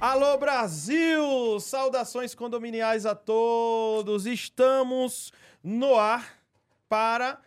[0.00, 1.58] Alô Brasil!
[1.58, 4.26] Saudações condominiais a todos.
[4.26, 6.38] Estamos no ar
[6.88, 7.40] para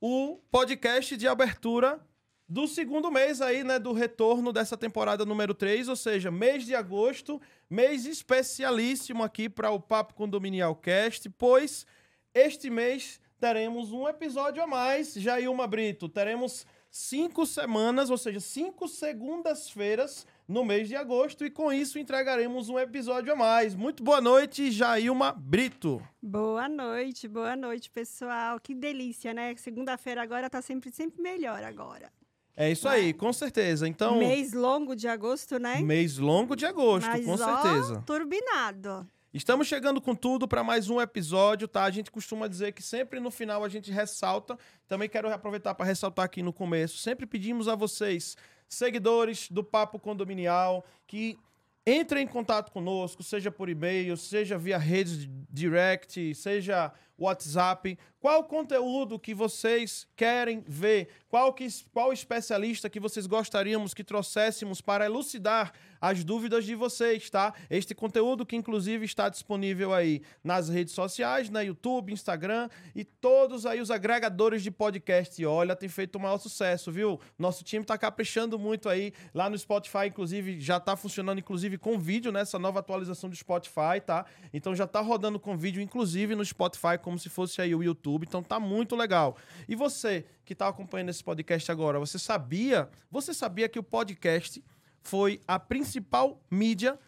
[0.00, 2.00] o podcast de abertura
[2.48, 6.74] do segundo mês aí, né, do retorno dessa temporada número 3, ou seja, mês de
[6.74, 7.40] agosto,
[7.70, 11.86] mês especialíssimo aqui para o Papo Condominial Cast, pois
[12.34, 18.86] este mês teremos um episódio a mais, Jailma Brito, teremos cinco semanas, ou seja, cinco
[18.86, 23.74] segundas-feiras no mês de agosto e com isso entregaremos um episódio a mais.
[23.74, 26.06] Muito boa noite, Jailma Brito.
[26.22, 28.60] Boa noite, boa noite, pessoal.
[28.60, 29.54] Que delícia, né?
[29.56, 32.12] Segunda-feira agora tá sempre, sempre melhor agora.
[32.54, 33.88] É isso aí, com certeza.
[33.88, 35.80] Então, Mês longo de agosto, né?
[35.80, 38.02] mês longo de agosto, Mas, com ó, certeza.
[38.06, 39.08] turbinado.
[39.32, 41.84] Estamos chegando com tudo para mais um episódio, tá?
[41.84, 44.58] A gente costuma dizer que sempre no final a gente ressalta.
[44.86, 46.98] Também quero aproveitar para ressaltar aqui no começo.
[46.98, 48.36] Sempre pedimos a vocês,
[48.72, 51.38] seguidores do Papo Condominial, que
[51.86, 57.98] entrem em contato conosco, seja por e-mail, seja via redes direct, seja WhatsApp.
[58.20, 61.08] Qual conteúdo que vocês querem ver?
[61.28, 65.72] Qual, que, qual especialista que vocês gostaríamos que trouxéssemos para elucidar
[66.02, 67.54] as dúvidas de vocês, tá?
[67.70, 73.64] Este conteúdo que inclusive está disponível aí nas redes sociais, na YouTube, Instagram e todos
[73.64, 75.40] aí os agregadores de podcast.
[75.40, 77.20] E olha, tem feito o maior sucesso, viu?
[77.38, 81.96] Nosso time tá caprichando muito aí lá no Spotify, inclusive já tá funcionando inclusive com
[81.96, 84.26] vídeo nessa nova atualização do Spotify, tá?
[84.52, 88.26] Então já tá rodando com vídeo inclusive no Spotify como se fosse aí o YouTube.
[88.26, 89.36] Então tá muito legal.
[89.68, 92.88] E você que tá acompanhando esse podcast agora, você sabia?
[93.08, 94.60] Você sabia que o podcast
[95.02, 96.98] foi a principal mídia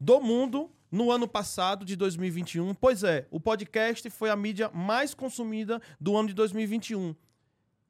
[0.00, 2.72] do mundo no ano passado, de 2021.
[2.74, 7.14] Pois é, o podcast foi a mídia mais consumida do ano de 2021.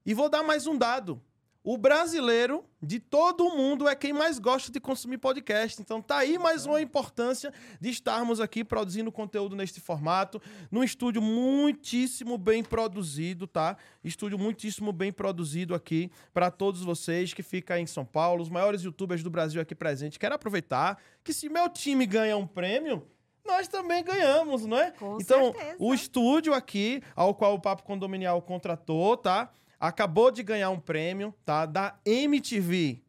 [0.06, 1.20] E vou dar mais um dado.
[1.66, 5.80] O brasileiro de todo o mundo é quem mais gosta de consumir podcast.
[5.80, 11.22] Então tá aí mais uma importância de estarmos aqui produzindo conteúdo neste formato, num estúdio
[11.22, 13.78] muitíssimo bem produzido, tá?
[14.04, 18.50] Estúdio muitíssimo bem produzido aqui para todos vocês que fica aí em São Paulo, os
[18.50, 20.18] maiores youtubers do Brasil aqui presentes.
[20.18, 23.08] Quero aproveitar que se meu time ganha um prêmio,
[23.42, 24.90] nós também ganhamos, não é?
[24.90, 25.76] Com então, certeza.
[25.78, 29.50] o estúdio aqui, ao qual o Papo Condominial contratou, tá?
[29.86, 31.66] Acabou de ganhar um prêmio, tá?
[31.66, 33.02] Da MTV.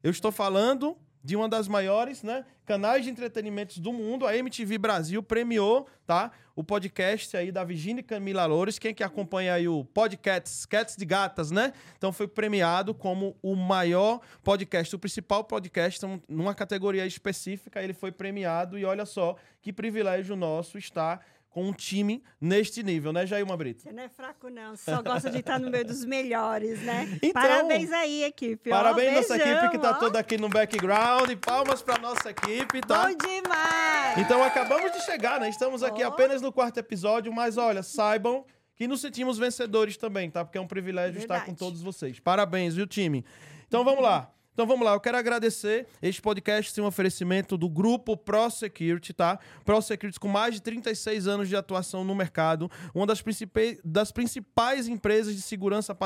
[0.00, 4.78] Eu estou falando de uma das maiores, né, canais de entretenimento do mundo, a MTV
[4.78, 6.30] Brasil premiou, tá?
[6.54, 11.04] O podcast aí da Virginia Camila Loures, quem que acompanha aí o podcast Cats de
[11.04, 11.72] Gatas, né?
[11.96, 18.12] Então foi premiado como o maior podcast, o principal podcast numa categoria específica, ele foi
[18.12, 21.26] premiado e olha só que privilégio nosso estar
[21.58, 23.82] com um time neste nível, né, Jailma Brito?
[23.82, 24.76] Você não é fraco, não.
[24.76, 27.18] Você só gosta de estar no meio dos melhores, né?
[27.20, 28.70] Então, Parabéns aí, equipe.
[28.70, 28.76] ó.
[28.76, 29.94] Parabéns nossa Beijão, equipe que tá ó.
[29.94, 31.32] toda aqui no background.
[31.44, 33.08] Palmas para nossa equipe, tá?
[33.08, 34.18] Bom demais!
[34.18, 35.48] Então acabamos de chegar, né?
[35.48, 36.08] Estamos aqui Ó.
[36.08, 38.44] apenas no quarto episódio, mas olha, saibam
[38.76, 40.44] que nos sentimos vencedores também, tá?
[40.44, 41.58] Porque é um privilégio estar com Verdade.
[41.58, 42.20] todos vocês.
[42.20, 43.24] Parabéns, viu, time?
[43.66, 44.30] Então vamos lá.
[44.58, 45.86] Então vamos lá, eu quero agradecer.
[46.02, 49.38] Este podcast tem um oferecimento do grupo ProSecurity, tá?
[49.64, 54.88] ProSecurity com mais de 36 anos de atuação no mercado, uma das, principais- das principais
[54.88, 55.96] empresas de segurança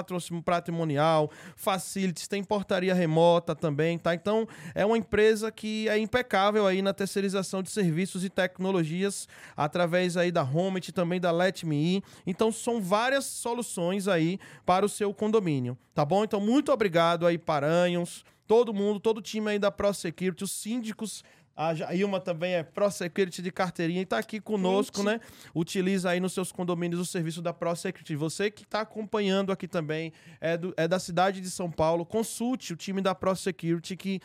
[0.45, 4.15] patrimonial, facilities, tem portaria remota também, tá?
[4.15, 9.27] Então é uma empresa que é impecável aí na terceirização de serviços e tecnologias
[9.57, 12.03] através aí da Homet e também da Let Me In.
[12.27, 16.23] Então são várias soluções aí para o seu condomínio, tá bom?
[16.23, 21.23] Então muito obrigado aí Paranhos, todo mundo, todo o time aí da ProSecurity, os síndicos
[21.55, 25.07] a Jailma também é ProSecurity de carteirinha e está aqui conosco, Gente.
[25.07, 25.21] né?
[25.55, 28.17] Utiliza aí nos seus condomínios o serviço da ProSecurity.
[28.17, 32.73] Você que está acompanhando aqui também, é, do- é da cidade de São Paulo, consulte
[32.73, 34.19] o time da ProSecurity que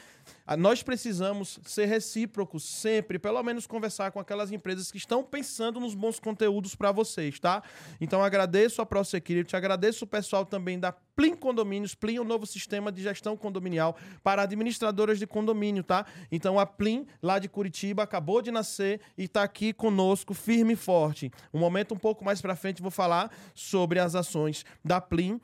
[0.55, 5.93] nós precisamos ser recíprocos sempre, pelo menos conversar com aquelas empresas que estão pensando nos
[5.93, 7.61] bons conteúdos para vocês, tá?
[7.99, 11.95] Então agradeço a ProSecurity, agradeço o pessoal também da Plim Condomínios.
[11.95, 16.05] Plim é o novo sistema de gestão condominial para administradoras de condomínio, tá?
[16.31, 20.77] Então a Plim, lá de Curitiba, acabou de nascer e está aqui conosco, firme e
[20.77, 21.31] forte.
[21.53, 25.41] Um momento um pouco mais para frente vou falar sobre as ações da Plim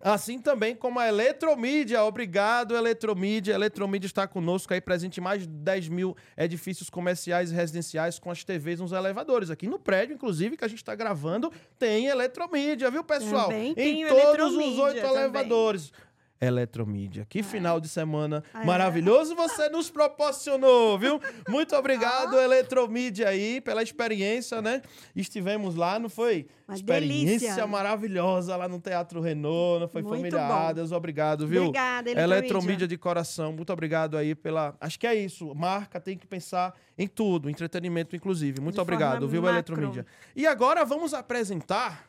[0.00, 2.02] Assim também como a Eletromídia.
[2.04, 3.54] Obrigado, Eletromídia.
[3.54, 8.18] A Eletromídia está conosco aí, presente em mais de 10 mil edifícios comerciais e residenciais
[8.18, 9.50] com as TVs nos elevadores.
[9.50, 13.48] Aqui no prédio, inclusive, que a gente está gravando, tem Eletromídia, viu, pessoal?
[13.48, 15.92] Também em todos os oito elevadores.
[16.40, 17.26] Eletromídia.
[17.28, 18.64] Que final de semana É.
[18.64, 21.20] maravilhoso você nos proporcionou, viu?
[21.48, 24.82] Muito obrigado, Eletromídia, aí, pela experiência, né?
[25.16, 26.46] Estivemos lá, não foi?
[26.68, 27.66] Uma experiência delícia.
[27.66, 30.92] maravilhosa lá no Teatro Renault, não foi Muito familiares?
[30.92, 31.62] Obrigado, viu?
[31.62, 32.36] Obrigada, Eletromídia.
[32.36, 34.76] Eletromídia de coração, muito obrigado aí pela.
[34.80, 35.54] Acho que é isso.
[35.54, 38.60] Marca tem que pensar em tudo, entretenimento inclusive.
[38.60, 39.54] Muito De obrigado, viu, macro.
[39.56, 40.06] Eletromídia?
[40.36, 42.08] E agora vamos apresentar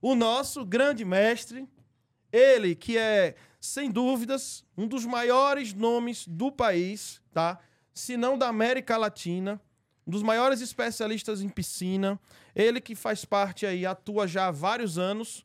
[0.00, 1.66] o nosso grande mestre,
[2.30, 7.58] ele que é, sem dúvidas, um dos maiores nomes do país, tá?
[7.92, 9.60] Se não da América Latina,
[10.06, 12.18] um dos maiores especialistas em piscina,
[12.54, 15.44] ele que faz parte aí, atua já há vários anos,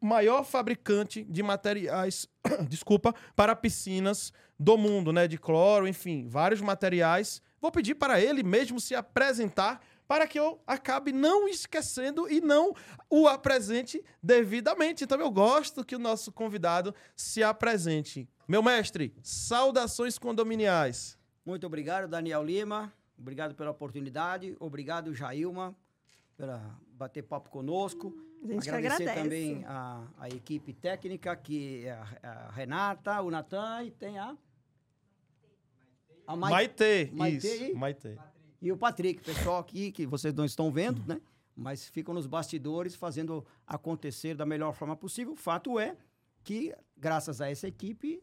[0.00, 2.28] maior fabricante de materiais,
[2.68, 5.28] desculpa, para piscinas do mundo, né?
[5.28, 7.42] De cloro, enfim, vários materiais.
[7.60, 12.74] Vou pedir para ele mesmo se apresentar para que eu acabe não esquecendo e não
[13.10, 15.04] o apresente devidamente.
[15.04, 18.26] Então eu gosto que o nosso convidado se apresente.
[18.48, 21.18] Meu mestre, saudações condominiais.
[21.44, 22.90] Muito obrigado, Daniel Lima.
[23.18, 24.56] Obrigado pela oportunidade.
[24.58, 25.76] Obrigado, Jailma,
[26.36, 28.14] pela bater papo conosco.
[28.42, 29.22] A gente que Agradecer agradece.
[29.24, 34.36] também a, a equipe técnica, que é a, a Renata, o Natan e tem a.
[36.26, 37.64] A Mai- Maitê, Maitê isso.
[37.64, 38.16] e- Maitê.
[38.60, 41.20] E o Patrick, pessoal aqui que vocês não estão vendo, né?
[41.54, 45.32] Mas ficam nos bastidores fazendo acontecer da melhor forma possível.
[45.32, 45.96] O fato é
[46.44, 48.22] que, graças a essa equipe,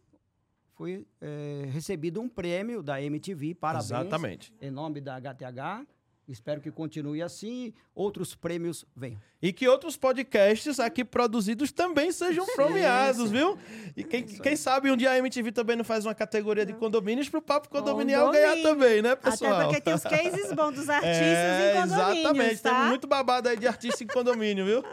[0.73, 3.55] foi eh, recebido um prêmio da MTV.
[3.55, 3.91] Parabéns.
[3.91, 4.53] Exatamente.
[4.61, 5.87] Em nome da HTH.
[6.27, 7.73] Espero que continue assim.
[7.93, 9.19] Outros prêmios venham.
[9.41, 13.35] E que outros podcasts aqui produzidos também sejam Sim, premiados, sim.
[13.35, 13.57] viu?
[13.95, 17.29] E quem, quem sabe um dia a MTV também não faz uma categoria de condomínios
[17.29, 19.53] pro Papo Condominial ganhar também, né, pessoal?
[19.53, 22.71] Até porque tem os cases bons dos artistas é, em condomínios, Exatamente, tá?
[22.71, 24.83] temos muito babado aí de artista em condomínio, viu?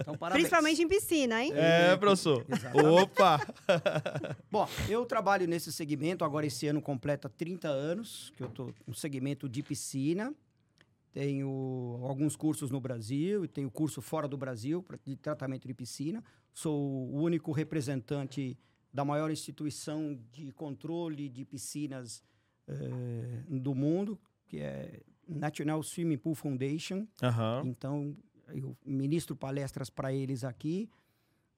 [0.00, 0.44] Então, parabéns.
[0.44, 1.52] Principalmente em piscina, hein?
[1.54, 2.46] É, professor.
[2.48, 2.86] Exatamente.
[2.86, 3.40] Opa!
[4.50, 8.94] Bom, eu trabalho nesse segmento, agora esse ano completa 30 anos, que eu estou no
[8.94, 10.13] segmento de piscina.
[11.12, 16.22] Tenho alguns cursos no Brasil e tenho curso fora do Brasil de tratamento de piscina.
[16.52, 18.58] Sou o único representante
[18.92, 22.22] da maior instituição de controle de piscinas
[22.66, 27.06] eh, do mundo, que é National Swimming Pool Foundation.
[27.22, 27.62] Aham.
[27.66, 28.16] Então,
[28.48, 30.88] eu ministro palestras para eles aqui.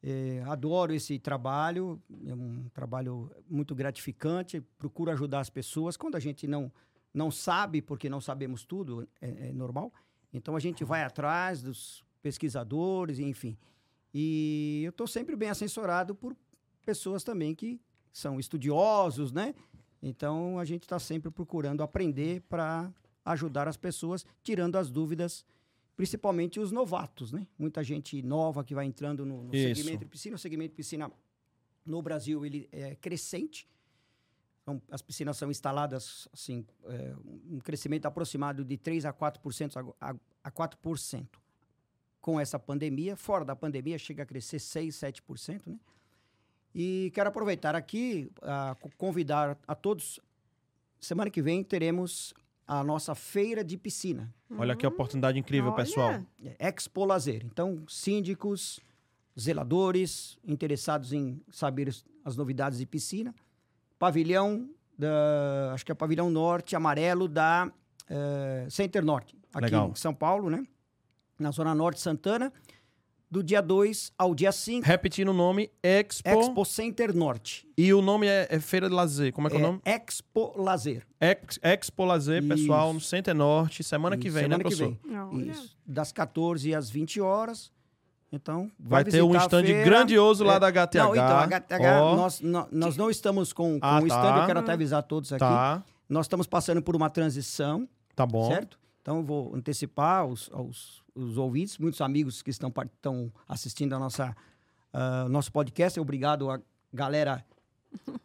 [0.02, 4.60] Eh, adoro esse trabalho, é um trabalho muito gratificante.
[4.78, 5.96] Procuro ajudar as pessoas.
[5.96, 6.70] Quando a gente não,
[7.16, 9.90] não sabe, porque não sabemos tudo, é, é normal.
[10.32, 13.56] Então, a gente vai atrás dos pesquisadores, enfim.
[14.12, 16.36] E eu estou sempre bem assessorado por
[16.84, 17.80] pessoas também que
[18.12, 19.54] são estudiosos, né?
[20.02, 22.92] Então, a gente está sempre procurando aprender para
[23.24, 25.44] ajudar as pessoas, tirando as dúvidas
[25.96, 27.46] principalmente os novatos, né?
[27.58, 30.36] Muita gente nova que vai entrando no, no segmento de piscina.
[30.36, 31.10] O segmento de piscina
[31.86, 33.66] no Brasil ele é crescente.
[34.66, 37.14] Então, as piscinas são instaladas assim, é,
[37.48, 41.28] um crescimento aproximado de 3 a 4% ago- a, a 4%.
[42.20, 45.78] Com essa pandemia, fora da pandemia chega a crescer 6, 7%, né?
[46.74, 50.18] E quero aproveitar aqui a convidar a todos.
[50.98, 52.34] Semana que vem teremos
[52.66, 54.34] a nossa feira de piscina.
[54.58, 55.76] Olha que oportunidade incrível, Olha.
[55.76, 56.20] pessoal.
[56.44, 57.44] É Expo Lazer.
[57.46, 58.80] Então, síndicos,
[59.38, 63.32] zeladores, interessados em saber as novidades de piscina.
[63.98, 67.70] Pavilhão, da, acho que é Pavilhão Norte, amarelo da
[68.08, 69.90] eh, Center Norte, aqui Legal.
[69.90, 70.62] em São Paulo, né?
[71.38, 72.52] Na Zona Norte Santana,
[73.30, 74.86] do dia 2 ao dia 5.
[74.86, 76.28] Repetindo o nome, Expo.
[76.28, 77.68] Expo Center Norte.
[77.76, 79.32] E o nome é, é Feira de Lazer.
[79.32, 79.80] Como é que é, o nome?
[79.84, 81.06] Expo Lazer.
[81.20, 82.94] Ex, Expo Lazer, pessoal, Isso.
[82.94, 84.98] no Center Norte, semana que Isso, vem, semana né, que professor?
[85.04, 85.18] vem.
[85.18, 85.50] Olha.
[85.50, 85.76] Isso.
[85.84, 87.72] Das 14 às 20 horas.
[88.32, 90.60] Então, Vai ter um stand grandioso lá É.
[90.60, 90.98] da HTH.
[90.98, 94.20] Não, então, a HTH, Ó, nós, nó- nós não estamos com, com Ah, o stand,
[94.34, 94.38] tá.
[94.40, 95.40] eu quero até avisar todos aqui.
[95.40, 98.48] Tá, Nós estamos passando por uma transição, tá bom.
[98.48, 98.78] certo?
[99.00, 103.98] Então, eu vou antecipar aos, aos, os ouvintes, muitos amigos que estão, estão assistindo a
[103.98, 104.36] nossa,
[104.92, 105.98] ah, nosso podcast.
[106.00, 106.60] Obrigado a
[106.92, 107.44] galera,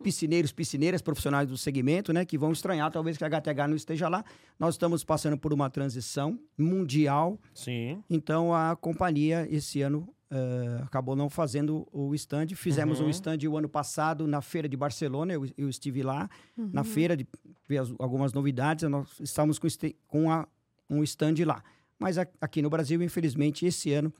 [0.04, 2.26] piscineiros, piscineiras, profissionais do segmento, né?
[2.26, 4.24] Que vão estranhar, talvez, que a HTH não esteja lá.
[4.60, 8.04] Nós estamos passando por uma transição mundial Sim.
[8.10, 12.48] então a companhia esse ano eh, acabou não fazendo o stand.
[12.56, 13.08] Fizemos Uhum.
[13.08, 15.34] um stand o ano passado na feira de Barcelona.
[15.34, 17.28] Eu, eu estive lá na feira de
[17.68, 18.90] ver as- algumas novidades.
[18.90, 20.48] Nós estávamos com, este- com a-
[20.90, 21.62] um stand lá.
[22.00, 24.14] Mas a- aqui no Brasil, infelizmente, esse ano,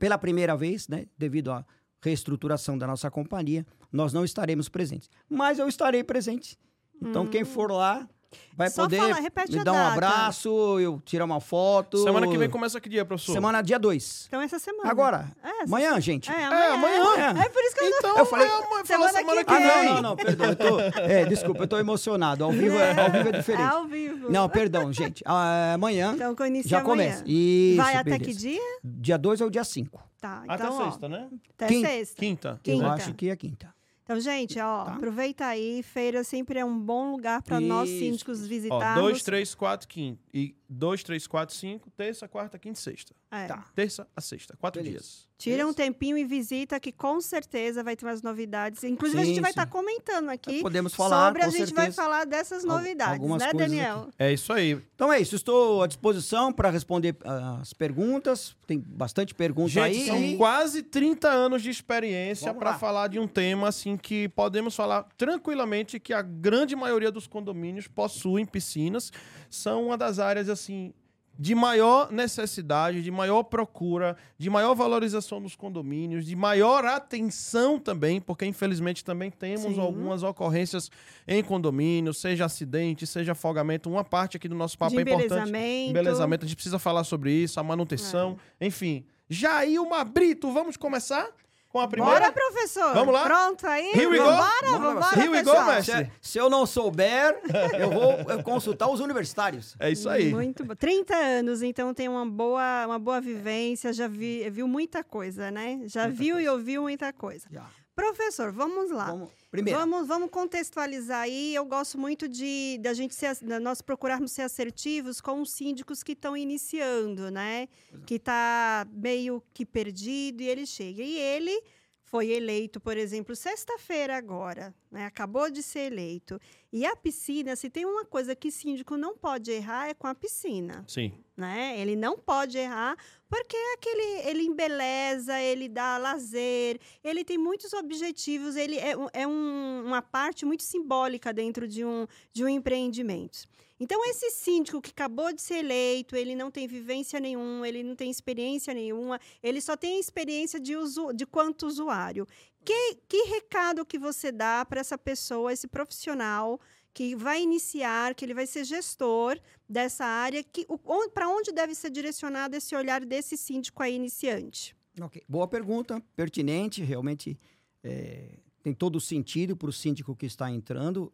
[0.00, 1.64] pela primeira vez, né, devido à
[2.02, 5.10] reestruturação da nossa companhia, nós não estaremos presentes.
[5.28, 6.58] Mas eu estarei presente.
[7.00, 8.08] Então, quem for lá
[8.56, 9.92] vai Só poder fala, repete me a dar um data.
[9.92, 11.98] abraço, eu tirar uma foto.
[11.98, 13.32] Semana que vem começa que dia, professor?
[13.32, 14.24] Semana dia 2.
[14.28, 14.90] Então essa semana.
[14.90, 16.30] Agora, É, essa amanhã, gente.
[16.30, 17.02] É, É, amanhã.
[17.02, 17.42] amanhã.
[17.44, 19.58] É por isso que eu Então, Eu falei, é, falou Semana semana que que ah,
[19.58, 19.84] vem.
[19.86, 20.46] não, não, não, perdão.
[20.48, 22.44] Eu tô, é, desculpa, eu tô emocionado.
[22.44, 23.62] Ao vivo é, ao vivo é É diferente.
[23.68, 24.30] ao vivo.
[24.30, 25.22] Não, perdão, gente.
[25.26, 26.90] Ah, Amanhã Então, com início já amanhã.
[27.12, 27.24] começa.
[27.26, 28.24] Isso, Vai até beleza.
[28.24, 28.60] que dia?
[28.82, 30.02] Dia 2 ou dia 5.
[30.20, 31.28] Tá, Até então, ó, sexta, né?
[31.54, 31.88] até Quinta.
[31.88, 32.16] sexta.
[32.16, 32.60] Quinta.
[32.62, 32.84] Quinta.
[32.84, 33.75] Eu acho que é quinta.
[34.06, 34.94] Então, gente, ó, Tá.
[34.94, 35.82] aproveita aí.
[35.82, 39.02] Feira sempre é um bom lugar para nós síndicos Ó, visitarmos.
[39.02, 40.20] 2, 3, 4, quinta.
[40.32, 43.14] E 2, 3, 4, 5, terça, quarta, quinta e sexta.
[43.30, 43.46] É.
[43.46, 43.64] Tá.
[43.74, 45.00] Terça a sexta, quatro Beleza.
[45.00, 45.26] dias.
[45.38, 45.76] Tira um Isso.
[45.76, 48.82] tempinho e visita, que com certeza vai ter umas novidades.
[48.84, 52.02] Inclusive, a Sim, gente vai estar comentando aqui Podemos falar, sobre a gente vai certeza.
[52.02, 54.08] falar dessas novidades, algumas né, Daniel?
[54.18, 54.80] É isso aí.
[54.94, 58.56] Então é isso, estou à disposição para responder ah, as perguntas.
[58.66, 60.06] Tem bastante pergunta Gente, aí.
[60.06, 64.74] são e- quase 30 anos de experiência para falar de um tema assim que podemos
[64.74, 69.12] falar tranquilamente que a grande maioria dos condomínios possuem piscinas.
[69.50, 70.92] São uma das áreas assim
[71.38, 78.20] de maior necessidade, de maior procura, de maior valorização dos condomínios, de maior atenção também,
[78.20, 79.80] porque infelizmente também temos Sim.
[79.80, 80.90] algumas ocorrências
[81.28, 83.90] em condomínios, seja acidente, seja afogamento.
[83.90, 85.26] Uma parte aqui do nosso papo De é importante.
[85.26, 85.90] embelezamento.
[85.90, 89.04] Embelezamento, a gente precisa falar sobre isso, a manutenção, enfim.
[89.28, 91.28] Jailma Brito, vamos começar
[91.76, 92.18] com a primeira?
[92.20, 92.94] Bora, professor.
[92.94, 93.24] Vamos lá?
[93.24, 93.92] Pronto aí?
[93.92, 94.24] Here we go?
[94.24, 96.10] Vambora, Vamos lá, vambora, Here we go, mestre.
[96.22, 97.38] Se, se eu não souber,
[97.78, 99.76] eu vou consultar os universitários.
[99.78, 100.32] É isso aí.
[100.32, 100.74] Muito bom.
[100.74, 105.80] 30 anos, então tem uma boa, uma boa vivência, já vi, viu muita coisa, né?
[105.84, 106.52] Já Muita viu e coisa.
[106.52, 107.46] ouviu muita coisa.
[107.50, 107.66] Já.
[107.94, 109.06] Professor, vamos lá.
[109.06, 111.54] Vamos, primeiro, Vamos, vamos contextualizar aí.
[111.54, 116.12] Eu gosto muito de da gente ser, nós procurarmos ser assertivos com os síndicos que
[116.12, 117.68] estão iniciando, né?
[118.04, 121.02] Que está meio que perdido e ele chega.
[121.02, 121.62] E ele
[122.08, 125.06] foi eleito, por exemplo, sexta-feira agora, né?
[125.06, 126.40] Acabou de ser eleito.
[126.72, 130.14] E a piscina, se tem uma coisa que síndico não pode errar é com a
[130.14, 131.12] piscina Sim.
[131.36, 131.78] né?
[131.80, 132.96] Ele não pode errar,
[133.28, 139.26] porque é aquele, ele embeleza, ele dá lazer, ele tem muitos objetivos, ele é, é
[139.26, 143.48] um- uma parte muito simbólica dentro de um, de um empreendimento.
[143.78, 147.94] Então, esse síndico que acabou de ser eleito, ele não tem vivência nenhuma, ele não
[147.94, 152.26] tem experiência nenhuma, ele só tem experiência de, usu, de quanto usuário.
[152.64, 156.58] Que, que recado que você dá para essa pessoa, esse profissional
[156.96, 160.66] que vai iniciar, que ele vai ser gestor dessa área, que
[161.12, 164.74] para onde deve ser direcionado esse olhar desse síndico aí iniciante?
[164.98, 167.38] Ok, Boa pergunta, pertinente, realmente
[167.84, 171.12] é, tem todo sentido para o síndico que está entrando.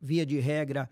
[0.00, 0.90] Via de regra,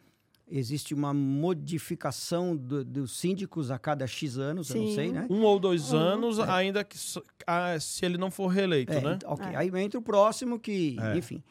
[0.51, 4.95] existe uma modificação do- dos síndicos a cada X anos, eu não Sim.
[4.95, 5.27] sei, né?
[5.29, 5.99] Um ou dois Uhum.
[5.99, 9.19] anos, ainda que se ele não for reeleito, É, né?
[9.27, 9.57] ok, É.
[9.57, 11.17] aí entra o próximo que, É.
[11.19, 11.43] enfim.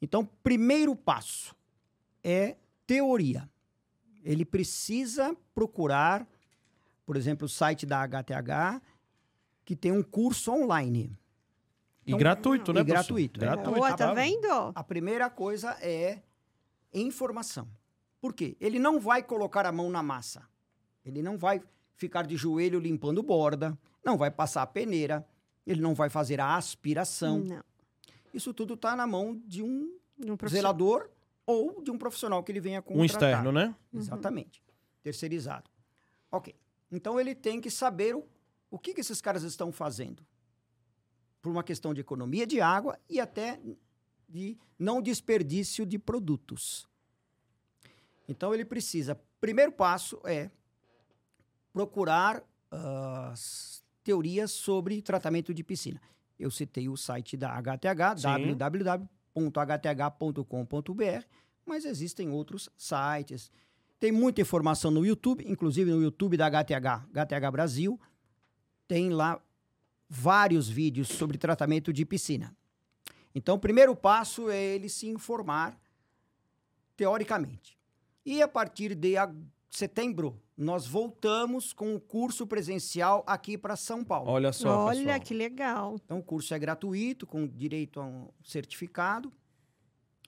[0.00, 1.54] Então, primeiro passo
[2.22, 3.48] é teoria.
[4.24, 6.26] Ele precisa procurar,
[7.04, 8.80] por exemplo, o site da HTH,
[9.64, 11.10] que tem um curso online.
[12.06, 12.84] E Então, gratuito, e né?
[12.84, 13.04] professor?
[13.06, 13.46] gratuito, é.
[13.46, 13.70] Gratuito.
[13.78, 14.46] Boa, tá vendo?
[14.74, 16.20] A primeira coisa é
[16.94, 17.68] informação.
[18.20, 18.56] Por quê?
[18.60, 20.46] Ele não vai colocar a mão na massa.
[21.04, 21.62] Ele não vai
[21.94, 25.26] ficar de joelho limpando borda, não vai passar a peneira,
[25.66, 27.38] ele não vai fazer a aspiração.
[27.40, 27.64] Não.
[28.32, 30.72] Isso tudo está na mão de um Um profissional.
[30.72, 31.10] zelador
[31.46, 33.00] ou de um profissional que ele venha contratar.
[33.00, 33.74] Um externo, né?
[33.94, 34.62] Exatamente.
[35.02, 35.70] Terceirizado.
[36.30, 36.54] Ok.
[36.90, 38.26] Então ele tem que saber o,
[38.70, 40.26] o que, que esses caras estão fazendo.
[41.40, 43.60] Por uma questão de economia de água e até
[44.28, 46.86] de não desperdício de produtos.
[48.28, 49.18] Então ele precisa.
[49.40, 50.50] Primeiro passo é
[51.72, 56.00] procurar ah, as teorias sobre tratamento de piscina.
[56.38, 58.22] Eu citei o site da HTH,
[58.56, 59.04] www.hth.com.br,
[61.66, 63.50] mas existem outros sites.
[63.98, 68.00] Tem muita informação no YouTube, inclusive no YouTube da HTH, HTH Brasil,
[68.86, 69.42] tem lá
[70.08, 72.56] vários vídeos sobre tratamento de piscina.
[73.34, 75.78] Então, o primeiro passo é ele se informar
[76.96, 77.77] teoricamente.
[78.28, 79.14] E a partir de
[79.70, 84.30] setembro, nós voltamos com o curso presencial aqui para São Paulo.
[84.30, 85.20] Olha só, Olha pessoal.
[85.20, 85.96] que legal.
[86.04, 89.32] Então, o curso é gratuito, com direito a um certificado.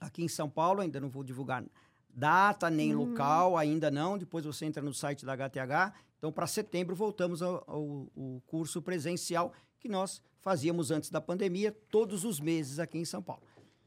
[0.01, 1.63] Aqui em São Paulo, ainda não vou divulgar
[2.09, 3.11] data nem Uhum.
[3.11, 4.17] local, ainda não.
[4.17, 5.93] Depois você entra no site da HTH.
[6.17, 11.71] Então, para setembro, voltamos ao, ao- ao curso presencial que nós fazíamos antes da pandemia,
[11.91, 13.43] todos os meses aqui em São Paulo.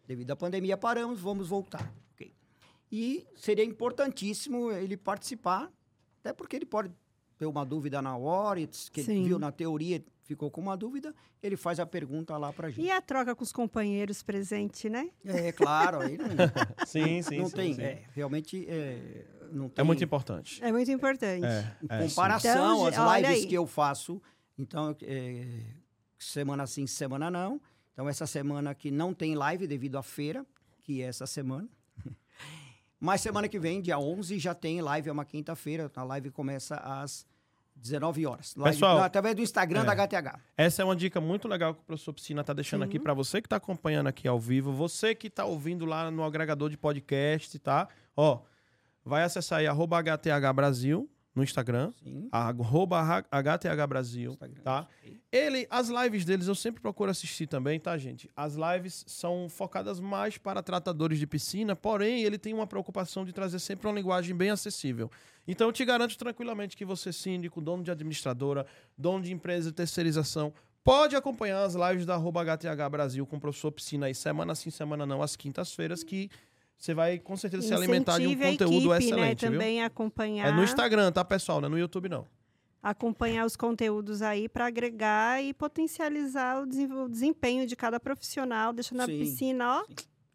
[0.05, 1.91] Devido à pandemia, paramos, vamos voltar.
[2.95, 5.67] E seria importantíssimo ele participar,
[6.19, 6.91] até porque ele pode
[7.39, 8.59] ter uma dúvida na hora,
[8.91, 12.69] que ele viu na teoria, ficou com uma dúvida, ele faz a pergunta lá pra
[12.69, 12.85] gente.
[12.85, 15.09] E a troca com os companheiros presente, né?
[15.25, 16.27] É claro, aí não,
[16.85, 17.81] Sim, sim, não sim, tem, sim.
[17.81, 20.63] é, realmente é, não tem É muito importante.
[20.63, 21.47] É muito importante.
[21.47, 24.21] É, é, comparação Então, às lives que eu faço.
[24.55, 25.63] Então, é,
[26.19, 27.59] semana sim, semana não.
[27.91, 30.45] Então, essa semana que não tem live devido à feira,
[30.83, 31.67] que é essa semana.
[33.03, 35.91] Mas semana que vem, dia 11, já tem live, é uma quinta-feira.
[35.93, 37.27] A live começa às
[37.75, 38.55] 19 horas.
[38.55, 39.83] Live, Pessoal, através do Instagram é.
[39.83, 40.39] da HTH.
[40.55, 43.41] Essa é uma dica muito legal que o professor Piscina está deixando aqui para você
[43.41, 47.60] que está acompanhando aqui ao vivo, você que está ouvindo lá no agregador de podcast,
[47.60, 47.89] tá?
[48.15, 48.39] Ó,
[49.03, 52.28] vai acessar aí arroba HTH Brasil no Instagram, Sim.
[52.32, 54.62] arroba HTH Brasil, Instagram.
[54.62, 54.88] tá?
[55.32, 58.30] Ele, as lives deles eu sempre procuro assistir também, tá, gente?
[58.36, 63.34] As lives são focadas mais para tratadores de piscina, porém ele tem uma preocupação de
[63.34, 65.10] trazer sempre uma linguagem bem acessível.
[65.48, 69.75] Então eu te garanto tranquilamente que você, síndico, dono de administradora, dono de empresa de
[69.75, 74.54] terceirização, pode acompanhar as lives da arroba HTH Brasil com o professor Piscina aí, semana
[74.54, 76.30] sim, semana não, às quintas-feiras, que
[76.84, 79.60] você vai com certeza se alimentar de um Incentive a conteúdo equipe, excelente, né, viu?
[79.60, 81.62] também acompanhar, É no Instagram, tá, pessoal?
[81.62, 82.28] Não é no YouTube, não.
[82.82, 89.06] acompanhar os conteúdos aí para agregar e potencializar o desempenho de cada profissional, deixando a
[89.06, 89.86] Sim, piscina, ó,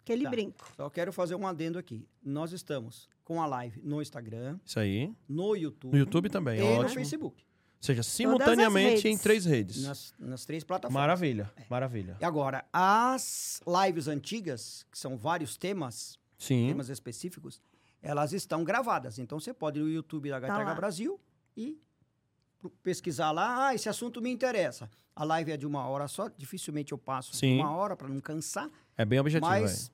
[0.02, 0.30] aquele Tá.
[0.30, 0.72] brinco.
[0.74, 2.08] Só quero fazer um adendo aqui.
[2.24, 5.12] Nós estamos com a live no Instagram, Isso aí.
[5.28, 6.94] no YouTube, No YouTube também, e no ótimo.
[6.94, 7.42] Facebook.
[7.42, 9.82] Ou seja, simultaneamente em três redes.
[9.84, 10.98] Nas, nas três plataformas.
[11.00, 12.16] Maravilha, maravilha.
[12.18, 16.68] E agora, as lives antigas, que são vários temas, Sim.
[16.68, 17.60] temas específicos,
[18.00, 19.18] elas estão gravadas.
[19.18, 20.74] Então você pode ir no YouTube da Tá HTH lá.
[20.74, 21.20] Brasil
[21.56, 21.78] e
[22.82, 24.88] pesquisar lá, ah, esse assunto me interessa.
[25.14, 27.58] A live é de uma hora só, dificilmente eu passo Sim.
[27.58, 29.90] uma hora para não cansar, É bem objetivo, mas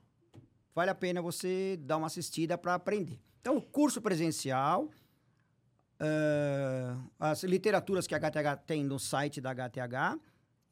[0.74, 3.18] vale a pena você dar uma assistida para aprender.
[3.40, 4.90] Então, o curso presencial,
[6.00, 10.18] eh, as literaturas que a HTH tem no site da HTH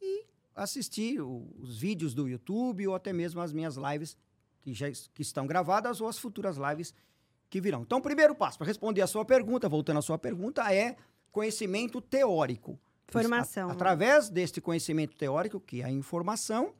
[0.00, 4.16] e assistir o- os vídeos do YouTube ou até mesmo as minhas lives
[4.62, 6.94] que já que estão gravadas ou as futuras lives
[7.50, 7.82] que virão.
[7.82, 10.96] Então, o primeiro passo para responder a sua pergunta, voltando à sua pergunta, é
[11.30, 12.78] conhecimento teórico.
[13.08, 13.68] Formação.
[13.68, 16.72] A- através deste conhecimento teórico, que é a informação,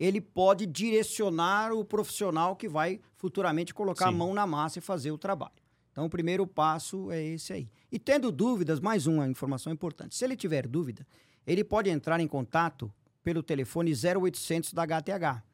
[0.00, 4.16] ele pode direcionar o profissional que vai futuramente colocar a Sim.
[4.18, 5.52] mão na massa e fazer o trabalho.
[5.92, 7.70] Então, o primeiro passo é esse aí.
[7.92, 10.16] E tendo dúvidas, mais uma informação importante.
[10.16, 11.06] Se ele tiver dúvida,
[11.46, 12.92] ele pode entrar em contato
[13.22, 15.44] pelo telefone 0800 da HTH.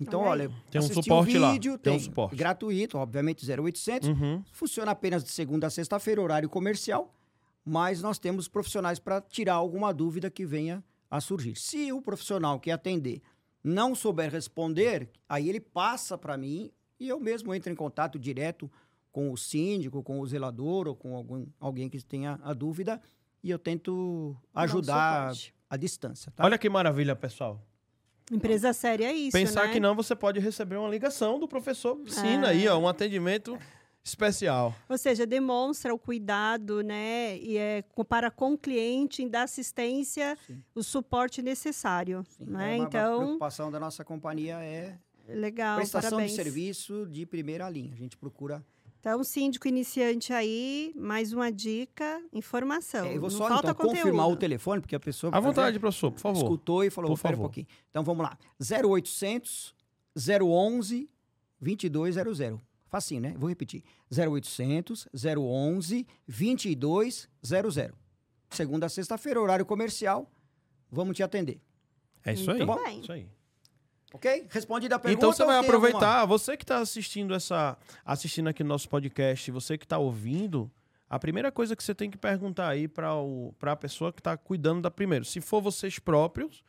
[0.00, 0.48] Então, Olha aí.
[0.48, 2.34] olha, Tem um suporte o lá, vídeo, tem um tem suporte.
[2.36, 4.08] gratuito, obviamente 0800.
[4.08, 4.42] Uhum.
[4.50, 7.14] Funciona apenas de segunda a sexta-feira, horário comercial,
[7.64, 11.56] mas nós temos profissionais para tirar alguma dúvida que venha a surgir.
[11.56, 13.20] Se o profissional que atender
[13.62, 18.70] não souber responder, aí ele passa para mim e eu mesmo entro em contato direto
[19.12, 23.00] com o síndico, com o zelador ou com algum, alguém que tenha a dúvida
[23.42, 25.32] e eu tento Dar um ajudar
[25.68, 26.32] à distância.
[26.34, 26.44] Tá?
[26.44, 27.60] Olha que maravilha, pessoal.
[28.30, 29.72] Empresa séria é isso, Pensar né?
[29.72, 32.50] que não, você pode receber uma ligação do professor Piscina É.
[32.50, 33.58] aí, ó, um atendimento
[34.04, 34.74] especial.
[34.88, 37.36] Ou seja, demonstra o cuidado, né?
[37.38, 40.62] E é para com o cliente em dar assistência, Sim.
[40.74, 42.24] o suporte necessário.
[42.30, 42.74] Sim, né?
[42.74, 44.96] é uma- a Então, preocupação da nossa companhia é
[45.28, 45.76] legal.
[45.76, 46.30] prestação parabéns.
[46.30, 47.92] de serviço de primeira linha.
[47.92, 48.64] A gente procura
[49.00, 53.06] Então, síndico iniciante aí, mais uma dica, informação.
[53.06, 55.78] É, eu vou Não só falta então, confirmar o telefone, porque a pessoa À vontade,
[55.80, 56.42] professor, por favor.
[56.42, 57.48] escutou e falou, Por espera um favor.
[57.48, 57.66] pouquinho.
[57.88, 58.38] Então vamos lá.
[58.60, 59.74] 0800
[60.14, 61.08] 011
[61.58, 62.60] 2200.
[62.90, 63.34] Facinho, né?
[63.38, 63.82] Vou repetir.
[64.14, 67.94] 0800 011 2200.
[68.50, 70.30] Segunda a sexta-feira, horário comercial.
[70.90, 71.58] Vamos te atender.
[72.22, 72.66] É isso aí.
[72.66, 73.00] Muito bem.
[73.00, 73.26] Isso aí.
[74.12, 74.46] Ok?
[74.50, 75.18] Respondida a pergunta.
[75.26, 78.88] Então você vai tem alguma- aproveitar, você que está assistindo essa, assistindo aqui no nosso
[78.88, 80.70] podcast, você que está ouvindo,
[81.08, 83.10] a primeira coisa que você tem que perguntar aí para
[83.62, 86.62] a pessoa que está cuidando da primeiro, se for vocês próprios,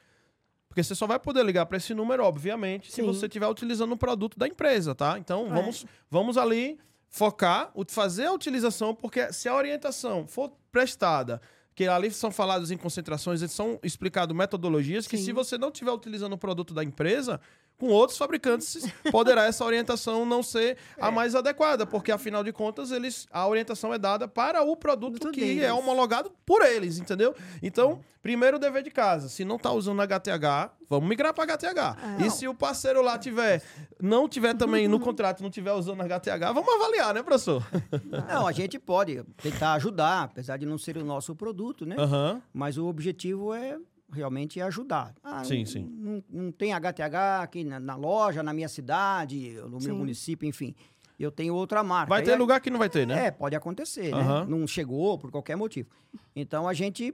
[0.68, 3.06] porque você só vai poder ligar para esse número, obviamente, se Sim.
[3.06, 5.18] você estiver utilizando o produto da empresa, tá?
[5.20, 5.50] Então É.
[5.50, 11.42] vamos, vamos ali focar, fazer a utilização, porque se a orientação for prestada
[11.74, 15.26] que ali são falados em concentrações, eles são explicados metodologias que Sim.
[15.26, 17.40] se você não estiver utilizando o produto da empresa,
[17.82, 18.78] com outros fabricantes,
[19.12, 21.12] poderá essa orientação não ser a É.
[21.12, 25.42] mais adequada, porque afinal de contas, eles a orientação é dada para o produto que
[25.42, 25.64] deles.
[25.64, 27.34] é homologado por eles, entendeu?
[27.62, 31.98] Então, primeiro dever de casa, se não está usando HTH, vamos migrar para HTH.
[32.22, 32.28] É.
[32.28, 33.64] E se o parceiro lá tiver
[34.00, 37.66] não tiver também no contrato, não tiver usando HTH, vamos avaliar, né, professor?
[38.32, 41.96] Não, a gente pode tentar ajudar, apesar de não ser o nosso produto, né?
[41.98, 42.42] Aham.
[42.54, 43.78] Mas o objetivo é
[44.12, 45.14] realmente ajudar.
[45.24, 45.84] Ah, Sim, não, sim.
[45.90, 49.92] Não, não tem HTH aqui na, na loja, na minha cidade, no meu Sim.
[49.94, 50.76] município, enfim.
[51.20, 52.10] Eu tenho outra marca.
[52.10, 53.28] Vai ter aí- lugar que não vai ter, né?
[53.28, 54.42] É, pode acontecer, Aham.
[54.42, 54.48] né?
[54.50, 55.90] Não chegou por qualquer motivo.
[56.36, 57.14] Então a gente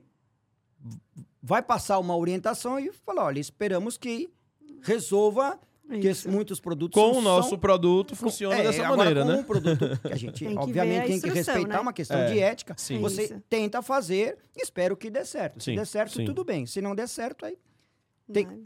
[1.41, 4.29] vai passar uma orientação e falar, olha, esperamos que
[4.81, 6.29] resolva que Isso.
[6.29, 9.37] muitos produtos Com são- o nosso são- produto funciona é, dessa agora, maneira, com né?
[9.39, 11.79] um produto que a gente, Tem que obviamente, a tem que respeitar né?
[11.79, 12.75] uma questão É, de ética.
[12.77, 12.99] sim.
[12.99, 13.41] Você Isso.
[13.49, 15.59] tenta fazer, espero que dê certo.
[15.63, 16.25] Se Sim, der certo, sim.
[16.25, 16.65] tudo bem.
[16.65, 17.57] Se não der certo, aí
[18.31, 18.59] tem, Né?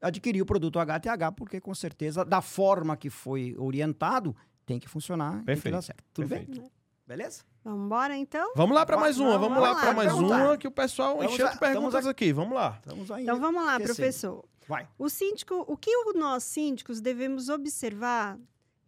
[0.00, 4.34] adquirir o produto HTH, porque com certeza, da forma que foi orientado,
[4.64, 6.04] tem que funcionar, tem que Perfeito, dar certo.
[6.14, 6.44] Tudo bem?
[6.46, 6.70] Perfeito.
[7.06, 7.42] Beleza?
[7.64, 8.52] Vamos embora, então?
[8.54, 10.36] Vamos lá para mais uma, vamos vamos lá lá, para mais vamos lá.
[10.44, 12.32] uma, que o pessoal encheu de perguntas aqui.
[12.32, 12.78] Vamos lá.
[12.82, 13.22] Estamos ainda.
[13.32, 14.44] Então vamos lá, professor.
[14.68, 14.86] Vai.
[14.98, 18.38] O síndico, o que nós síndicos devemos observar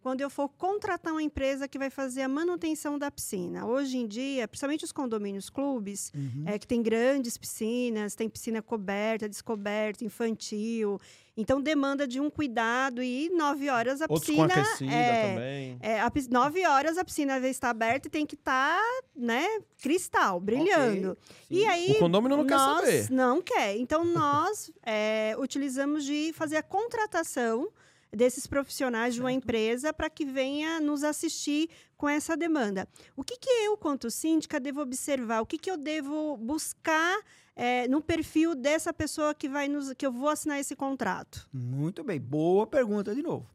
[0.01, 3.65] quando eu for contratar uma empresa que vai fazer a manutenção da piscina?
[3.65, 6.43] Hoje em dia, principalmente os condomínios clubes, Uhum.
[6.45, 10.99] é, que tem grandes piscinas, tem piscina coberta, descoberta, infantil.
[11.35, 14.53] Então demanda de um cuidado e nove horas a Outros piscina.
[14.53, 15.77] com aquecida é, também.
[15.81, 18.81] é, a nove horas a piscina estar aberta e tem que estar,
[19.15, 19.45] né,
[19.81, 21.17] cristal, brilhando.
[21.49, 21.67] E Sim.
[21.67, 23.11] aí O condômino não quer nós saber.
[23.11, 23.77] Não quer.
[23.77, 27.71] Então, nós é, utilizamos de fazer a contratação
[28.11, 29.43] desses profissionais de uma Certo.
[29.43, 32.87] empresa para que venha nos assistir com essa demanda.
[33.15, 35.41] O que, que eu, quanto síndica, devo observar?
[35.41, 37.19] O que, que eu devo buscar
[37.55, 41.47] é, no perfil dessa pessoa que, vai nos, que eu vou assinar esse contrato?
[41.51, 43.49] Muito bem, boa pergunta de novo.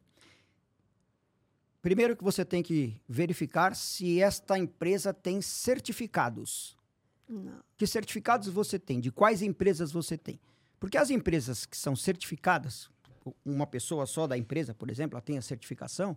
[1.81, 6.77] Primeiro que você tem que verificar se esta empresa tem certificados.
[7.27, 7.61] Não.
[7.77, 8.99] Que certificados você tem?
[8.99, 10.39] De quais empresas você tem?
[10.79, 12.89] Porque as empresas que são certificadas,
[13.45, 16.15] uma pessoa só da empresa, por exemplo, ela tem a certificação,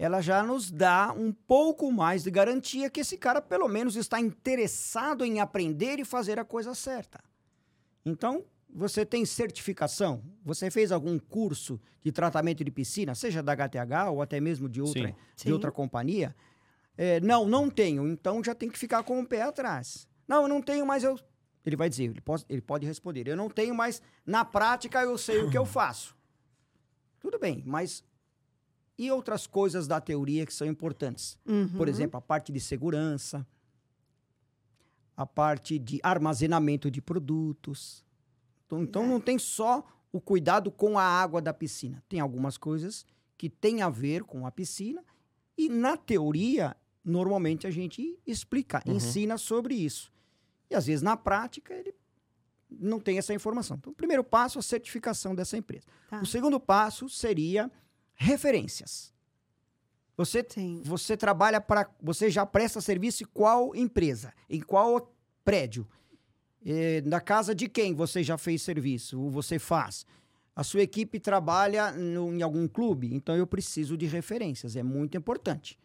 [0.00, 4.18] ela já nos dá um pouco mais de garantia que esse cara pelo menos está
[4.18, 7.22] interessado em aprender e fazer a coisa certa.
[8.02, 10.24] Então, você tem certificação?
[10.42, 14.80] Você fez algum curso de tratamento de piscina, seja da HTH ou até mesmo de
[14.80, 15.14] outra, Sim.
[15.36, 15.52] de Sim.
[15.52, 16.34] outra companhia?
[16.96, 18.08] É, não, não tenho.
[18.08, 20.08] Então já tem que ficar com o pé atrás.
[20.26, 21.20] Não, eu não tenho, mas eu.
[21.62, 23.28] Ele vai dizer, ele pode, ele pode responder.
[23.28, 26.16] Eu não tenho, mas na prática eu sei o que eu faço.
[27.20, 28.02] Tudo bem, mas
[29.02, 31.38] e outras coisas da teoria que são importantes?
[31.44, 31.88] Por Uhum.
[31.88, 33.46] exemplo, a parte de segurança,
[35.16, 38.04] a parte de armazenamento de produtos.
[38.66, 42.02] Então, então não tem só o cuidado com a água da piscina.
[42.08, 43.04] Tem algumas coisas
[43.36, 45.02] que têm a ver com a piscina
[45.56, 48.94] e na teoria normalmente a gente explica, Uhum.
[48.96, 50.12] ensina sobre isso.
[50.70, 51.94] E às vezes na prática ele
[52.70, 53.76] não tem essa informação.
[53.78, 55.86] Então, o primeiro passo é a certificação dessa empresa.
[56.08, 56.20] Tá.
[56.20, 57.70] O segundo passo seria
[58.20, 59.12] referências.
[60.16, 60.82] Você Sim.
[60.84, 61.90] você trabalha para.
[62.02, 64.32] Você já presta serviço em qual empresa?
[64.48, 65.10] Em qual
[65.42, 65.88] prédio?
[66.64, 69.18] Eh, na casa de quem você já fez serviço?
[69.18, 70.04] Ou você faz?
[70.54, 73.14] A sua equipe trabalha no- em algum clube?
[73.14, 74.76] Então eu preciso de referências.
[74.76, 75.78] É muito importante.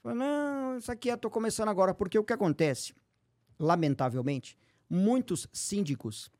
[0.00, 1.92] Fala, não, isso aqui eu estou começando agora.
[1.92, 2.94] Porque o que acontece?
[3.58, 4.56] Lamentavelmente,
[4.88, 6.30] muitos síndicos,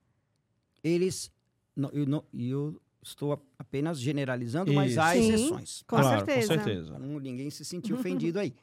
[0.85, 1.33] eles.
[1.75, 5.27] não, eu, não- eu estou apenas generalizando, mas há Isso.
[5.27, 5.35] Sim.
[5.35, 5.83] exceções.
[5.83, 6.41] Com claro, certeza.
[6.57, 6.99] com certeza.
[6.99, 8.55] Não ninguém se sentir ofendido aí.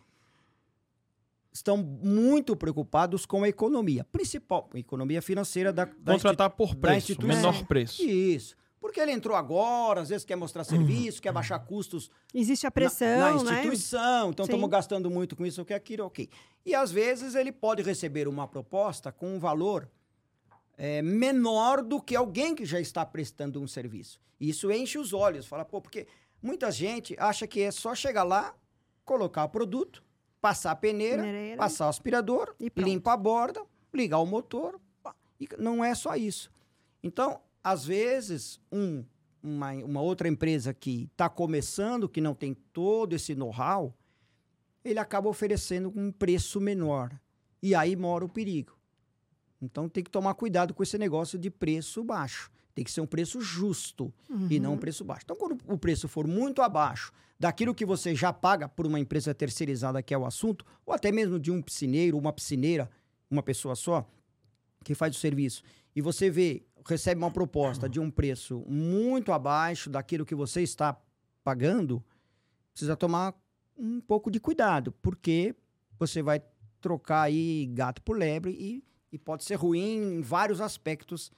[1.52, 7.20] Estão muito preocupados com a economia, principal, a economia financeira da, da Contratar por preço,
[7.24, 8.02] menor preço.
[8.04, 8.56] Isso.
[8.80, 12.72] Porque ele entrou agora, às vezes quer mostrar serviço, quer baixar custos Existe a na-
[12.72, 13.58] pressão, na, né?
[13.58, 14.52] instituição, então Sim.
[14.52, 16.30] estamos gastando muito com isso, o que aquilo, ok.
[16.66, 19.90] E às vezes ele pode receber uma proposta com um valor
[20.82, 24.18] é, menor do que alguém que já está prestando um serviço.
[24.40, 26.08] Isso enche os olhos, fala, pô, porque
[26.42, 28.56] muita gente acha que é só chegar lá,
[29.04, 30.02] colocar o produto,
[30.40, 31.22] passar a peneira,
[31.58, 32.88] passar o aspirador, E pronto.
[32.88, 33.62] limpa a borda,
[33.94, 34.80] ligar o motor.
[35.04, 35.14] pá.
[35.38, 36.50] E não é só isso.
[37.04, 39.04] Então, às vezes, um,
[39.44, 43.94] uma, uma outra empresa que está começando, que não tem todo esse know-how,
[44.86, 47.12] ele acaba oferecendo um preço menor.
[47.62, 48.79] E aí mora o perigo.
[49.62, 52.50] Então tem que tomar cuidado com esse negócio de preço baixo.
[52.74, 54.14] Tem que ser um preço justo
[54.50, 54.80] e não um Uhum.
[54.80, 55.24] preço baixo.
[55.26, 59.34] Então, quando o preço for muito abaixo daquilo que você já paga por uma empresa
[59.34, 62.90] terceirizada, que é o assunto, ou até mesmo de um piscineiro, uma piscineira,
[63.30, 64.08] uma pessoa só,
[64.84, 65.62] que faz o serviço,
[65.96, 70.98] e você vê, recebe uma proposta de um preço muito abaixo daquilo que você está
[71.44, 72.02] pagando,
[72.72, 73.34] precisa tomar
[73.78, 75.54] um pouco de cuidado, porque
[75.98, 76.42] você vai
[76.80, 81.32] trocar aí gato por lebre e, e pode ser ruim em vários aspectos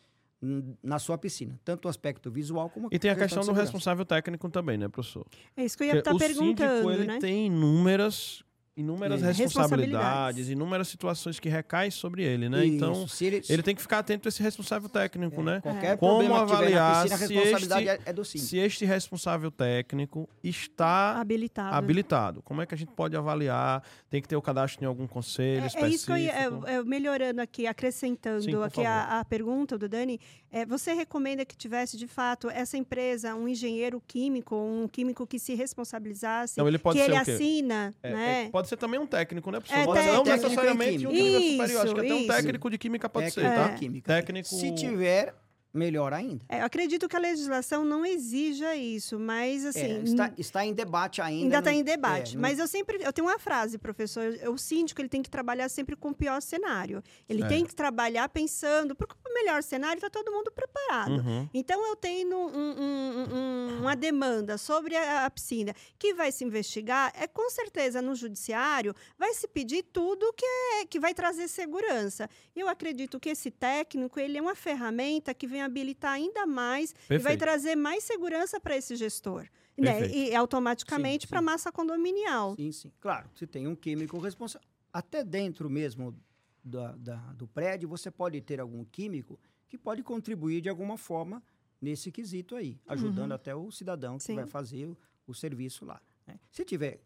[0.82, 4.50] na sua piscina, tanto o aspecto visual como E tem a questão do responsável técnico
[4.50, 5.26] também, né, professor?
[5.56, 7.20] É isso que eu ia estar o perguntando, síndico, ele né?
[7.20, 8.44] tem inúmeras,
[8.76, 9.26] inúmeras É.
[9.28, 10.50] responsabilidades, Responsabilidades.
[10.50, 12.66] inúmeras situações que recaem sobre ele, né?
[12.66, 15.62] Então, Isso, se ele, ele tem que ficar atento a esse responsável técnico, é, né?
[15.62, 18.24] Qualquer Como problema que tiver na avaliar piscina, a se este- é, é.
[18.24, 21.76] Se este responsável técnico está Habilitado.
[21.76, 23.84] habilitado, como é que a gente pode avaliar?
[24.10, 25.96] Tem que ter o cadastro em algum conselho É, é específico?
[25.96, 29.90] isso que eu ia, é, é, melhorando aqui, acrescentando Sim, aqui a, a pergunta do
[29.90, 30.20] Dani.
[30.52, 35.40] É, você recomenda que tivesse, de fato, essa empresa, um engenheiro químico, um químico que
[35.40, 38.44] se responsabilizasse, Então, ele pode que ser ele assina, É, né?
[38.44, 39.82] é, pode ser também um técnico, né, professor?
[39.82, 41.82] É, Pode- não técnico necessariamente um nível superior.
[41.86, 43.72] Acho que até um técnico de química pode ser, tá?
[43.72, 44.14] em química.
[44.14, 44.50] Técnico...
[44.50, 45.34] Se tiver,
[45.74, 46.44] melhor ainda.
[46.50, 49.80] É, eu acredito que a legislação não exija isso, mas assim.
[49.80, 51.44] É, está, está em debate ainda.
[51.46, 52.32] Ainda está em debate.
[52.32, 53.00] é, não- Mas eu sempre.
[53.04, 54.34] Eu tenho uma frase, professor.
[54.50, 57.04] O síndico ele tem que trabalhar sempre com o pior cenário.
[57.30, 57.48] Ele É.
[57.48, 61.12] tem que trabalhar pensando, porque o melhor cenário está todo mundo preparado.
[61.14, 61.50] Uhum.
[61.54, 66.44] Então, eu tenho um- um- um- uma demanda sobre a, a piscina que vai se
[66.44, 71.48] investigar, é com certeza no judiciário vai se pedir tudo que, é, que vai trazer
[71.48, 72.30] segurança.
[72.56, 76.94] Eu acredito que esse técnico ele é uma ferramenta que vem habilitar ainda mais e
[76.94, 77.40] vai Perfeito.
[77.40, 79.48] trazer mais segurança para esse gestor.
[79.78, 80.00] Né?
[80.00, 80.16] Perfeito.
[80.32, 82.56] E automaticamente para a massa condominial.
[82.56, 82.92] Sim, sim.
[83.00, 84.68] Claro, se tem um químico responsável.
[84.94, 86.16] Até dentro mesmo
[86.64, 91.42] da, da- do prédio, você pode ter algum químico que pode contribuir de alguma forma
[91.82, 94.36] nesse quesito aí, ajudando até o cidadão que Sim.
[94.36, 96.00] vai fazer o, o serviço lá.
[96.28, 96.38] né?
[96.52, 97.02] Se tiver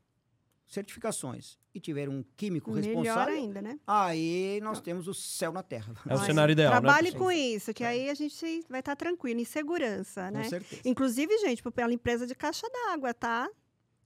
[0.68, 3.78] certificações e tiver um químico Melhor responsável, ainda, né?
[3.86, 5.94] aí nós temos o céu na terra.
[6.08, 7.26] É o Mas cenário ideal, né, Trabalhe professor?
[7.26, 10.44] com isso, que aí a gente vai estar tranquilo, em segurança, Com né?
[10.50, 10.82] certeza.
[10.86, 13.48] Inclusive, gente, pela empresa de caixa d'água, tá?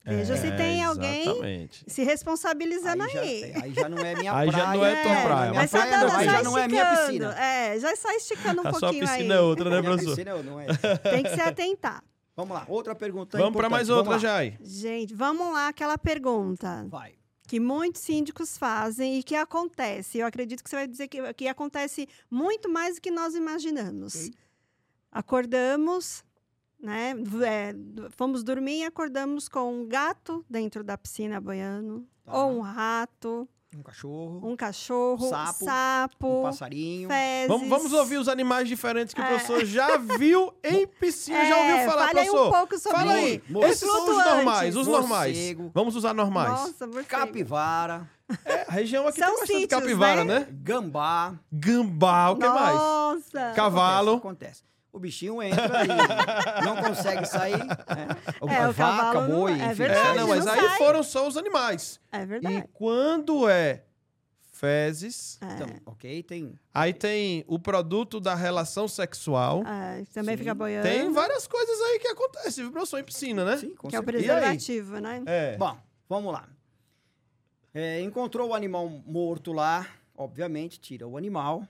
[0.05, 1.83] Veja se É, tem alguém Exatamente.
[1.85, 3.43] se responsabilizando Aí já, aí.
[3.43, 4.65] é, aí já não é minha Aí praia.
[4.65, 6.83] já não é tua minha praia, mas só, praia não, aí já não é minha
[6.83, 7.07] esticando.
[7.07, 7.39] piscina.
[7.45, 9.39] É, já só esticando um A sua pouquinho piscina aí.
[9.39, 10.15] é outra, né, Minha professor?
[10.15, 10.67] piscina não é.
[11.03, 12.03] Tem que se atentar.
[12.39, 14.17] Vamos lá, outra pergunta Vamos para mais outra, lá.
[14.17, 14.57] Jai.
[14.61, 17.15] Gente, vamos lá, aquela pergunta Vai.
[17.45, 20.19] que muitos síndicos fazem e que acontece.
[20.19, 24.15] Eu acredito que você vai dizer que, que acontece muito mais do que nós imaginamos.
[24.15, 24.33] Ok.
[25.11, 26.23] Acordamos,
[26.79, 27.13] né?
[27.45, 27.75] é,
[28.11, 32.37] fomos dormir e acordamos com um gato dentro da piscina boiando, Tá.
[32.37, 37.07] ou um rato, Um cachorro, um cachorro, Sapo, sapo, um passarinho.
[37.07, 37.47] fezes.
[37.47, 39.27] Vamos, vamos ouvir os animais diferentes que o É.
[39.27, 41.45] professor já viu em piscina.
[41.45, 42.47] já ouviu É, falar, fale aí professor?
[42.47, 43.43] um pouco sobre Fala aí.
[43.65, 45.37] Esses são os normais, os normais.
[45.71, 46.49] Vamos usar normais.
[46.49, 47.07] Nossa, morcego.
[47.07, 48.09] Capivara,
[48.43, 50.39] É, a região aqui São tem bastante sítios, capivara, né?
[50.39, 50.47] né?
[50.51, 51.33] gambá.
[51.51, 52.75] Gambá, o que mais?
[52.75, 53.53] Nossa.
[53.55, 54.15] Cavalo.
[54.15, 54.63] Acontece.
[54.63, 54.63] acontece.
[54.91, 57.57] O bichinho entra e não consegue sair.
[57.63, 57.75] Né?
[58.41, 60.17] O, É, a o vaca, cavalo não- boi, é verdade.
[60.17, 60.77] É, não, mas não aí sai.
[60.77, 61.99] foram só os animais.
[62.11, 62.65] É E verdade.
[62.73, 63.83] quando é
[64.51, 65.53] fezes, É.
[65.53, 66.59] Então, ok, tem...
[66.73, 69.63] aí tem o produto da relação sexual.
[69.65, 70.39] É, também Sim.
[70.39, 70.85] fica boiando.
[70.87, 72.99] Tem várias coisas aí que acontecem, viu, professor?
[72.99, 73.57] Em piscina, né?
[73.57, 74.27] Sim, com Que é o certeza.
[74.33, 75.23] preservativo, né?
[75.25, 75.55] É.
[75.55, 75.77] Bom,
[76.09, 76.49] vamos lá.
[77.73, 81.65] É, encontrou o animal morto lá, obviamente, tira o animal,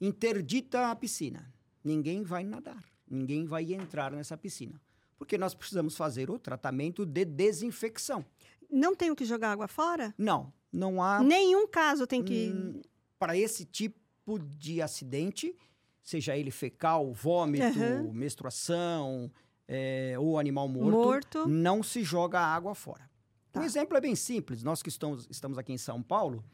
[0.00, 1.50] interdita a piscina.
[1.86, 4.80] Ninguém vai nadar, ninguém vai entrar nessa piscina.
[5.16, 8.24] Porque nós precisamos fazer o tratamento de desinfecção.
[8.68, 10.12] Não tem o que jogar água fora?
[10.18, 12.50] Não, não há Nenhum caso tem que.
[12.52, 12.82] hum,
[13.20, 15.54] para esse tipo de acidente,
[16.02, 18.10] seja ele fecal, vômito, Aham.
[18.12, 19.30] menstruação
[19.68, 21.48] é, ou animal morto, Morto.
[21.48, 23.08] não se joga água fora.
[23.52, 23.60] Tá.
[23.60, 24.62] Um exemplo é bem simples.
[24.64, 26.44] Nós que estamos, estamos aqui em São Paulo,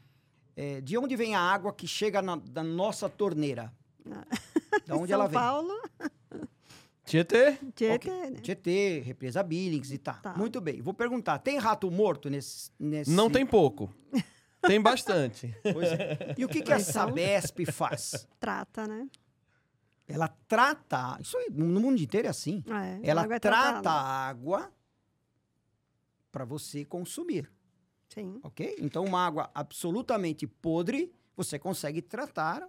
[0.55, 3.73] é, de onde vem a água que chega na, da nossa torneira?
[4.85, 5.39] Da onde São ela vem?
[5.39, 5.81] Paulo,
[7.05, 7.57] Tietê?
[7.75, 8.11] Tietê, Ok.
[8.31, 8.39] né?
[8.41, 10.13] Tietê, represa Billings e tá.
[10.13, 10.33] Tá.
[10.35, 10.81] Muito bem.
[10.81, 12.71] Vou perguntar, tem rato morto nesse...
[12.79, 13.11] nesse...
[13.11, 13.93] Não tem pouco.
[14.65, 15.53] Tem bastante.
[15.73, 16.35] Pois é.
[16.37, 18.25] E o que, que a Sabesp faz?
[18.39, 19.09] Trata, né?
[20.07, 21.17] Ela trata...
[21.19, 22.63] Isso aí, no mundo inteiro é assim.
[22.67, 24.71] É, a Ela água é trata a água
[26.31, 27.51] para você consumir,
[28.07, 28.39] Sim.
[28.41, 28.77] ok?
[28.79, 32.65] Então, uma água absolutamente podre, você consegue tratar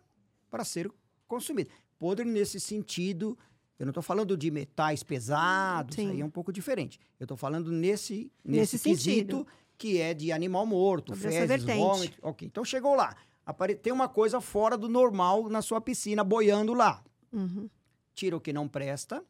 [0.51, 0.90] para ser
[1.29, 1.71] consumida.
[2.05, 3.38] Podre nesse sentido,
[3.79, 6.11] eu não estou falando de metais pesados, Sim.
[6.11, 7.01] aí é um pouco diferente.
[7.19, 9.47] Eu estou falando nesse, Nesse nesse, quesito sentido.
[9.79, 12.19] que é de animal morto, Sobre fezes, vômito.
[12.21, 13.17] Ok, então chegou lá.
[13.47, 17.71] Apare- Tem uma coisa fora do normal na sua piscina, boiando lá Uhum.
[18.14, 19.25] tira o que não presta,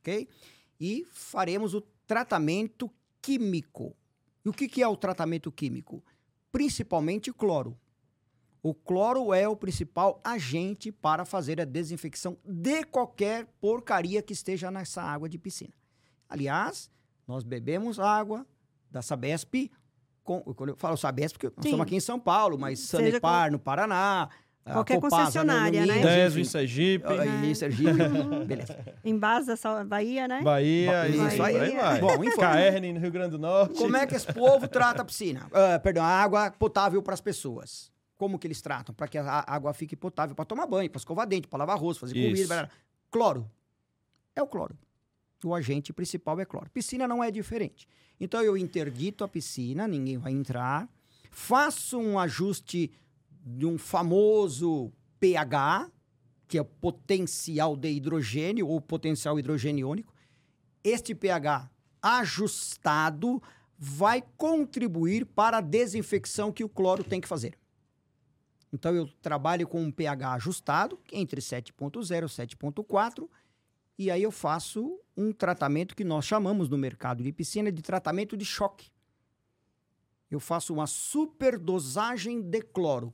[0.00, 0.26] ok?
[0.80, 2.90] E faremos o tratamento
[3.22, 3.94] químico.
[4.44, 6.02] E o que, que é o tratamento químico?
[6.50, 7.78] Principalmente cloro.
[8.62, 14.70] O cloro é o principal agente para fazer a desinfecção de qualquer porcaria que esteja
[14.70, 15.72] nessa água de piscina.
[16.28, 16.90] Aliás,
[17.26, 18.46] nós bebemos água
[18.90, 19.70] da Sabesp,
[20.22, 21.70] com, quando eu falo Sabesp, porque nós Sim.
[21.70, 24.28] estamos aqui em São Paulo, mas Seja Sanepar no Paraná,
[24.64, 26.00] Qualquer Copasa no- no concessionária, né?
[26.00, 26.44] Deso em.
[26.44, 27.90] Sergipe, Ah, Em Sergipe,
[28.46, 28.78] beleza.
[29.04, 30.40] Em base da Sal- Bahia, né?
[30.40, 31.58] Bahia, e isso aí.
[31.58, 32.00] aí vai.
[32.00, 32.30] Bom.
[32.38, 33.74] Caerne, no Rio Grande do Norte.
[33.74, 35.48] Como é que esse povo trata a piscina?
[35.52, 37.90] Ah, perdão, a água potável para as pessoas.
[38.22, 38.94] Como que eles tratam?
[38.94, 41.98] Para que a água fique potável para tomar banho, para escovar dente, para lavar arroz,
[41.98, 42.28] fazer Isso.
[42.28, 42.46] comida.
[42.46, 42.70] blá, blá.
[43.10, 43.50] Cloro.
[44.36, 44.78] É o cloro.
[45.44, 46.70] O agente principal é cloro.
[46.70, 47.88] Piscina não é diferente.
[48.20, 50.88] Então eu interdito a piscina, ninguém vai entrar.
[51.32, 52.92] Faço um ajuste
[53.44, 55.90] de um famoso pH,
[56.46, 60.14] que é o potencial de hidrogênio ou potencial hidrogeniônico.
[60.84, 61.68] Este pH
[62.00, 63.42] ajustado
[63.76, 67.60] vai contribuir para a desinfecção que o cloro tem que fazer.
[68.72, 73.28] Então eu trabalho com um pH ajustado entre 7.0 e 7.4
[73.98, 78.36] e aí eu faço um tratamento que nós chamamos no mercado de piscina de tratamento
[78.36, 78.90] de choque.
[80.30, 83.12] Eu faço uma superdosagem de cloro,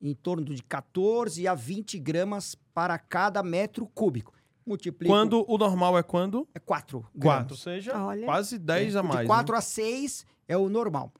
[0.00, 4.32] em torno de 14 a 20 gramas para cada metro cúbico.
[4.64, 5.12] Multiplico.
[5.12, 6.48] Quando o normal é quando?
[6.54, 7.50] É 4 4, gramas.
[7.50, 8.24] ou seja, Olha.
[8.24, 9.20] quase 10 a mais.
[9.22, 9.58] De 4 né?
[9.58, 11.12] a 6 é o normal.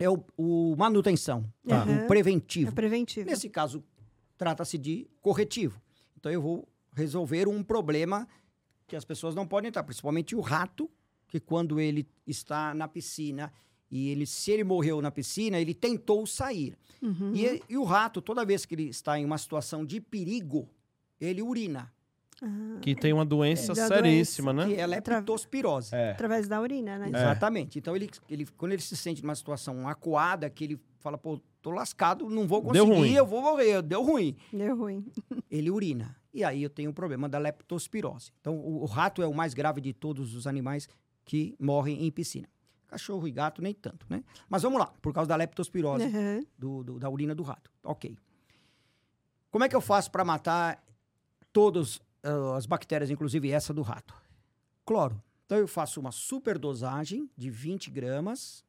[0.00, 1.84] É o, o manutenção, Tá.
[1.84, 2.04] Uhum.
[2.04, 2.70] o preventivo.
[2.70, 3.26] É preventivo.
[3.28, 3.84] Nesse caso,
[4.36, 5.80] trata-se de corretivo.
[6.18, 8.26] Então, eu vou resolver um problema
[8.88, 10.90] que as pessoas não podem entrar, principalmente o rato,
[11.28, 13.52] que quando ele está na piscina
[13.90, 16.76] e ele, se ele morreu na piscina, ele tentou sair.
[17.02, 17.32] Uhum.
[17.34, 20.68] E, e o rato, toda vez que ele está em uma situação de perigo,
[21.20, 21.92] ele urina,
[22.42, 24.66] Ah, Que tem uma doença É, seríssima, né?
[24.66, 25.94] que é leptospirose.
[25.94, 26.12] É.
[26.12, 27.08] através da urina, né?
[27.08, 27.78] Exatamente.
[27.78, 31.70] Então, ele, ele, quando ele se sente numa situação acuada, que ele fala, pô, tô
[31.70, 33.12] lascado, não vou Deu conseguir, ruim.
[33.14, 34.36] eu vou morrer, deu ruim.
[34.52, 35.04] Deu ruim.
[35.50, 36.16] ele urina.
[36.32, 38.32] E aí eu tenho o problema da leptospirose.
[38.40, 40.88] Então, o, o rato é o mais grave de todos os animais
[41.24, 42.48] que morrem em piscina.
[42.88, 44.24] Cachorro e gato, nem tanto, né?
[44.48, 46.44] Mas vamos lá, por causa da leptospirose Uhum.
[46.58, 47.70] do- do- da urina do rato.
[47.84, 48.16] Ok.
[49.50, 50.82] Como é que eu faço para matar
[51.52, 54.14] todas ah, as bactérias, inclusive essa do rato?
[54.84, 55.22] Cloro.
[55.46, 58.64] Então, eu faço uma superdosagem de 20 gramas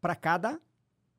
[0.00, 0.60] para cada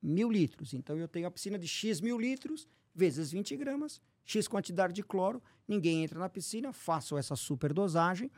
[0.01, 0.73] mil litros.
[0.73, 5.03] Então, eu tenho a piscina de X mil litros, vezes 20 gramas, X quantidade de
[5.03, 5.41] cloro.
[5.67, 8.31] Ninguém entra na piscina, faço essa superdosagem,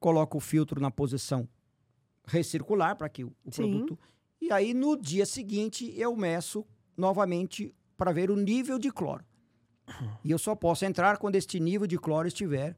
[0.00, 1.48] coloco o filtro na posição
[2.26, 3.98] recircular para que o, o produto.
[4.40, 9.24] E aí, no dia seguinte, eu meço novamente para ver o nível de cloro.
[10.24, 12.76] E eu só posso entrar quando este nível de cloro estiver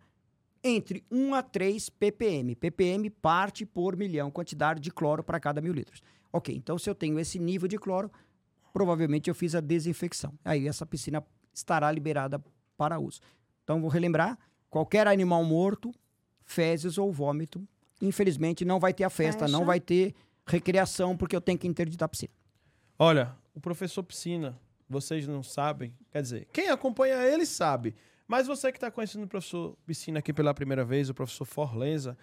[0.63, 2.55] entre 1 a 3 ppm.
[2.57, 6.03] ppm parte por milhão, quantidade de cloro para cada mil litros.
[6.33, 8.11] Ok, então se eu tenho esse nível de cloro,
[8.73, 10.33] provavelmente eu fiz a desinfecção.
[10.45, 12.43] Aí essa piscina estará liberada
[12.77, 13.21] para uso.
[13.65, 15.93] Então vou relembrar: qualquer animal morto,
[16.45, 17.67] fezes ou vômito,
[18.03, 19.53] infelizmente não vai ter a festa, Fecha.
[19.53, 20.15] não vai ter
[20.47, 22.33] recreação, porque eu tenho que interditar a piscina.
[22.99, 27.95] Olha, o professor Piscina, vocês não sabem, quer dizer, quem acompanha ele sabe.
[28.27, 32.17] Mas você que está conhecendo o professor Piscina aqui pela primeira vez, o professor Forlenza,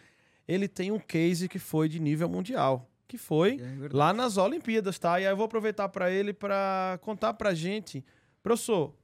[0.48, 3.60] ele tem um case que foi de nível mundial, que foi
[3.92, 5.20] lá nas Olimpíadas, tá?
[5.20, 8.06] E aí eu vou aproveitar para ele para contar pra gente,
[8.44, 8.96] professor,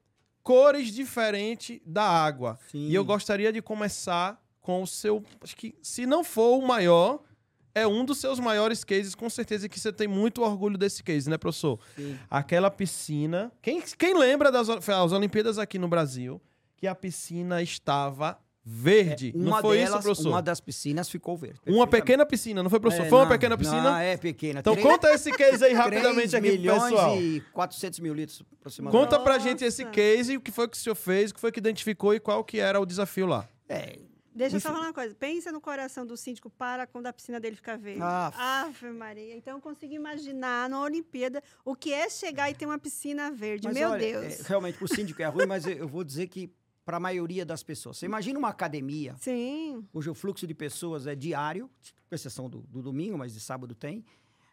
[0.43, 2.60] cores diferentes da água.
[2.69, 2.88] Sim.
[2.88, 7.24] E eu gostaria de começar com o seu, acho que se não for o maior,
[7.73, 11.29] é um dos seus maiores cases, com certeza que você tem muito orgulho desse case,
[11.29, 11.79] né, professor?
[11.95, 12.17] Sim.
[12.29, 13.51] Aquela piscina.
[13.62, 16.41] Quem, quem lembra das as Olimpíadas aqui no Brasil,
[16.77, 19.34] que a piscina estava verde?
[19.36, 20.29] não É, Uma foi delas, isso, professor?
[20.29, 21.60] Uma das piscinas ficou verde.
[21.65, 23.05] Uma pequena piscina, não foi, professor?
[23.05, 23.81] É, foi uma não, pequena piscina?
[23.81, 24.60] Não, é pequena.
[24.60, 27.17] Então Três- conta esse case aí rapidamente 3 aqui milhões pessoal.
[27.21, 29.03] e 400 mil litros aproximadamente.
[29.10, 29.47] Conta pra Nossa.
[29.49, 32.13] gente esse case, o que foi que o senhor fez, o que foi que identificou
[32.13, 33.47] e qual que era o desafio lá.
[33.67, 33.97] É,
[34.34, 35.13] Deixa eu só falar uma coisa.
[35.13, 38.02] Pensa no coração do síndico para quando a piscina dele ficar verde.
[38.02, 38.63] Ah.
[38.63, 39.36] Ave Maria.
[39.36, 43.67] Então eu consigo imaginar na Olimpíada o que é chegar e ter uma piscina verde.
[43.67, 44.39] mas Meu olha, Deus.
[44.39, 46.52] é, realmente, pro síndico é ruim, mas eu, vou dizer que
[46.86, 47.98] para a maioria das pessoas.
[47.98, 49.86] Você imagina uma academia, Sim.
[49.91, 51.70] cujo fluxo de pessoas é diário,
[52.10, 54.04] com exceção do, do domingo, mas de sábado tem,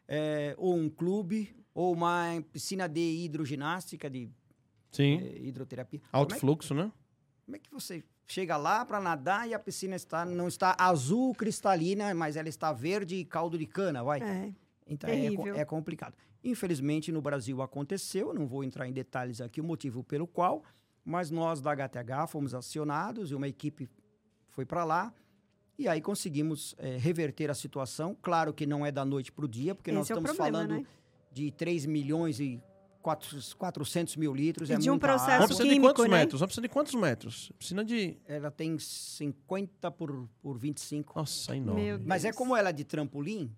[0.07, 4.31] é, ou um clube, ou uma piscina de hidroginástica, de
[4.91, 5.19] Sim.
[5.19, 6.01] é, hidroterapia.
[6.13, 6.93] Alto é, fluxo, né?
[7.49, 11.35] como é que você chega lá para nadar e a piscina está, não está azul
[11.35, 14.21] cristalina, mas ela está verde e caldo de cana, vai?
[14.21, 14.53] É.
[14.87, 16.15] Então é, é complicado.
[16.45, 20.63] Infelizmente, no Brasil aconteceu, não vou entrar em detalhes aqui o motivo pelo qual,
[21.05, 23.89] mas nós da HTH fomos acionados e uma equipe
[24.49, 25.13] foi para lá.
[25.79, 28.17] E aí conseguimos eh, reverter a situação.
[28.21, 30.37] Claro que não é da noite para o dia, porque nós Esse é o estamos
[30.37, 30.87] problema, falando né?
[31.33, 32.61] de 3 milhões e
[33.09, 34.69] 4, 400 mil litros.
[34.69, 35.49] E é de um muita processo Uma água.
[35.49, 36.19] piscina de químico, quantos né?
[36.19, 36.41] metros?
[36.43, 37.53] Uma piscina de quantos metros?
[37.59, 38.17] Piscina de...
[38.27, 41.13] Ela tem 50 por, por 25.
[41.19, 41.83] Nossa, enorme.
[41.83, 43.51] Meu Mas é como ela é de trampolim.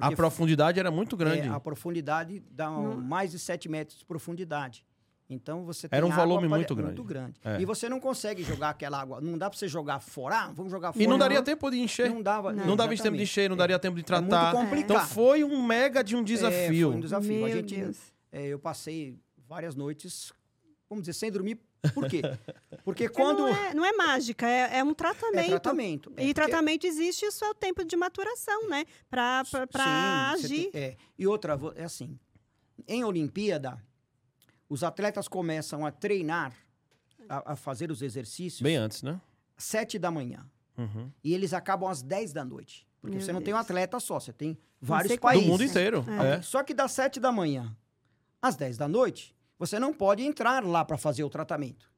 [0.00, 1.48] A profundidade era muito É, grande.
[1.48, 3.00] a profundidade dá um- Não.
[3.00, 4.84] mais de 7 metros de profundidade.
[5.30, 7.40] Então você tem Era um volume pra- muito muito grande.
[7.44, 7.60] É.
[7.60, 9.18] E você não consegue jogar aquela água.
[9.20, 10.36] Não dá para você jogar fora.
[10.36, 11.02] Ah, vamos jogar fora.
[11.02, 12.10] E não daria tempo de encher.
[12.10, 12.52] Não dava.
[12.52, 12.66] Não.
[12.66, 14.52] Não dava tempo de encher, não daria tempo de É tratar.
[14.52, 14.96] muito complicado.
[14.96, 16.88] Então foi um mega de um É, desafio.
[16.88, 17.32] foi um desafio.
[17.34, 18.11] Meu a gente, Deus.
[18.32, 20.32] É, eu passei várias noites,
[20.88, 21.60] vamos dizer, sem dormir.
[21.94, 22.22] Por quê?
[22.84, 25.38] Porque quando Não, é, não é mágica, é, é um tratamento.
[25.46, 26.12] é tratamento.
[26.16, 28.84] é, E tratamento existe, isso é o tempo de maturação, né?
[30.36, 30.70] Você agir.
[30.70, 30.96] tem- é.
[31.18, 32.18] E outra, é assim,
[32.88, 33.82] em Olimpíada,
[34.68, 36.52] os atletas começam a treinar,
[37.28, 39.20] a, a fazer os exercícios, Bem antes, né?
[39.56, 40.44] sete da manhã.
[40.78, 41.10] Uhum.
[41.22, 42.86] E eles acabam às 10 da noite.
[43.00, 45.18] Porque Meu você não tem um atleta só, você tem vários sequência.
[45.18, 45.48] Do países.
[45.48, 46.04] mundo inteiro.
[46.24, 46.34] É.
[46.38, 46.42] É.
[46.42, 47.76] Só que das 7 da manhã
[48.42, 51.90] às 10 da noite, você não pode entrar lá para fazer o tratamento.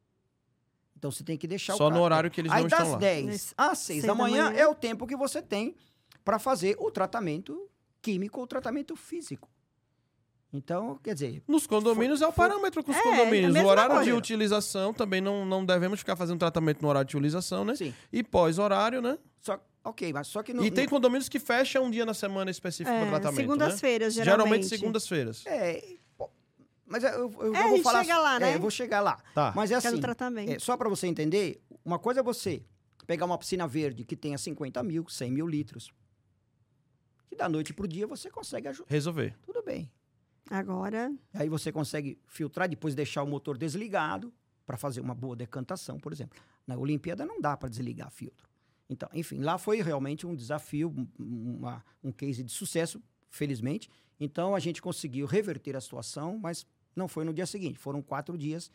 [0.97, 2.05] Então você tem que deixar Só o no cara.
[2.05, 2.99] horário que eles Aí não das estão lá.
[2.99, 4.59] 10 Nesse- às 6 seis da da manhã, manhã.
[4.59, 5.75] é o tempo que você tem
[6.25, 7.69] para fazer o tratamento
[8.01, 9.49] químico ou tratamento físico.
[10.53, 13.57] Então, quer dizer, Nos condomínios é o parâmetro com os É, condomínios.
[13.57, 14.17] a O horário de coisa.
[14.17, 17.75] utilização também não, não devemos ficar fazendo tratamento no horário de utilização, né?
[17.75, 17.93] sim.
[18.13, 19.19] E pós-horário, né?
[19.41, 22.15] Só, ok, mas só que no, e tem no- condomínios que fecham um dia na
[22.15, 23.35] semana específico para É, tratamento.
[23.37, 23.43] né?
[23.43, 24.69] segundas-feiras, Geralmente geralmente.
[24.69, 25.43] segundas-feiras.
[25.45, 25.85] É,
[26.87, 28.03] mas eu, eu, eu É, a vou falar.
[28.05, 28.55] chega lá, é, né?
[28.57, 29.22] eu vou chegar lá.
[29.35, 29.53] Tá.
[29.57, 30.51] Mas é é assim, tratamento.
[30.53, 32.62] é, só para você entender, uma coisa é você
[33.07, 35.91] pegar uma piscina verde que tenha 50 mil, 100 mil litros.
[37.28, 38.89] Que da noite pro dia você consegue ajudar.
[38.91, 39.37] Resolver.
[39.43, 39.91] Tudo bem.
[40.51, 44.32] Agora, Aí você consegue filtrar, depois deixar o motor desligado
[44.66, 46.39] para fazer uma boa decantação, por exemplo.
[46.66, 48.49] Na Olimpíada não dá para desligar filtro.
[48.89, 53.89] Então, enfim, lá foi realmente um desafio, um- uma- um case de sucesso, felizmente.
[54.20, 56.66] Então a gente conseguiu reverter a situação, mas
[56.97, 57.79] não foi no dia seguinte.
[57.79, 58.71] Foram quatro dias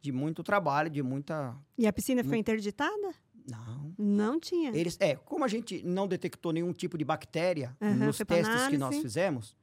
[0.00, 1.56] de muito trabalho, de muita.
[1.76, 3.14] e a piscina foi interditada?
[3.50, 3.94] Não.
[3.98, 4.70] Não tinha.
[4.76, 8.76] Eles, é, como a gente não detectou nenhum tipo de bactéria Aham, nos testes que
[8.78, 9.56] nós fizemos,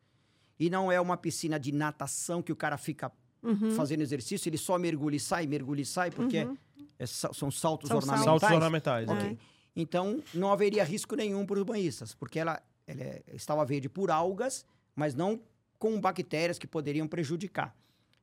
[0.59, 3.11] e não é uma piscina de natação que o cara fica
[3.43, 3.71] Uhum.
[3.75, 6.57] fazendo exercício, ele só mergulha e sai, mergulha e sai, porque Uhum.
[6.97, 8.25] é sa- são saltos São ornamentais.
[8.25, 9.07] Saltos ornamentais.
[9.07, 9.23] Ok.
[9.23, 9.29] né?
[9.33, 9.39] Ok.
[9.75, 14.09] Então, não haveria risco nenhum para os banhistas, porque ela, ela é- estava verde por
[14.09, 15.39] algas, mas não
[15.77, 17.75] com bactérias que poderiam prejudicar.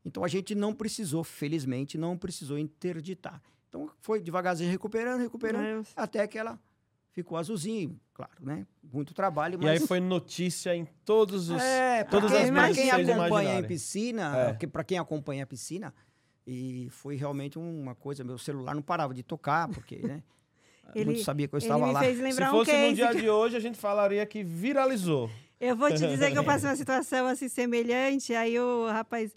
[0.04, 3.40] Então, a gente não precisou, felizmente, não precisou interditar.
[3.68, 6.58] Então, foi devagarzinho recuperando, recuperando, É, até que ela
[7.12, 8.66] ficou azulzinho, claro, né?
[8.92, 9.80] Muito trabalho, E mas...
[9.80, 11.60] aí foi notícia em todos os.
[11.62, 13.68] É, todas porque as pra quem acompanha em imaginarem.
[13.68, 14.66] piscina, É.
[14.66, 15.94] para quem acompanha a piscina,
[16.46, 20.22] e foi realmente uma coisa, meu celular não parava de tocar, porque, né?
[20.94, 22.02] Ele- Muito sabia que eu estava lá.
[22.04, 25.30] Se lembrar um fosse no dia que- de hoje, a gente falaria que viralizou.
[25.60, 28.34] Eu vou te dizer que eu passei uma situação assim semelhante.
[28.34, 29.32] Aí o rapaz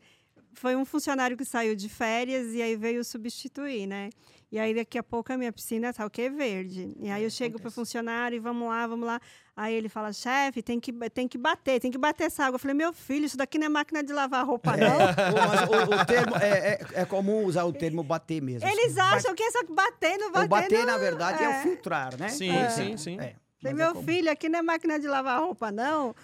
[0.55, 4.09] foi um funcionário que saiu de férias e aí veio substituir, né?
[4.51, 6.29] E aí daqui a pouco a minha piscina tá o quê?
[6.29, 6.95] Verde.
[6.99, 7.75] E aí eu chego pro acontece.
[7.75, 9.19] funcionário e vamos lá, vamos lá.
[9.55, 12.55] Aí ele fala: "Chefe, tem que tem que bater, tem que bater essa água".
[12.55, 14.95] Eu falei: "Meu filho, isso daqui não é máquina de lavar roupa não".
[14.95, 18.67] Ô, mas o, o termo, é, é, é comum usar o termo bater mesmo.
[18.67, 20.45] Eles acham que é só bater, não bater.
[20.45, 20.85] O bater, não.
[20.85, 21.59] na verdade, é, é.
[21.59, 22.29] o filtrar, né?
[22.29, 23.19] Sim, sim, sim.
[23.19, 26.15] É, Falei, é meu filho, aqui não é máquina de lavar roupa, não.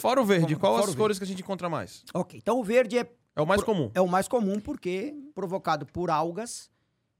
[0.00, 0.98] Fora o verde, qual fora as o verde.
[0.98, 2.04] cores que a gente encontra mais?
[2.12, 3.06] Ok, então o verde é
[3.36, 3.90] É o mais Pro- comum.
[3.94, 6.70] É o mais comum porque provocado por algas.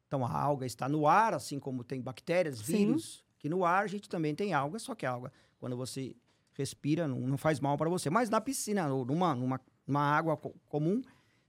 [0.07, 2.73] Então a alga está no ar, assim como tem bactérias, Sim.
[2.87, 6.17] vírus, que no ar a gente também tem alga, só que a alga, quando você
[6.55, 8.11] respira, não, não faz mal para você.
[8.11, 11.01] Mas na piscina, ou numa, numa, numa água co- comum,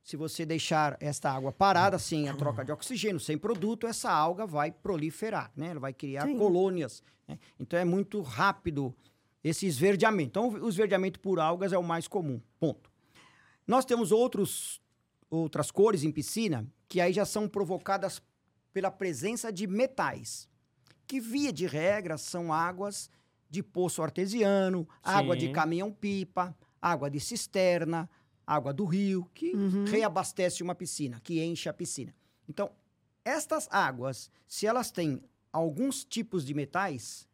[0.03, 4.45] se você deixar esta água parada, sem a troca de oxigênio, sem produto, essa alga
[4.45, 5.70] vai proliferar, né?
[5.70, 6.38] Ela vai criar Sim.
[6.38, 7.01] colônias.
[7.28, 7.39] né?
[7.59, 8.95] Então é muito rápido
[9.43, 10.30] esse esverdeamento.
[10.39, 12.39] Então o esverdeamento por algas é o mais comum.
[12.59, 12.90] Ponto.
[13.68, 14.82] Nós temos outros,
[15.30, 18.22] outras cores em piscina que aí já são provocadas
[18.74, 20.47] pela presença de metais,
[21.07, 23.09] que via de regra são águas
[23.49, 25.53] de poço artesiano, água de Sim.
[25.53, 28.09] caminhão-pipa, água de cisterna,
[28.45, 29.86] água do rio, que Uhum.
[29.86, 32.14] reabastece uma piscina, que enche a piscina.
[32.47, 32.70] Então,
[33.24, 37.28] estas águas, se elas têm alguns tipos de metais,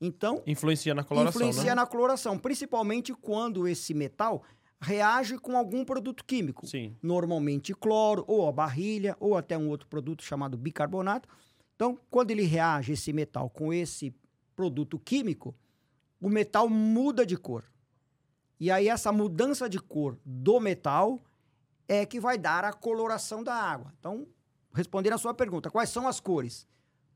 [0.00, 1.74] então Influencia na coloração, influencia né?
[1.76, 4.42] na coloração, principalmente quando esse metal
[4.82, 6.66] reage com algum produto químico.
[6.66, 6.96] Sim.
[7.00, 11.28] Normalmente cloro, ou a barrilha, ou até um outro produto chamado bicarbonato.
[11.76, 14.12] Então, quando ele reage esse metal com esse
[14.56, 15.54] produto químico,
[16.20, 17.64] o metal muda de cor.
[18.58, 21.20] E aí essa mudança de cor do metal
[21.86, 23.92] é que vai dar a coloração da água.
[24.00, 24.26] Então,
[24.74, 26.66] respondendo a sua pergunta, quais são as cores?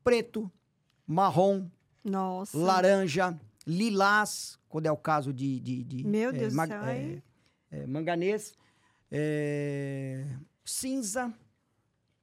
[0.05, 0.51] Preto,
[1.05, 1.69] marrom,
[2.05, 2.57] Nossa.
[2.57, 3.37] laranja,
[3.67, 5.59] lilás, quando é o caso de.
[5.59, 7.23] de, de, Meu eh, Deus do céu, eh,
[7.77, 8.55] eh, manganês,
[9.11, 10.27] eh,
[10.65, 11.33] cinza.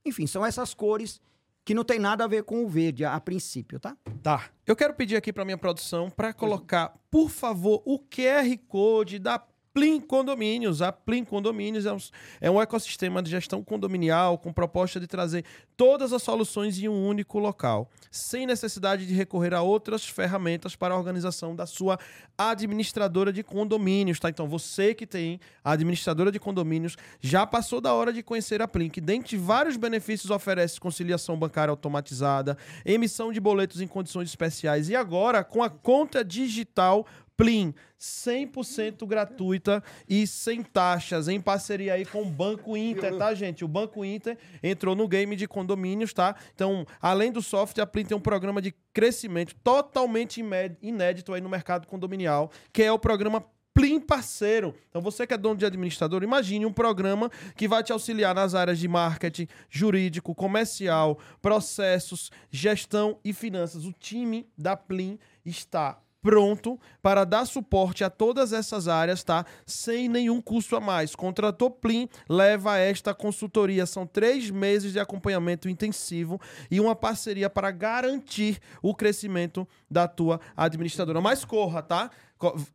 [0.05, 1.21] Enfim, são essas cores
[1.65, 3.95] que não tem nada a ver com o verde a, a princípio, tá?
[4.21, 4.49] Tá.
[4.65, 9.39] Eu quero pedir aqui pra minha produção pra colocar, por favor, o QR Code da
[9.73, 10.83] Plim Condomínios.
[10.83, 11.97] A Plim Condomínios é um,
[12.39, 15.43] é um ecossistema de gestão condominial com proposta de trazer
[15.75, 20.93] todas as soluções em um único local, sem necessidade de recorrer a outras ferramentas para
[20.93, 21.97] a organização da sua
[22.37, 24.29] administradora de condomínios, tá?
[24.29, 28.67] Então, você que tem a administradora de condomínios, já passou da hora de conhecer a
[28.67, 32.55] Plim, que dentre vários benefícios oferece conciliação bancária automatizada,
[32.85, 37.07] emissão de boletos em condições especiais e agora com a conta digital
[37.43, 43.65] Plim, 100% gratuita e sem taxas, em parceria aí com o Banco Inter, tá, gente?
[43.65, 46.37] O Banco Inter entrou no game de condomínios, tá?
[46.55, 50.41] Então, além do software, a Plim tem um programa de crescimento totalmente
[50.81, 54.73] inédito aí no mercado condominial, que é o programa Plim parceiro.
[54.87, 58.55] Então, você que é dono de administrador, imagine um programa que vai te auxiliar nas
[58.55, 63.83] áreas de marketing, jurídico, comercial, processos, gestão e finanças.
[63.83, 69.45] O time da Plim está pronto para dar suporte a todas essas áreas, tá?
[69.65, 71.15] Sem nenhum custo a mais.
[71.15, 73.85] Contratou Plim, leva esta consultoria.
[73.85, 76.39] São três meses de acompanhamento intensivo
[76.71, 81.19] e uma parceria para garantir o crescimento da tua administradora.
[81.19, 82.09] Mas corra, tá?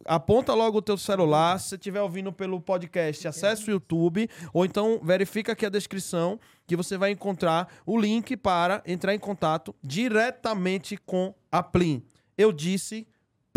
[0.05, 1.59] Aponta logo o teu celular.
[1.59, 6.76] Se estiver ouvindo pelo podcast, acesse o YouTube ou então verifica aqui a descrição que
[6.76, 12.03] você vai encontrar o link para entrar em contato diretamente com a Plim.
[12.36, 13.07] Eu disse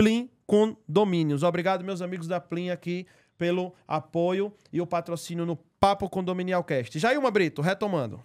[0.02, 1.44] Plim Condomínios.
[1.44, 3.06] Obrigado, meus amigos da Plim aqui
[3.38, 6.98] pelo apoio e o patrocínio no Papo Condominial Cast.
[6.98, 8.20] Jailma Brito, retomando.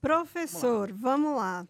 [0.00, 1.68] Professor, vamos lá.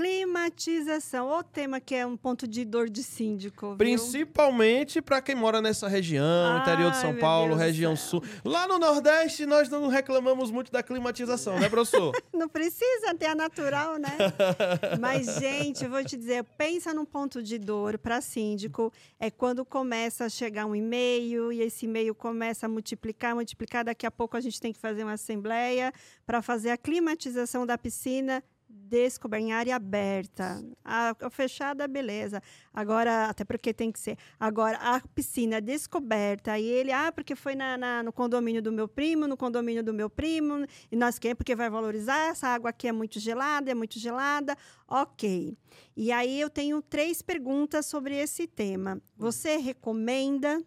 [0.00, 3.68] Climatização, o tema que é um ponto de dor de síndico.
[3.68, 3.76] viu?
[3.76, 8.24] Principalmente para quem mora nessa região, interior de Ai, São Paulo, Deus região sul.
[8.42, 12.16] Lá no Nordeste, nós não reclamamos muito da climatização, né, professor?
[12.32, 14.16] Não precisa ter a natural, né?
[14.98, 19.62] Mas, gente, eu vou te dizer, pensa num ponto de dor para síndico, é quando
[19.66, 23.84] começa a chegar um e-mail e esse e-mail começa a multiplicar, multiplicar.
[23.84, 25.92] Daqui a pouco a gente tem que fazer uma assembleia
[26.24, 28.42] para fazer a climatização da piscina
[28.90, 30.62] descoberta em área aberta.
[30.84, 32.42] A, a fechada, beleza.
[32.74, 34.18] Agora, até porque tem que ser.
[34.38, 38.88] Agora, a piscina descoberta, e ele, ah, porque foi na, na- no condomínio do meu
[38.88, 42.88] primo, no condomínio do meu primo, e nós queremos porque vai valorizar, essa água aqui
[42.88, 44.56] é muito gelada, é muito gelada.
[44.88, 45.56] Ok.
[45.96, 49.00] E aí eu tenho três perguntas sobre esse tema.
[49.16, 50.62] Você recomenda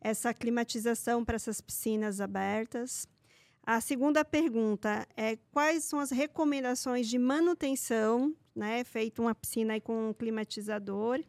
[0.00, 3.08] essa climatização para essas piscinas abertas?
[3.66, 8.84] A segunda pergunta é quais são as recomendações de manutenção, né?
[8.84, 11.20] Feito uma piscina aí com um climatizador.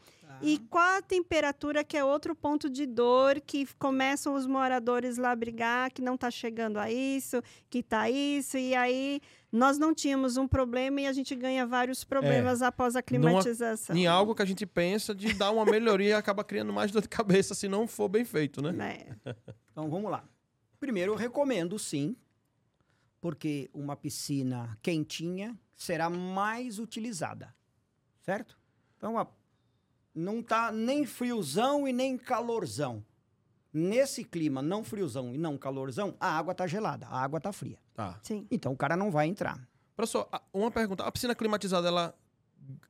[0.41, 5.31] E qual a temperatura, que é outro ponto de dor, que começam os moradores lá
[5.31, 9.19] a brigar, que não está chegando a isso, que está isso, e aí
[9.51, 13.95] nós não tínhamos um problema e a gente ganha vários problemas após a climatização.
[13.95, 17.01] em algo que a gente pensa de dar uma melhoria e acaba criando mais dor
[17.01, 18.71] de cabeça se não for bem feito, né?
[18.71, 19.17] né?
[19.71, 20.23] Então vamos lá.
[20.79, 22.15] Primeiro, eu recomendo sim,
[23.27, 27.53] porque uma piscina quentinha será mais utilizada,
[28.21, 28.57] certo?
[28.95, 29.27] Então, a-
[30.15, 33.03] não tá nem friozão e nem calorzão.
[33.73, 37.77] Nesse clima não friozão e não calorzão, a água tá gelada, a água tá fria.
[37.93, 38.17] Tá.
[38.23, 38.47] Sim.
[38.49, 39.67] Então o cara não vai entrar.
[39.93, 41.03] Professor, uma pergunta.
[41.03, 42.17] A piscina climatizada, ela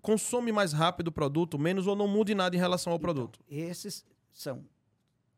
[0.03, 3.39] consome mais rápido o produto, menos ou não muda em nada em relação ao produto?
[3.49, 4.63] Esses são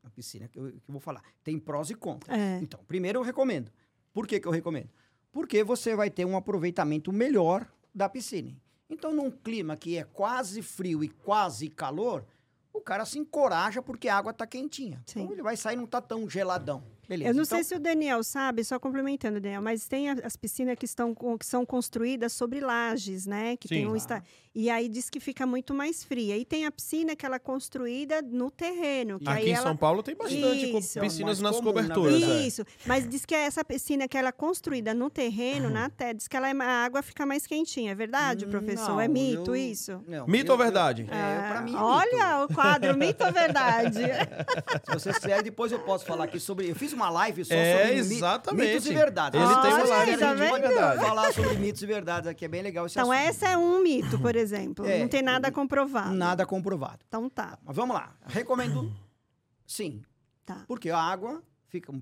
[0.04, 1.24] a piscina que eu, que eu vou falar.
[1.42, 2.38] Tem prós e contras.
[2.38, 2.60] É.
[2.62, 3.72] Então, primeiro eu recomendo.
[4.14, 4.90] Por que, que eu recomendo?
[5.32, 8.56] Porque você vai ter um aproveitamento melhor da piscina.
[8.90, 12.26] Então, num clima que é quase frio e quase calor,
[12.74, 15.02] o cara se encoraja porque a água tá quentinha.
[15.06, 15.22] Sim.
[15.22, 16.84] Então ele vai sair e não tá tão geladão.
[17.10, 17.32] Beleza.
[17.32, 20.78] Eu não então, sei se o Daniel sabe, só complementando, Daniel, mas tem as piscinas
[20.78, 23.58] que, estão, que são construídas sobre lajes, né?
[23.58, 23.88] Que tem Sim.
[23.92, 24.24] um esta...
[24.54, 26.36] E aí diz que fica muito mais fria.
[26.38, 29.20] E tem a piscina que ela é construída no terreno.
[29.20, 29.64] Que Aqui aí em ela...
[29.64, 31.00] São Paulo tem bastante Isso.
[31.00, 32.20] piscinas Mais nas comum, na coberturas.
[32.20, 32.44] verdade.
[32.44, 32.48] é.
[32.48, 36.28] Isso, mas diz que essa piscina que ela é construída no terreno, na terra, diz
[36.28, 37.92] que ela é- a água fica mais quentinha.
[37.92, 38.90] É verdade, professor?
[38.90, 40.04] não, é mito eu- isso?
[40.08, 41.04] não, Mito eu- ou verdade?
[41.08, 42.52] eu- é, pra Ah, mim é Olha mito.
[42.52, 44.00] o quadro, mito ou verdade?
[44.86, 46.70] Se você quiser, depois eu posso falar aqui sobre.
[46.70, 48.68] Eu fiz uma live só É, sobre exatamente.
[48.74, 49.40] mitos e verdades.
[49.40, 51.02] Ele Se tem uma live de pode verdade.
[51.02, 53.28] falar sobre mitos e verdades aqui, é bem legal esse então, assunto.
[53.30, 54.84] essa é um mito, por exemplo.
[54.90, 56.16] É, não tem nada comprovado.
[56.16, 57.00] Nada comprovado.
[57.08, 58.16] Então tá, Mas vamos lá.
[58.26, 58.92] Recomendo
[59.68, 60.02] sim.
[60.44, 60.64] tá.
[60.68, 61.94] Porque a água fica.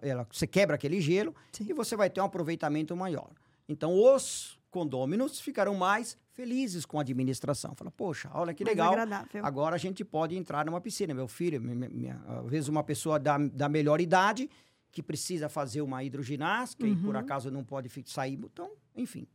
[0.00, 1.66] ela, você quebra aquele gelo Sim.
[1.68, 3.30] e você vai ter um aproveitamento maior.
[3.68, 7.74] Então, os condôminos ficarão mais felizes com a administração.
[7.74, 8.94] Fala, poxa, olha que legal.
[9.42, 11.12] Agora a gente pode entrar numa piscina.
[11.12, 14.48] Meu filho, mi- mi- minha- às vezes uma pessoa da, da melhor idade
[14.92, 17.20] que precisa fazer uma hidroginástica e por Uhum.
[17.20, 18.34] acaso não pode sair.
[18.34, 19.26] Então, enfim,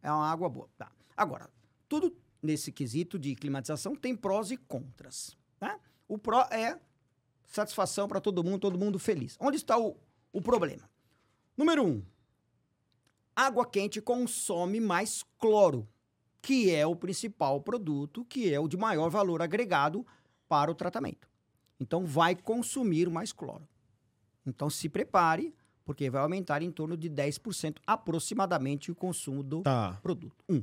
[0.00, 0.68] é uma água boa.
[0.78, 0.92] Tá.
[1.16, 1.50] Agora,
[1.88, 5.36] tudo nesse quesito de climatização tem prós e contras.
[5.58, 5.76] Tá?
[6.06, 6.78] O pró é
[7.46, 9.36] satisfação para todo mundo, todo mundo feliz.
[9.40, 9.96] Onde está o,
[10.32, 10.88] o problema?
[11.56, 12.00] Número um,
[13.34, 15.88] água quente consome mais cloro,
[16.44, 20.06] que é o principal produto, que é o de maior valor agregado
[20.46, 21.26] para o tratamento.
[21.80, 23.66] Então, vai consumir mais cloro.
[24.46, 25.54] Então, se prepare,
[25.86, 29.98] porque vai aumentar em torno de 10% aproximadamente o consumo do Tá.
[30.02, 30.44] produto.
[30.46, 30.62] Um.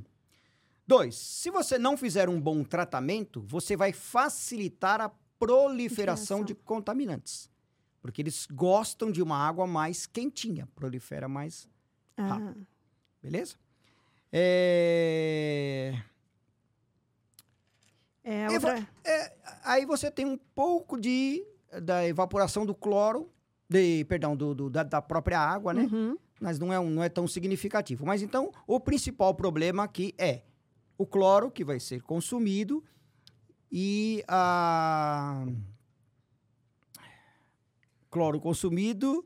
[0.85, 5.09] Dois, se você não fizer um bom tratamento, você vai facilitar a
[5.39, 7.49] proliferação de contaminantes.
[8.01, 11.67] Porque eles gostam de uma água mais quentinha, prolifera mais
[12.17, 12.53] Ah,
[13.21, 13.55] Beleza?
[14.33, 15.93] É...
[18.23, 18.87] é outra...
[19.63, 21.45] Aí você tem um pouco de
[21.81, 23.31] da evaporação do cloro,
[23.69, 25.83] de, perdão, do, do- da, da própria água, né?
[25.83, 26.17] Uhum.
[26.39, 28.05] Mas não é, um- não é tão significativo.
[28.05, 30.41] Mas então, o principal problema aqui é
[30.97, 32.83] o cloro que vai ser consumido
[33.71, 35.45] e a.
[38.09, 39.25] Cloro consumido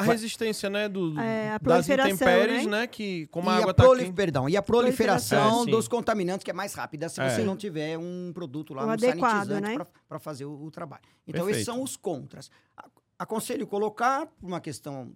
[0.00, 2.80] A resistência, né, do, É, a das intempéries, né?
[2.82, 2.86] né?
[2.86, 4.12] Que como e a a, água tá proli- aqui...
[4.12, 5.62] perdão, e a proliferação.
[5.66, 7.28] É, dos contaminantes, que é mais rápida se É.
[7.30, 9.86] você não tiver um produto lá O no adequado, sanitizante né?
[10.08, 11.02] para fazer o, o trabalho.
[11.26, 11.66] Então, esses Perfeito.
[11.66, 12.50] são os contras.
[12.76, 12.88] A-
[13.18, 15.12] Aconselho colocar, por uma questão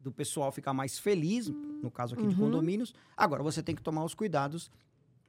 [0.00, 1.48] do pessoal ficar mais feliz,
[1.82, 2.46] no caso aqui de Uhum.
[2.46, 2.92] condomínios.
[3.16, 4.70] Agora, você tem que tomar os cuidados,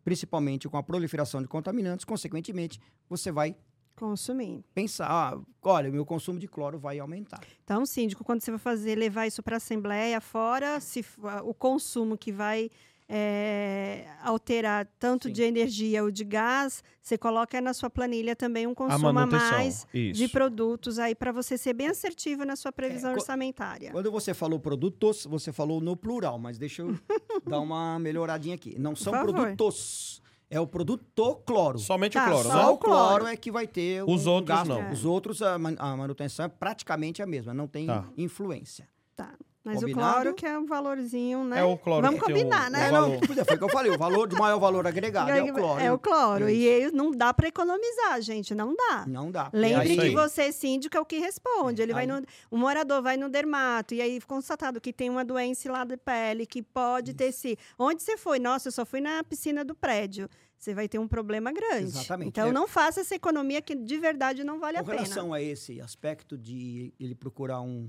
[0.03, 2.05] principalmente com a proliferação de contaminantes.
[2.05, 3.55] Consequentemente, você vai
[3.99, 4.63] Consumir.
[4.73, 7.41] pensar, ah, olha, o meu consumo de cloro vai aumentar.
[7.63, 11.53] Então, síndico, quando você vai fazer, levar isso para a Assembleia, fora se, a- o
[11.53, 12.69] consumo que vai
[13.11, 15.33] é, alterar tanto Sim.
[15.33, 19.13] de energia ou de gás, você coloca na sua planilha também um A consumo a
[19.13, 19.51] manutenção.
[19.51, 20.13] mais Isso.
[20.19, 23.91] de produtos aí para você ser bem assertivo na sua previsão É, orçamentária.
[23.91, 26.89] Quando você falou produtos, você falou no plural, mas deixa eu
[27.47, 28.77] dar uma melhoradinha aqui.
[28.77, 29.33] Não são favor.
[29.33, 31.77] produtos, é o produto cloro.
[31.79, 32.61] Somente Tá, o cloro, só né?
[32.63, 33.27] Só o cloro cloro.
[33.27, 34.69] é que vai ter Os um outros gasto.
[34.69, 34.91] não.
[34.91, 38.05] Os outros, a, man- a manutenção é praticamente a mesma, não tem Tá.
[38.17, 38.87] influência.
[39.15, 39.33] Tá.
[39.69, 40.09] Mas Combinado?
[40.09, 41.59] o cloro que é um valorzinho, né?
[41.59, 42.79] É o cloro Vamos que tem combinar, o- né?
[42.79, 43.07] o É, valor.
[43.09, 45.53] não, é, foi o que eu falei, o valor de maior valor agregado é o
[45.53, 45.79] cloro.
[45.81, 46.49] É o cloro.
[46.49, 48.55] E não dá para economizar, gente.
[48.55, 49.05] Não dá.
[49.07, 49.49] Não dá.
[49.53, 51.81] Lembre isso que você, síndico, é o que responde.
[51.81, 55.23] Ele vai Aí- no, o morador vai no dermato e aí constatado que tem uma
[55.23, 57.57] doença lá da pele, que pode ter se.
[57.77, 58.39] Onde você foi?
[58.39, 60.27] Nossa, eu só fui na piscina do prédio.
[60.57, 61.85] Você vai ter um problema grande.
[61.85, 62.29] Exatamente.
[62.29, 64.97] Então É- não faça essa economia que de verdade não vale Com a pena.
[65.03, 67.87] relação a esse aspecto de ele procurar um,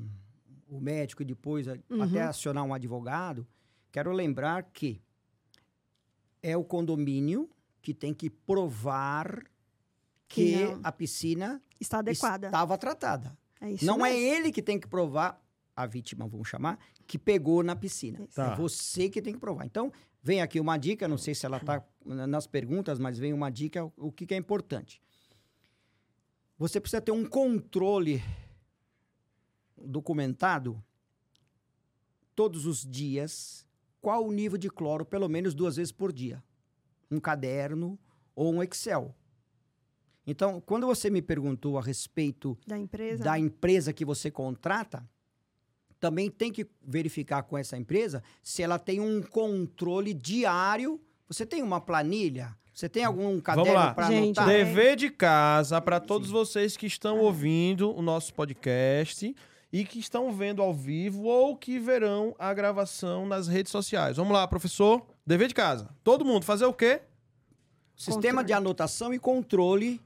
[0.71, 2.03] o médico e depois a- Uhum.
[2.03, 3.47] até acionar um advogado,
[3.91, 5.01] quero lembrar que
[6.43, 7.51] é o condomínio
[7.83, 9.43] que tem que provar
[10.29, 12.47] Que que a piscina Está adequada.
[12.47, 13.37] estava tratada.
[13.61, 14.27] É isso Não é mesmo.
[14.27, 15.43] ele que tem que provar,
[15.75, 18.27] a vítima, vamos chamar, que pegou na piscina.
[18.35, 18.53] Tá.
[18.53, 19.65] É você que tem que provar.
[19.67, 19.93] Então,
[20.23, 23.85] vem aqui uma dica, não sei se ela está nas perguntas, mas vem uma dica,
[23.85, 25.03] o- o que, que é importante.
[26.59, 28.23] Você precisa ter um controle
[29.85, 30.83] documentado
[32.35, 33.67] todos os dias
[34.01, 36.43] qual o nível de cloro, pelo menos duas vezes por dia.
[37.11, 37.99] Um caderno
[38.35, 39.15] ou um Excel.
[40.27, 43.25] Então, quando você me perguntou a respeito Da empresa.
[43.25, 45.07] da empresa que você contrata,
[45.99, 50.99] também tem que verificar com essa empresa se ela tem um controle diário.
[51.29, 52.57] Você tem uma planilha?
[52.73, 54.47] Você tem algum caderno para Gente, anotar?
[54.47, 59.35] deve- Dever de casa para todos vocês que estão ouvindo o nosso podcast
[59.73, 64.17] e que estão vendo ao vivo ou que verão a gravação nas redes sociais.
[64.17, 65.07] Vamos lá, professor.
[65.27, 65.89] Dever de casa.
[66.03, 67.03] Todo mundo fazer o quê?
[67.97, 68.47] Sistema Controle.
[68.47, 70.01] de anotação e controle,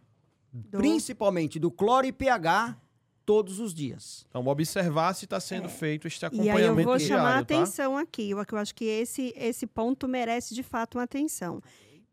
[0.52, 2.76] Do- principalmente do cloro e pH,
[3.24, 4.26] todos os dias.
[4.28, 6.26] Então, observar se está sendo feito este É.
[6.26, 7.38] E acompanhamento aí eu vou diário, chamar a tá?
[7.40, 8.30] atenção aqui.
[8.30, 11.62] Eu, eu acho que esse, esse ponto merece de fato uma atenção.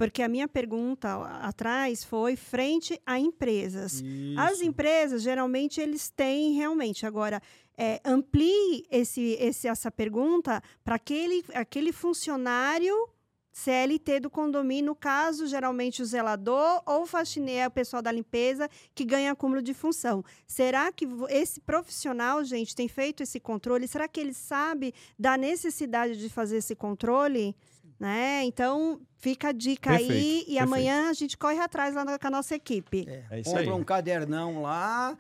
[0.02, 1.08] Porque a minha pergunta
[1.42, 4.02] atrás foi frente a empresas.
[4.38, 7.06] As empresas, geralmente, eles têm realmente.
[7.06, 7.40] Agora,
[7.78, 12.96] é, amplie esse, esse- essa pergunta para aquele, aquele funcionário
[13.54, 18.70] CLT do condomínio, no caso, geralmente o zelador ou o faxineiro, o pessoal da limpeza,
[18.96, 20.24] que ganha acúmulo de função.
[20.48, 23.88] Será que esse profissional, gente, tem feito esse controle?
[23.88, 27.54] Será que ele sabe da necessidade de fazer esse controle?
[28.00, 28.44] Né?
[28.46, 30.64] Então, fica a dica aí Perfeito, e perfeito.
[30.64, 33.06] amanhã a gente corre atrás lá na- com a nossa equipe.
[33.30, 33.80] É isso Compra aí.
[33.80, 35.18] um cadernão lá,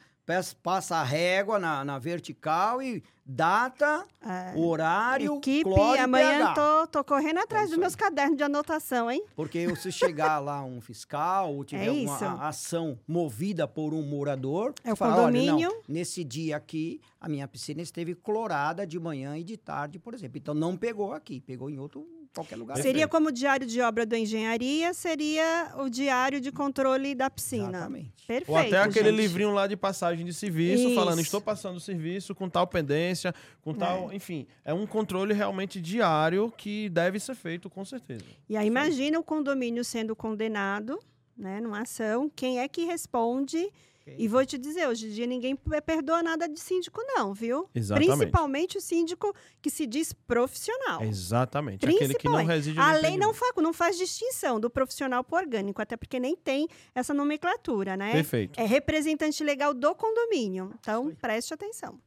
[0.64, 4.54] passa a régua na, na vertical e data, É.
[4.58, 6.54] horário, Equipe, cloro e amanhã pH.
[6.54, 9.24] tô, tô correndo atrás isso dos meus cadernos de anotação, hein?
[9.36, 12.26] Porque se chegar lá um fiscal ou tiver É alguma isso.
[12.26, 17.00] a- ação movida por um morador, É o fala, "Olha, não, condomínio." nesse dia aqui,
[17.20, 20.38] a minha piscina esteve clorada de manhã e de tarde, por exemplo.
[20.38, 22.78] Então não pegou aqui, pegou em outro qualquer lugar.
[22.78, 27.70] Seria como o diário de obra do engenharia, seria o diário de controle da piscina.
[27.70, 28.26] Exatamente.
[28.26, 28.52] Perfeito.
[28.52, 29.20] Ou até aquele gente.
[29.20, 30.96] livrinho lá de passagem de serviço, Isso.
[30.96, 34.12] falando, estou passando o serviço com tal pendência, com tal.
[34.14, 38.26] Enfim, é um controle realmente diário que deve ser feito, com certeza.
[38.48, 41.00] E aí imagina o condomínio sendo condenado,
[41.38, 43.70] né, numa ação, quem é que responde?
[44.18, 45.56] E vou te dizer, hoje em dia ninguém
[45.86, 47.70] perdoa nada de síndico não, viu?
[47.74, 48.18] Exatamente.
[48.18, 51.04] Principalmente o síndico que se diz profissional.
[51.04, 51.86] Exatamente.
[51.86, 53.56] Aquele que não reside no A lei não, empreendimento.
[53.56, 58.12] fa não faz distinção do profissional para orgânico, até porque nem tem essa nomenclatura, né?
[58.12, 58.60] Perfeito.
[58.60, 60.74] É representante legal do condomínio.
[60.80, 62.00] Então, preste atenção.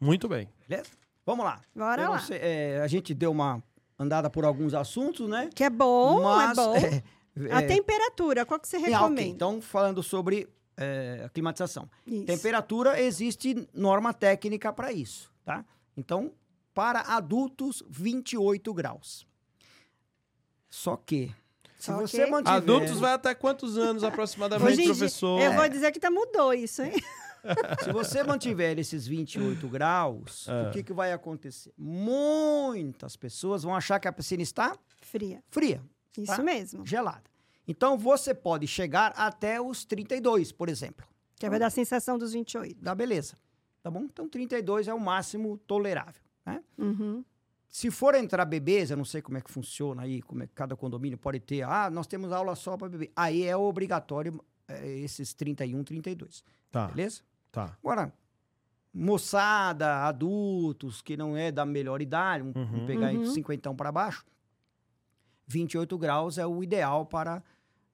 [0.00, 0.48] Muito bem.
[0.68, 0.90] Beleza?
[1.26, 1.60] Vamos lá.
[1.74, 2.18] Bora lá.
[2.18, 3.62] sei, é, a gente deu uma
[3.98, 5.50] andada por alguns assuntos, né?
[5.54, 6.74] Que é bom, Mas, é bom.
[7.46, 8.92] é, A é, temperatura, qual que você é, ok.
[8.92, 9.28] recomenda?
[9.28, 10.48] Então, falando sobre
[10.80, 11.88] é, a climatização.
[12.06, 12.24] Isso.
[12.26, 15.64] Temperatura, existe norma técnica para isso, tá?
[15.96, 16.32] Então,
[16.74, 19.26] para adultos, 28 graus.
[20.68, 21.34] Só que,
[21.78, 22.52] se Só você mantiver...
[22.54, 25.40] Adultos vai até quantos anos aproximadamente, professor?
[25.40, 26.92] eu vou dizer que tá mudou isso, hein?
[27.82, 31.72] Se você mantiver esses 28 graus, o que, que vai acontecer?
[31.76, 35.42] Muitas pessoas vão achar que a piscina está Fria.
[35.48, 35.82] fria,
[36.18, 36.42] Isso Tá.
[36.42, 36.84] mesmo.
[36.86, 37.29] gelada.
[37.70, 41.06] Então, você pode chegar até os 32, por exemplo.
[41.36, 42.76] Que vai dar a sensação dos 28.
[42.82, 43.34] Dá beleza.
[43.82, 44.00] Tá bom?
[44.02, 46.20] Então, 32 é o máximo tolerável.
[46.44, 46.62] Né?
[46.76, 47.24] Uhum.
[47.68, 50.52] Se for entrar bebês, eu não sei como é que funciona aí, como é que
[50.54, 51.62] cada condomínio pode ter.
[51.62, 53.12] Ah, nós temos aula só para bebê.
[53.14, 56.42] Aí é obrigatório é, esses 31, 32.
[56.72, 57.22] Tá, Beleza?
[57.52, 57.76] tá.
[57.82, 58.12] Agora,
[58.92, 62.86] moçada, adultos, que não é da melhor idade, vamos Uhum.
[62.86, 63.20] pegar Uhum.
[63.22, 64.24] entre 50 para baixo,
[65.46, 67.42] 28 graus é o ideal para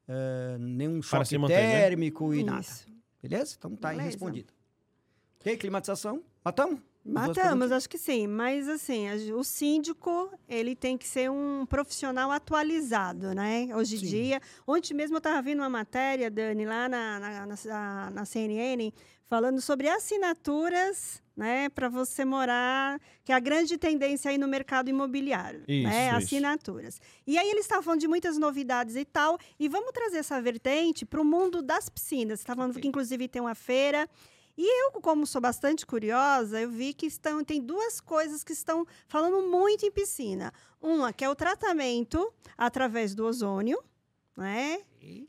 [0.09, 1.81] eh, nenhum Para choque manter, né?
[1.81, 2.61] térmico e nada.
[2.61, 2.87] Isso.
[3.23, 3.55] Beleza?
[3.59, 4.11] Então tá aí Beleza.
[4.17, 4.53] respondido.
[5.41, 6.23] Ok, climatização?
[6.45, 6.81] Matamos?
[7.05, 8.27] Matamos, acho que sim.
[8.27, 13.69] Mas, assim, o síndico, ele tem que ser um profissional atualizado, né?
[13.77, 14.41] Hoje em dia.
[14.67, 18.93] Ontem mesmo eu estava vendo uma matéria, Dani, lá na, na, na, na CNN,
[19.27, 21.69] falando sobre assinaturas, né?
[21.69, 25.63] Para você morar, que é a grande tendência aí no mercado imobiliário.
[25.69, 26.07] Isso, né?
[26.09, 26.17] isso.
[26.17, 27.01] Assinaturas.
[27.27, 29.39] E aí eles estavam falando de muitas novidades e tal.
[29.59, 32.41] E vamos trazer essa vertente para o mundo das piscinas.
[32.41, 32.83] Estavam falando Ok.
[32.83, 34.09] que, inclusive, tem uma feira.
[34.59, 38.87] E eu, como sou bastante curiosa, eu vi que estão, tem duas coisas que estão
[39.07, 40.51] falando muito em piscina.
[40.81, 43.79] Uma, que é o tratamento através do ozônio,
[44.37, 44.81] né?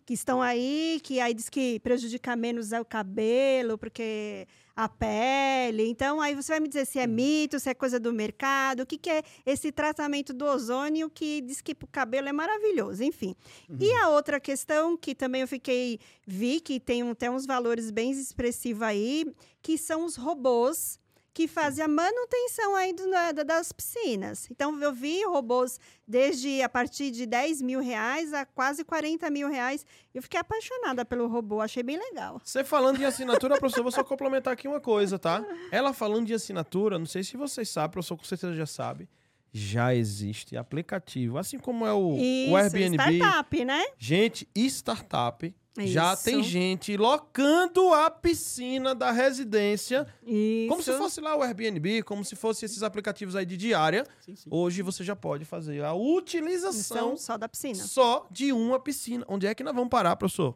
[0.06, 5.90] Que estão aí, que aí diz que prejudica menos o cabelo, porque a pele.
[5.90, 8.86] Então, aí você vai me dizer se é mito, se é coisa do mercado, o
[8.86, 13.36] que, que é esse tratamento do ozônio que diz que o cabelo é maravilhoso, enfim.
[13.80, 18.12] E a outra questão que também eu fiquei, vi que tem até uns valores bem
[18.12, 19.26] expressivos aí,
[19.62, 21.00] que são os robôs
[21.38, 24.50] que fazem a manutenção aí do- da- da- das piscinas.
[24.50, 29.48] Então, eu vi robôs desde a partir de 10 mil reais a quase 40 mil
[29.48, 29.86] reais.
[30.16, 32.42] Eu fiquei apaixonada pelo robô, achei bem legal.
[32.44, 35.46] Você falando de assinatura, professor, vou só complementar aqui uma coisa, tá?
[35.72, 39.08] Ela falando de assinatura, não sei se vocês sabem, professor com certeza já sabe,
[39.54, 42.96] já existe aplicativo, assim como é o, Isso, o Airbnb.
[43.16, 43.86] startup, né?
[44.00, 45.56] Gente, startup,
[45.86, 46.24] já Isso.
[46.24, 50.70] tem gente locando a piscina da residência, Isso.
[50.70, 54.06] como se fosse lá o Airbnb, como se fosse esses aplicativos aí de diária.
[54.20, 54.50] Sim, sim.
[54.50, 57.76] Hoje você já pode fazer a utilização São só da piscina.
[57.76, 59.24] só de uma piscina.
[59.28, 60.56] Onde é que nós vamos parar, professor?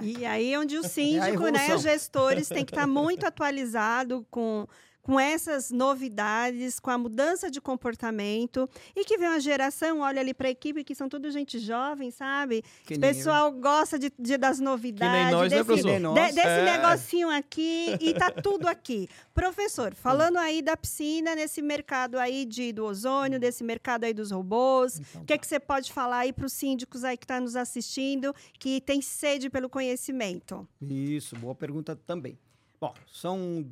[0.00, 4.66] E aí onde o É síndico, né, os gestores têm que estar muito atualizado com
[5.04, 10.32] com essas novidades, com a mudança de comportamento e que vem uma geração, olha ali
[10.32, 12.64] para a equipe que são tudo gente jovem, sabe?
[12.86, 15.86] Que O nem pessoal gosta de, de- das novidades, nós, né, desse, professor?
[15.88, 16.14] Que nem nós.
[16.28, 16.64] de- desse É.
[16.78, 19.06] negocinho aqui e tá tudo aqui.
[19.34, 24.30] Professor, falando aí da piscina, nesse mercado aí de, do ozônio, desse mercado aí dos
[24.30, 27.24] robôs, Então, o que, é que você pode falar aí para os síndicos aí que
[27.24, 30.66] estão nos assistindo, que tem sede pelo conhecimento?
[30.80, 32.38] Isso, boa pergunta também.
[32.80, 33.66] Bom, são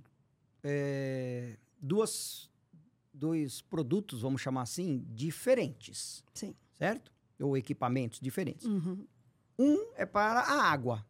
[0.63, 2.51] é, duas,
[3.13, 6.55] dois produtos, vamos chamar assim, diferentes, Sim.
[6.73, 7.11] certo?
[7.41, 8.67] Ou equipamentos diferentes.
[8.67, 9.07] Uhum.
[9.59, 11.05] Um é para a água,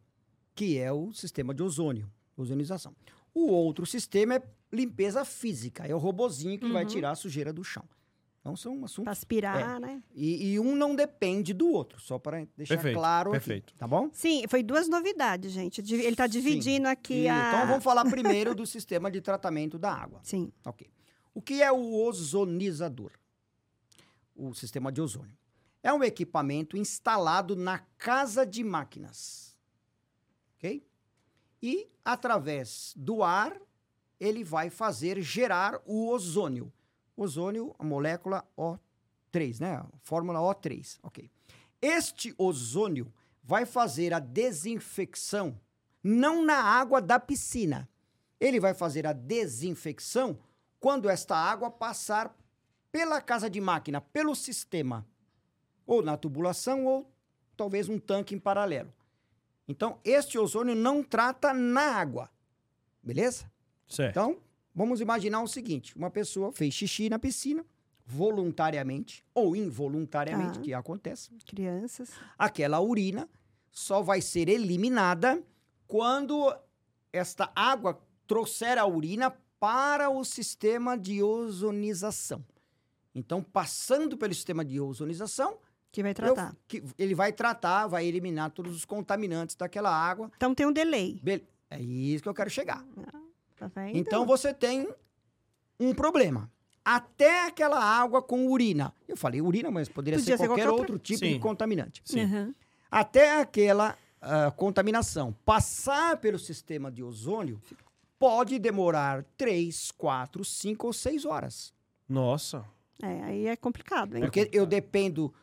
[0.55, 2.95] que é o sistema de ozônio, ozonização.
[3.33, 6.89] O outro sistema é limpeza física, é o robozinho que vai Uhum.
[6.89, 7.87] tirar a sujeira do chão.
[8.43, 9.11] Então são Para assuntos.
[9.11, 10.03] aspirar, né?
[10.13, 13.69] E, e um não depende do outro, só para deixar Perfeito, claro perfeito.
[13.69, 13.77] aqui.
[13.79, 14.09] Tá bom?
[14.11, 15.79] Sim, foi duas novidades, gente.
[15.79, 17.47] Ele está dividindo aqui E- a.
[17.53, 20.19] Então vamos falar primeiro do sistema de tratamento da água.
[20.23, 20.51] Sim.
[20.65, 20.89] Ok.
[21.33, 23.11] O que é o ozonizador?
[24.35, 25.37] O sistema de ozônio.
[25.81, 29.57] É um equipamento instalado na casa de máquinas.
[30.57, 30.85] Ok?
[31.61, 33.55] E, através do ar,
[34.19, 36.71] ele vai fazer gerar o ozônio.
[37.15, 39.83] Ozônio, a molécula O3, né?
[40.01, 40.99] Fórmula O3.
[41.03, 41.29] Ok.
[41.81, 43.11] Este ozônio
[43.43, 45.59] vai fazer a desinfecção,
[46.01, 47.89] não na água da piscina.
[48.39, 50.39] Ele vai fazer a desinfecção
[50.79, 52.35] quando esta água passar
[52.91, 55.05] pela casa de máquina, pelo sistema,
[55.85, 57.11] ou na tubulação, ou
[57.57, 58.93] talvez um tanque em paralelo.
[59.67, 62.29] Então, este ozônio não trata na água.
[63.01, 63.51] Beleza?
[63.87, 64.11] Certo.
[64.11, 64.37] Então,
[64.73, 67.65] vamos imaginar o seguinte: uma pessoa fez xixi na piscina,
[68.05, 70.61] voluntariamente ou involuntariamente, Tá.
[70.61, 71.31] que acontece.
[71.45, 72.09] Crianças.
[72.37, 73.29] Aquela urina
[73.71, 75.41] só vai ser eliminada
[75.87, 76.53] quando
[77.11, 82.43] esta água trouxer a urina para o sistema de ozonização.
[83.15, 85.57] Então, passando pelo sistema de ozonização,
[85.91, 86.55] Que vai eu- tratar.
[86.67, 90.31] que ele vai tratar, vai eliminar todos os contaminantes daquela água.
[90.35, 91.19] Então tem um delay.
[91.21, 92.83] Be- É isso que eu quero chegar.
[93.63, 93.97] Tá vendo?
[93.97, 94.87] Então você tem
[95.79, 96.51] um problema.
[96.83, 98.93] Até aquela água com urina.
[99.07, 101.33] Eu falei urina, mas poderia ser ser qualquer qualquer outro tipo Sim.
[101.33, 102.01] de contaminante.
[102.03, 102.25] Sim.
[102.25, 102.53] Uhum.
[102.91, 107.61] Até aquela ah, contaminação passar pelo sistema de ozônio
[108.19, 111.73] pode demorar 3, 4, 5 ou 6 horas.
[112.07, 112.65] Nossa.
[113.01, 114.23] É, aí é complicado, hein?
[114.23, 115.33] Porque eu dependo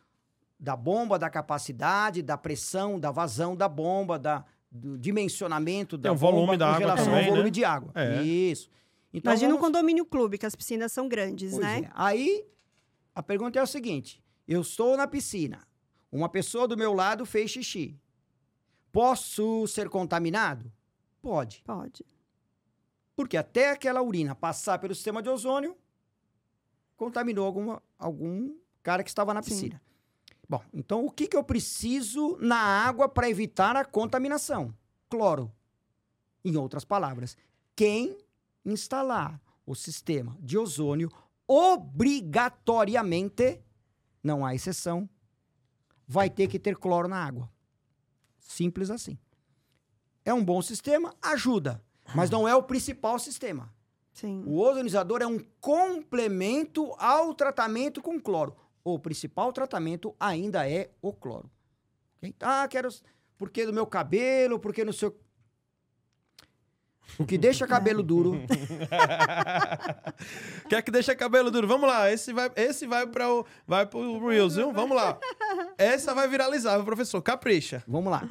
[0.59, 6.13] da bomba, da capacidade, da pressão, da vazão da bomba, da, do dimensionamento da Tem
[6.13, 7.51] o volume bomba da água relação também, ao volume né?
[7.51, 7.91] de água.
[7.95, 8.23] É.
[8.23, 8.71] Isso.
[9.13, 11.81] Então, Imagina um vamos- condomínio clube, que as piscinas são grandes, Pois né?
[11.87, 11.91] é.
[11.95, 12.47] Aí,
[13.15, 15.67] a pergunta é o seguinte: eu estou na piscina,
[16.13, 17.99] uma pessoa do meu lado fez xixi.
[18.93, 20.71] Posso ser contaminado?
[21.21, 21.63] Pode.
[21.65, 22.05] Pode.
[23.17, 25.77] Porque até aquela urina passar pelo sistema de ozônio,
[26.97, 29.51] contaminou alguma, algum cara que estava na Sim.
[30.51, 34.75] Bom, então o que, que eu preciso na água para evitar a contaminação?
[35.09, 35.49] Cloro.
[36.45, 37.37] Em outras palavras,
[37.77, 38.19] quem
[38.65, 41.09] instalar o sistema de ozônio
[41.47, 43.63] obrigatoriamente,
[44.21, 45.09] não há exceção,
[46.05, 47.49] vai ter que ter cloro na água.
[48.41, 49.17] Simples assim.
[50.25, 51.81] É um bom sistema, ajuda,
[52.13, 53.73] mas não é o principal sistema.
[54.13, 54.43] Sim.
[54.45, 58.57] O ozonizador é um complemento ao tratamento com cloro.
[58.83, 61.51] O principal tratamento ainda é o cloro.
[62.19, 62.35] Ok?
[62.41, 62.89] Ah, quero.
[63.37, 65.19] Porque do meu cabelo, porque no seu.
[67.19, 68.35] O que deixa cabelo duro.
[70.69, 71.67] Quer que deixa cabelo duro?
[71.67, 74.73] Vamos lá, esse vai, esse vai para o vai pro Reels, viu?
[74.73, 75.19] Vamos lá.
[75.77, 77.21] Essa vai viralizar, professor.
[77.21, 77.83] Capricha.
[77.87, 78.29] Vamos lá.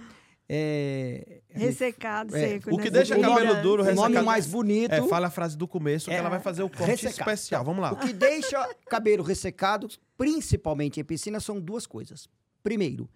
[0.51, 2.73] É, Ressecado, É, seco.
[2.73, 2.83] o né?
[2.83, 3.61] que deixa Sem cabelo brilhante.
[3.61, 4.91] duro, o nome ressecado- mais bonito.
[4.93, 7.19] É, fala a frase do começo que É, ela vai fazer o corte ressecado.
[7.29, 7.63] especial.
[7.63, 7.91] Vamos lá.
[7.93, 9.87] O que deixa cabelo ressecado,
[10.17, 12.27] principalmente em piscina, são duas coisas.
[12.63, 13.07] Primeiro,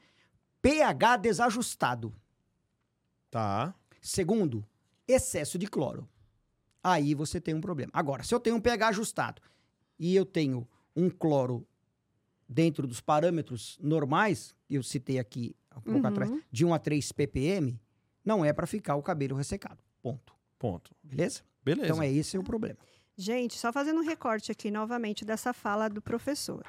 [0.62, 2.14] pH desajustado.
[3.32, 3.74] Tá.
[4.00, 4.64] Segundo,
[5.08, 6.08] excesso de cloro.
[6.84, 7.92] Aí você tem um problema.
[7.96, 9.42] Agora, se eu tenho um pH ajustado
[9.98, 11.66] e eu tenho um cloro
[12.48, 16.06] dentro dos parâmetros normais, eu citei aqui há pouco Uhum.
[16.08, 17.80] atrás, de 1 a 3 ppm,
[18.24, 19.78] não é para ficar o cabelo ressecado.
[20.02, 20.34] Ponto.
[20.58, 20.92] Ponto.
[21.04, 21.42] Beleza?
[21.64, 21.88] Beleza.
[21.88, 22.78] Então é esse o problema.
[23.18, 26.64] Gente, só fazendo um recorte aqui novamente dessa fala do professor.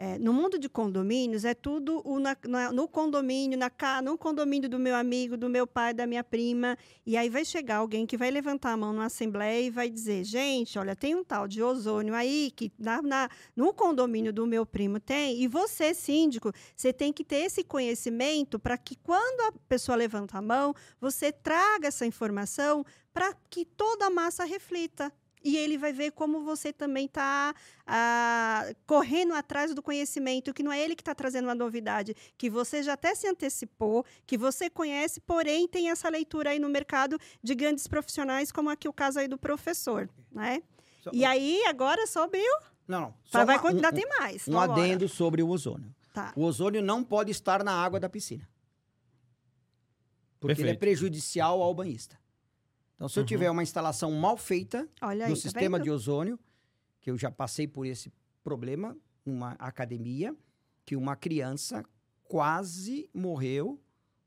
[0.00, 3.68] É, no mundo de condomínios, é tudo na- na- no condomínio, na,
[4.00, 6.78] no condomínio do meu amigo, do meu pai, da minha prima.
[7.04, 10.22] E aí vai chegar alguém que vai levantar a mão na assembleia e vai dizer:
[10.22, 14.64] gente, olha, tem um tal de ozônio aí que na, na- no condomínio do meu
[14.64, 15.42] primo tem.
[15.42, 20.38] E você, síndico, você tem que ter esse conhecimento para que quando a pessoa levanta
[20.38, 25.12] a mão, você traga essa informação para que toda a massa reflita.
[25.44, 27.54] E ele vai ver como você também está
[28.86, 32.82] correndo atrás do conhecimento, que não é ele que está trazendo uma novidade, que você
[32.82, 37.54] já até se antecipou, que você conhece, porém tem essa leitura aí no mercado de
[37.54, 40.62] grandes profissionais, como aqui o caso aí do professor, né?
[41.02, 42.60] Só- E aí, agora sobre o...
[42.86, 43.14] Não, não.
[43.24, 44.48] Só Vai, uma- vai, um, ainda um- tem mais.
[44.48, 44.72] um vambora.
[44.82, 45.94] adendo sobre o ozônio.
[46.12, 46.32] Tá.
[46.34, 48.48] O ozônio não pode estar na água da piscina.
[50.40, 50.80] Porque ele é Perfeito.
[50.80, 52.18] prejudicial ao banhista.
[52.98, 53.26] Então, se eu Uhum.
[53.26, 55.84] tiver uma instalação mal feita Olha aí, no tá sistema vendo?
[55.84, 56.38] de ozônio,
[57.00, 60.34] que eu já passei por esse problema numa academia,
[60.84, 61.84] que uma criança
[62.24, 63.80] quase morreu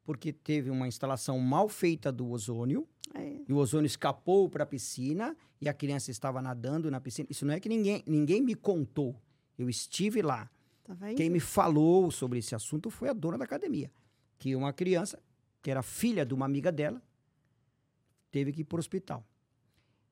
[0.04, 4.66] porque teve uma instalação mal feita do ozônio É, e o ozônio escapou para a
[4.66, 7.28] piscina e a criança estava nadando na piscina.
[7.30, 9.16] Isso não é que ninguém, ninguém me contou.
[9.58, 10.50] Eu estive lá.
[10.84, 11.18] tá vendo?
[11.18, 13.92] Quem me falou sobre esse assunto foi a dona da academia,
[14.40, 15.20] que uma criança,
[15.62, 17.02] que era filha de uma amiga dela,
[18.32, 19.26] teve que ir para o hospital.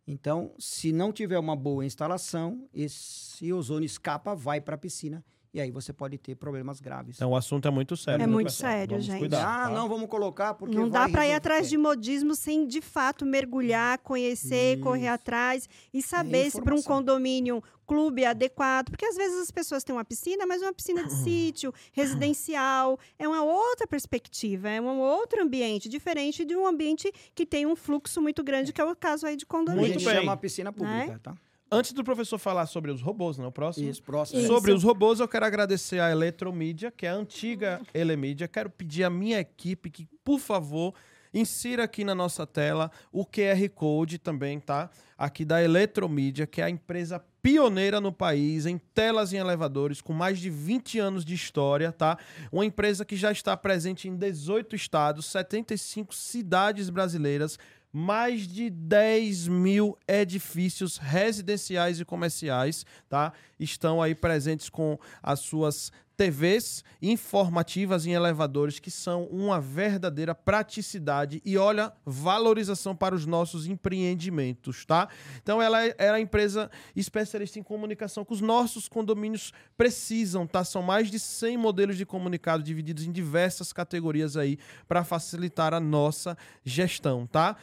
[0.06, 5.60] Então, se não tiver uma boa instalação, esse ozônio escapa, vai para a piscina e
[5.60, 7.16] aí você pode ter problemas graves.
[7.16, 8.24] Então o assunto é muito sério.
[8.24, 8.72] É muito pessoal?
[8.72, 9.20] sério, Vamos gente.
[9.20, 9.74] Cuidar, ah, tá?
[9.74, 13.98] não, vamos colocar porque Não dá para ir atrás de modismo sem de fato mergulhar,
[14.00, 15.14] conhecer, correr Isso.
[15.14, 19.96] atrás e saber se para um condomínio, clube adequado, porque às vezes as pessoas têm
[19.96, 25.42] uma piscina, mas uma piscina de sítio, residencial, é uma outra perspectiva, é um outro
[25.42, 29.26] ambiente, diferente de um ambiente que tem um fluxo muito grande, que é o caso
[29.26, 29.90] aí de condomínio.
[29.90, 30.16] Muito bem.
[30.16, 31.36] chama a piscina pública, tá?
[31.72, 33.46] Antes do professor falar sobre os robôs, né?
[33.46, 33.90] O próximo.
[33.90, 34.40] Isso, próximo.
[34.40, 34.48] Isso.
[34.48, 38.48] Sobre os robôs, eu quero agradecer a Eletromídia, que é a antiga Elemídia.
[38.48, 40.96] Quero pedir à minha equipe que, por favor,
[41.34, 44.90] insira aqui na nossa tela o QR Code também, tá?
[45.18, 50.12] Aqui da Eletromídia, que é a empresa pioneira no país em telas em elevadores, com
[50.12, 52.18] mais de 20 anos de história, tá?
[52.52, 57.58] Uma empresa que já está presente em 18 estados, 75 cidades brasileiras,
[57.92, 63.34] mais de 10 mil edifícios residenciais e comerciais, tá?
[63.60, 71.42] Estão aí presentes com as suas TVs informativas em elevadores que são uma verdadeira praticidade
[71.46, 75.08] e olha, valorização para os nossos empreendimentos, tá?
[75.42, 80.46] Então ela é, ela é a empresa especialista em comunicação que os nossos condomínios precisam,
[80.46, 80.66] tá?
[80.66, 84.60] São mais de 100 modelos de comunicado divididos em diversas categorias aí
[84.90, 87.56] para facilitar a nossa gestão, tá?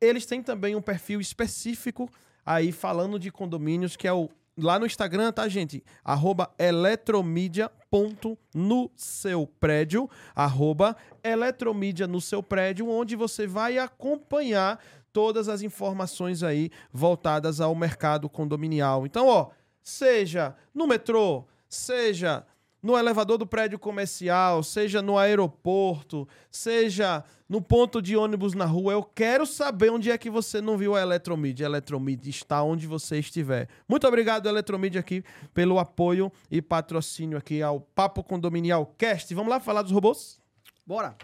[0.00, 2.10] Eles têm também um perfil específico
[2.44, 5.82] aí falando de condomínios que é o lá no Instagram, tá, gente?
[6.04, 14.78] Arroba eletromídia.no seu prédio, arroba eletromídia no seu prédio, onde você vai acompanhar
[15.12, 19.06] todas as informações aí voltadas ao mercado condominial.
[19.06, 19.50] Então, ó,
[19.82, 22.44] seja no metrô, seja
[22.84, 28.92] no elevador do prédio comercial, seja no aeroporto, seja no ponto de ônibus na rua.
[28.92, 31.66] Eu quero saber onde é que você não viu a Eletromídia.
[31.66, 33.70] A Eletromídia está onde você estiver.
[33.88, 35.24] Muito obrigado, Eletromídia, aqui,
[35.54, 39.34] pelo apoio e patrocínio aqui ao Papo Condominial Cast.
[39.34, 40.38] Vamos lá falar dos robôs?
[40.86, 41.16] Bora.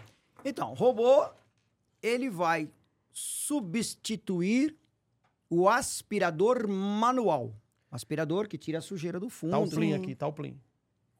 [0.43, 1.27] Então, robô,
[2.01, 2.71] ele vai
[3.13, 4.75] substituir
[5.47, 7.53] o aspirador manual.
[7.91, 9.51] Aspirador que tira a sujeira do fundo.
[9.51, 10.59] Tá o Plim aqui, tá o Plim.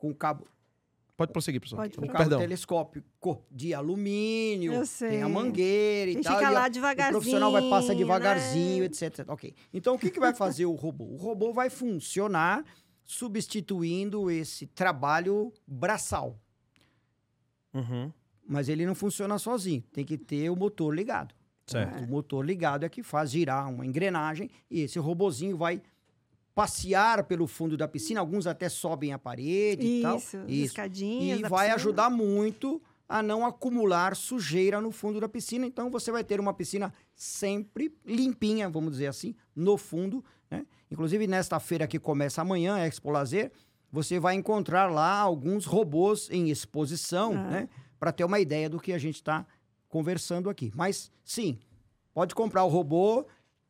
[0.01, 0.47] Com cabo
[1.15, 1.75] Pode prosseguir, professor.
[1.75, 2.11] Pode um prosseguir.
[2.13, 2.39] cabo Perdão.
[2.39, 5.09] telescópico de alumínio, Eu sei.
[5.11, 6.35] tem a mangueira e Tem tal.
[6.37, 7.11] ficar e a- lá O devagarzinho.
[7.13, 8.85] profissional vai passar devagarzinho, né?
[8.85, 9.29] etc, etc.
[9.29, 9.53] Ok.
[9.71, 11.03] Então, o que, que vai fazer o robô?
[11.05, 12.65] O robô vai funcionar
[13.05, 16.39] substituindo esse trabalho braçal.
[17.73, 18.11] Uhum.
[18.47, 19.83] Mas ele não funciona sozinho.
[19.93, 21.35] Tem que ter o motor ligado.
[21.67, 22.03] Certo.
[22.03, 25.81] O motor ligado é que faz girar uma engrenagem e esse robozinho vai
[26.61, 28.19] passear pelo fundo da piscina.
[28.19, 30.17] Alguns até sobem a parede e tal.
[30.17, 30.65] Isso, Isso.
[30.67, 31.39] escadinhas.
[31.39, 31.75] E vai piscina.
[31.75, 35.65] ajudar muito a não acumular sujeira no fundo da piscina.
[35.65, 40.23] Então você vai ter uma piscina sempre limpinha, vamos dizer assim, no fundo.
[40.51, 40.65] Né?
[40.91, 43.51] Inclusive, nesta feira que começa amanhã, a Expo Lazer,
[43.91, 47.49] você vai encontrar lá alguns robôs em exposição, Ah.
[47.49, 47.69] né?
[47.99, 49.45] Para ter uma ideia do que a gente está
[49.89, 50.71] conversando aqui.
[50.75, 51.59] Mas, sim,
[52.13, 53.25] pode comprar o robô.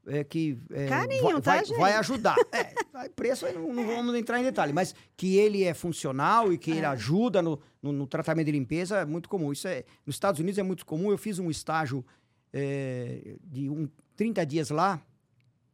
[0.08, 1.78] É, que é, Carinho, vai, tá, vai, gente?
[1.78, 2.36] vai ajudar.
[2.52, 6.72] É, preço não, não vamos entrar em detalhe, mas que ele é funcional e que
[6.72, 6.86] ele É.
[6.86, 9.52] ajuda no, no, no tratamento de limpeza é muito comum.
[9.52, 11.12] Isso é, nos Estados Unidos é muito comum.
[11.12, 12.06] Eu fiz um estágio
[12.54, 15.02] é, de um, 30 dias lá,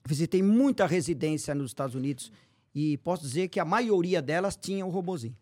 [0.06, 2.32] visitei muita residência nos Estados Unidos
[2.74, 5.36] e posso dizer que a maioria delas tinha o robozinho.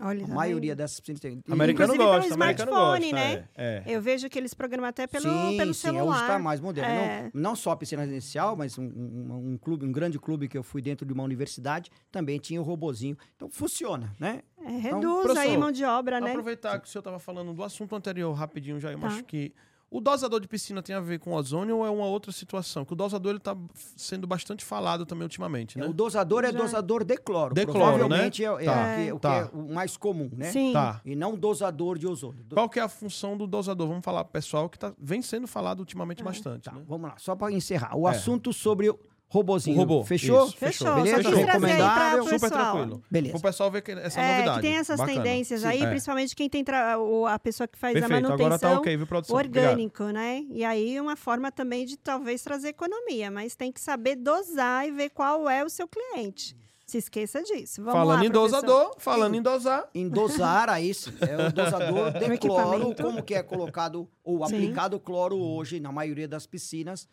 [0.00, 0.78] Olha, A tá maioria vendo?
[0.78, 1.14] dessas tem.
[1.46, 3.14] e- Americano Inclusive pelo gosta, americano smartphone, gosta.
[3.28, 3.48] né?
[3.56, 3.94] É, é.
[3.94, 6.04] Eu vejo que eles programam até pelo, sim, pelo sim, celular.
[6.06, 6.90] hoje está mais moderno.
[6.92, 7.30] É.
[7.32, 10.58] Não, não só a piscina residencial, mas um, um- um clube, um grande clube que
[10.58, 13.16] eu fui dentro de uma universidade, também tinha o robozinho.
[13.36, 14.42] Então funciona, né?
[14.64, 16.30] É, reduz aí professor, mão de obra, né?
[16.30, 19.06] Aproveitar que o senhor estava falando do assunto anterior rapidinho já, eu Tá.
[19.06, 19.52] acho que
[19.96, 22.84] o dosador de piscina tem a ver com ozônio ou é uma outra situação?
[22.84, 23.56] Que o dosador ele tá
[23.96, 25.86] sendo bastante falado também ultimamente, né?
[25.86, 26.58] O dosador é Já.
[26.58, 27.54] dosador de cloro.
[27.54, 29.36] De cloro, Provavelmente é, é Tá, o que- o que tá.
[29.36, 30.50] é o mais comum, né?
[30.50, 30.72] Sim.
[30.72, 31.00] Tá.
[31.04, 32.42] E não dosador de ozônio.
[32.44, 33.86] Do- Qual que é a função do dosador?
[33.86, 36.82] Vamos falar pro pessoal que tá, vem sendo falado ultimamente bastante, Tá, né?
[36.88, 37.96] vamos lá, só para encerrar.
[37.96, 38.10] O É.
[38.10, 38.98] assunto sobre o
[39.28, 39.76] robozinho.
[39.76, 40.04] Robô.
[40.04, 40.46] Fechou?
[40.46, 41.22] Isso, Fechou, Beleza?
[41.22, 42.20] só quis Recomendável.
[42.20, 42.72] o Super pessoal.
[42.72, 43.02] tranquilo.
[43.10, 43.36] Beleza.
[43.36, 44.60] O pessoal ver que essa É, novidade.
[44.60, 45.16] que tem essas Bacana.
[45.22, 45.66] tendências Sim.
[45.66, 45.86] aí, É.
[45.88, 46.64] principalmente quem tem
[47.28, 49.36] a pessoa que faz a Perfeito, manutenção agora tá ok, viu, produção?
[49.36, 49.64] Obrigado.
[49.70, 50.44] orgânico, né?
[50.50, 54.92] E aí uma forma também de talvez trazer economia, mas tem que saber dosar e
[54.92, 56.56] ver qual é o seu cliente.
[56.86, 57.82] Se esqueça disso.
[57.82, 58.60] Vamos Falando lá, em professor.
[58.60, 63.34] dosador, falando em dosar, Em dosar, aí sim, é o dosador de cloro, como que
[63.34, 64.54] é colocado ou Sim.
[64.54, 67.08] aplicado cloro hoje na maioria das piscinas,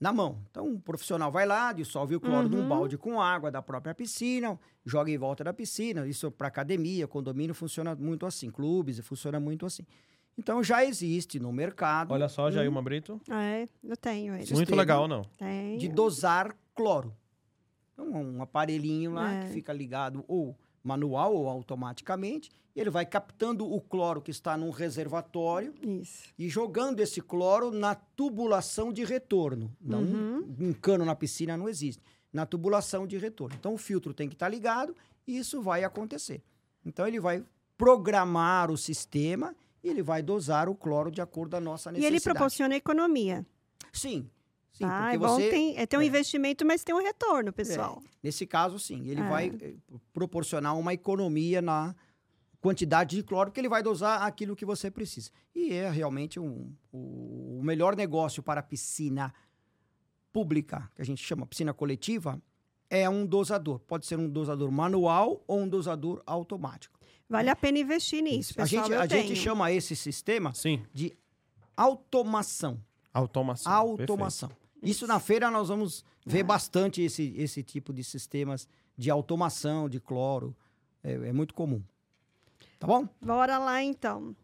[0.00, 0.38] na mão.
[0.50, 2.68] Então, o profissional vai lá, dissolve o cloro num Uhum.
[2.68, 6.06] balde com água da própria piscina, joga em volta da piscina.
[6.06, 8.50] Isso para academia, condomínio, funciona muito assim.
[8.50, 9.84] Clubes, funciona muito assim.
[10.36, 13.20] Então, já existe no mercado olha só, Jailma Brito.
[13.28, 14.52] É, eu tenho ele.
[14.54, 15.22] Muito legal, não?
[15.36, 15.78] Tenho.
[15.80, 17.12] de dosar cloro.
[17.92, 19.40] Então, um aparelhinho lá É.
[19.46, 24.56] que fica ligado ou manual ou automaticamente, e ele vai captando o cloro que está
[24.56, 26.32] num reservatório Isso.
[26.38, 29.70] e jogando esse cloro na tubulação de retorno.
[29.80, 30.54] Não Uhum.
[30.60, 32.02] um cano na piscina não existe.
[32.32, 33.56] Na tubulação de retorno.
[33.58, 34.94] Então o filtro tem que estar ligado
[35.26, 36.42] e isso vai acontecer.
[36.84, 37.42] Então ele vai
[37.76, 41.92] programar o sistema e ele vai dosar o cloro de acordo com a nossa E
[41.94, 42.14] necessidade.
[42.16, 43.46] ele proporciona economia.
[43.92, 44.28] Sim.
[44.78, 46.06] Sim, porque É bom você tem, é ter um é.
[46.06, 48.02] investimento, mas tem um retorno, pessoal.
[48.22, 49.28] Nesse caso, sim, ele É.
[49.28, 49.74] vai eh,
[50.12, 51.94] proporcionar uma economia na
[52.60, 55.30] quantidade de cloro, porque ele vai dosar aquilo que você precisa.
[55.54, 59.32] E é realmente um, o, o melhor negócio para a piscina
[60.32, 62.40] pública, que a gente chama piscina coletiva,
[62.90, 63.78] é um dosador.
[63.80, 66.98] Pode ser um dosador manual ou um dosador automático.
[67.28, 68.84] Vale a pena investir nisso, a pessoal.
[68.84, 70.82] gente, eu a gente chama esse sistema Sim.
[70.94, 71.14] de
[71.76, 72.80] automação.
[73.12, 73.70] Automação.
[73.72, 74.50] automação.
[74.82, 76.42] Isso na feira nós vamos ver É.
[76.42, 80.54] bastante esse, esse tipo de sistemas de automação de cloro.
[81.02, 81.82] É, é muito comum.
[82.78, 83.08] Tá bom?
[83.20, 84.34] Bora lá, então.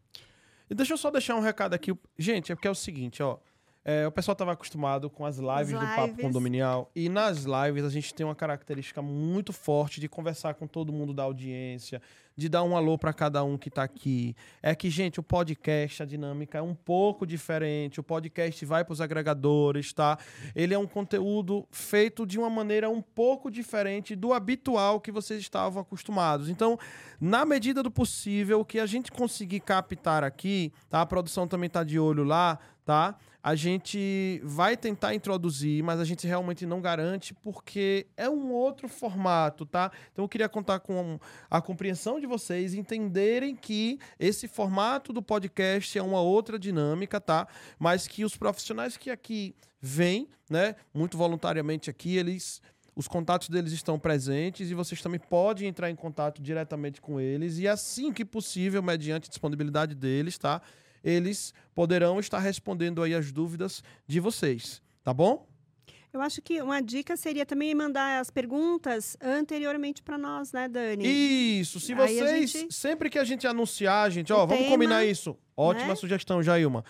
[0.68, 1.92] E deixa eu só deixar um recado aqui.
[2.18, 3.38] Gente, é porque é o seguinte, ó.
[3.84, 6.24] É, o pessoal estava acostumado com as lives, do Papo lives.
[6.24, 6.90] Condominial.
[6.96, 11.12] E nas lives a gente tem uma característica muito forte de conversar com todo mundo
[11.12, 12.00] da audiência,
[12.34, 14.34] de dar um alô para cada um que está aqui.
[14.62, 18.00] É que, gente, o podcast, a dinâmica é um pouco diferente.
[18.00, 20.18] O podcast vai para os agregadores, tá?
[20.54, 25.40] Ele é um conteúdo feito de uma maneira um pouco diferente do habitual que vocês
[25.40, 26.48] estavam acostumados.
[26.48, 26.78] Então,
[27.20, 31.02] na medida do possível, o que a gente conseguir captar aqui, tá?
[31.02, 33.16] A produção também tá de olho lá, tá?
[33.46, 38.88] A gente vai tentar introduzir, mas a gente realmente não garante porque é um outro
[38.88, 39.92] formato, tá?
[40.10, 41.20] Então eu queria contar com
[41.50, 47.46] a compreensão de vocês entenderem que esse formato do podcast é uma outra dinâmica, tá?
[47.78, 52.62] Mas que os profissionais que aqui vêm, né, muito voluntariamente aqui, eles
[52.96, 57.58] os contatos deles estão presentes e vocês também podem entrar em contato diretamente com eles
[57.58, 60.62] e assim que possível, mediante disponibilidade deles, tá?
[61.04, 65.46] Eles poderão estar respondendo aí as dúvidas de vocês, tá bom?
[66.12, 71.04] Eu acho que uma dica seria também mandar as perguntas anteriormente para nós, né, Dani?
[71.60, 75.04] Isso, se vocês, gente- sempre que a gente anunciar, gente, ó, O vamos tema, combinar
[75.04, 75.36] isso.
[75.56, 75.94] Ótima né?
[75.96, 76.84] sugestão, Jailma.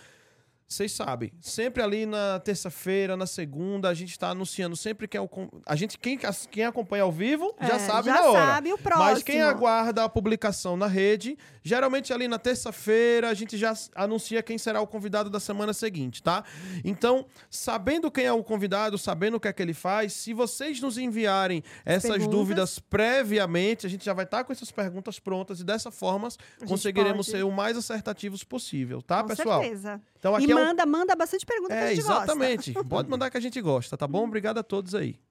[0.67, 5.21] Vocês sabem, sempre ali na terça-feira, na segunda, a gente está anunciando sempre que é
[5.21, 5.29] o.
[5.63, 6.17] A gente, quem,
[6.49, 8.45] quem acompanha ao vivo, já É, sabe já na hora.
[8.45, 9.05] sabe o próximo.
[9.05, 14.41] Mas quem aguarda a publicação na rede, geralmente ali na terça-feira, a gente já anuncia
[14.41, 16.43] quem será o convidado da semana seguinte, tá?
[16.83, 20.81] Então, sabendo quem é o convidado, sabendo o que é que ele faz, se vocês
[20.81, 22.31] nos enviarem essas perguntas.
[22.35, 26.27] dúvidas previamente, a gente já vai estar com essas perguntas prontas e dessa forma
[26.65, 29.61] conseguiremos pode- ser o mais acertativos possível, tá, Com pessoal?
[29.61, 30.01] certeza.
[30.25, 32.23] Então aqui e é um manda, manda bastante pergunta que a é, gente gosta.
[32.23, 32.73] exatamente.
[32.89, 34.23] Pode mandar que a gente gosta, tá bom?
[34.23, 35.21] Obrigado a todos aí.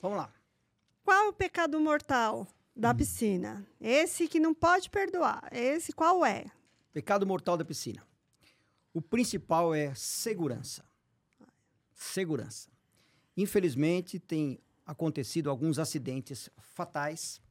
[0.00, 0.32] Vamos lá.
[1.02, 2.96] Qual é o pecado mortal da Hum.
[2.98, 3.66] piscina?
[3.80, 5.48] Esse que não pode perdoar.
[5.50, 6.44] Esse qual é?
[6.92, 8.00] Pecado mortal da piscina.
[8.94, 10.84] O principal é segurança.
[11.92, 12.70] Segurança.
[13.36, 17.42] Infelizmente, tem acontecido alguns acidentes fatais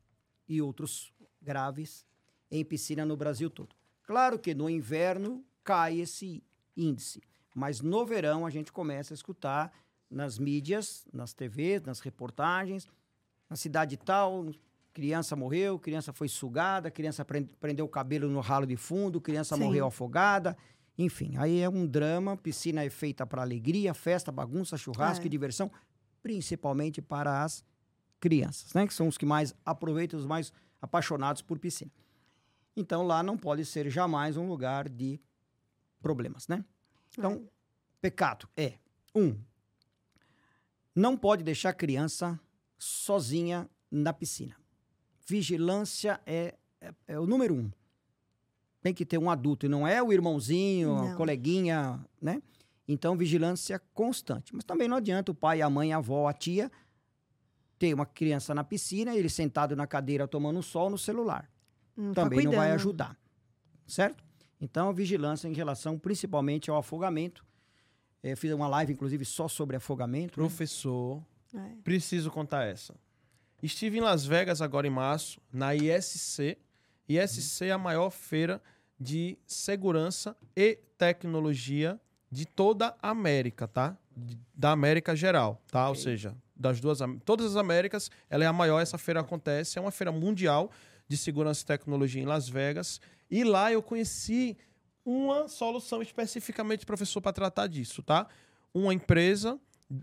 [0.48, 2.06] e outros graves
[2.50, 3.76] em piscina no Brasil todo.
[4.04, 6.42] Claro que no inverno cai esse
[6.78, 7.22] índice,
[7.54, 9.74] mas no verão a gente começa a escutar
[10.10, 12.88] nas mídias, nas TVs, nas reportagens,
[13.50, 14.46] na cidade tal,
[14.94, 19.56] criança morreu, criança foi sugada, criança pren- prendeu o cabelo no ralo de fundo, criança
[19.58, 19.64] Sim.
[19.64, 20.56] morreu afogada.
[20.98, 22.38] Enfim, aí é um drama.
[22.38, 25.28] Piscina é feita para alegria, festa, bagunça, churrasco É.
[25.28, 25.70] e diversão,
[26.24, 27.64] principalmente para as
[28.20, 28.88] crianças, né?
[28.88, 31.92] Que são os que mais aproveitam, os mais apaixonados por piscina.
[32.76, 35.20] Então lá não pode ser jamais um lugar de
[36.06, 36.64] problemas, né?
[37.18, 37.50] Então,
[38.00, 38.74] pecado é
[39.16, 39.36] um,
[40.94, 42.40] não pode deixar a criança
[42.78, 44.56] sozinha na piscina.
[45.26, 47.72] Vigilância é, é, é o número um.
[48.84, 51.18] Tem que ter um adulto, e não é o irmãozinho, a Não.
[51.18, 52.40] coleguinha, né?
[52.88, 54.54] Então, vigilância constante.
[54.54, 56.72] Mas também não adianta o pai, a mãe, a avó, a tia
[57.80, 61.50] ter uma criança na piscina, ele sentado na cadeira tomando sol no celular.
[61.98, 63.18] Não tá Também não vai ajudar.
[63.88, 64.25] Certo?
[64.60, 67.46] Então, vigilância em relação principalmente ao afogamento.
[68.24, 70.40] Eh, fiz uma live, inclusive, só sobre afogamento.
[70.40, 70.48] né?
[70.48, 71.22] Professor,
[71.54, 71.60] É.
[71.84, 72.96] preciso contar essa.
[73.62, 76.58] Estive em Las Vegas agora em março, na ISC.
[77.08, 78.62] ISC é a maior feira
[79.00, 82.00] de segurança e tecnologia
[82.32, 83.98] de toda a América, tá?
[84.54, 85.86] Da América geral, tá?
[85.88, 86.04] Ou Ok.
[86.04, 89.92] seja, das duas, todas as Américas, ela é a maior, essa feira acontece, é uma
[89.92, 90.72] feira mundial
[91.08, 93.00] de segurança e tecnologia em Las Vegas.
[93.30, 94.58] E lá eu conheci
[95.06, 98.28] uma solução especificamente, professor, para tratar disso, tá?
[98.74, 99.60] Uma empresa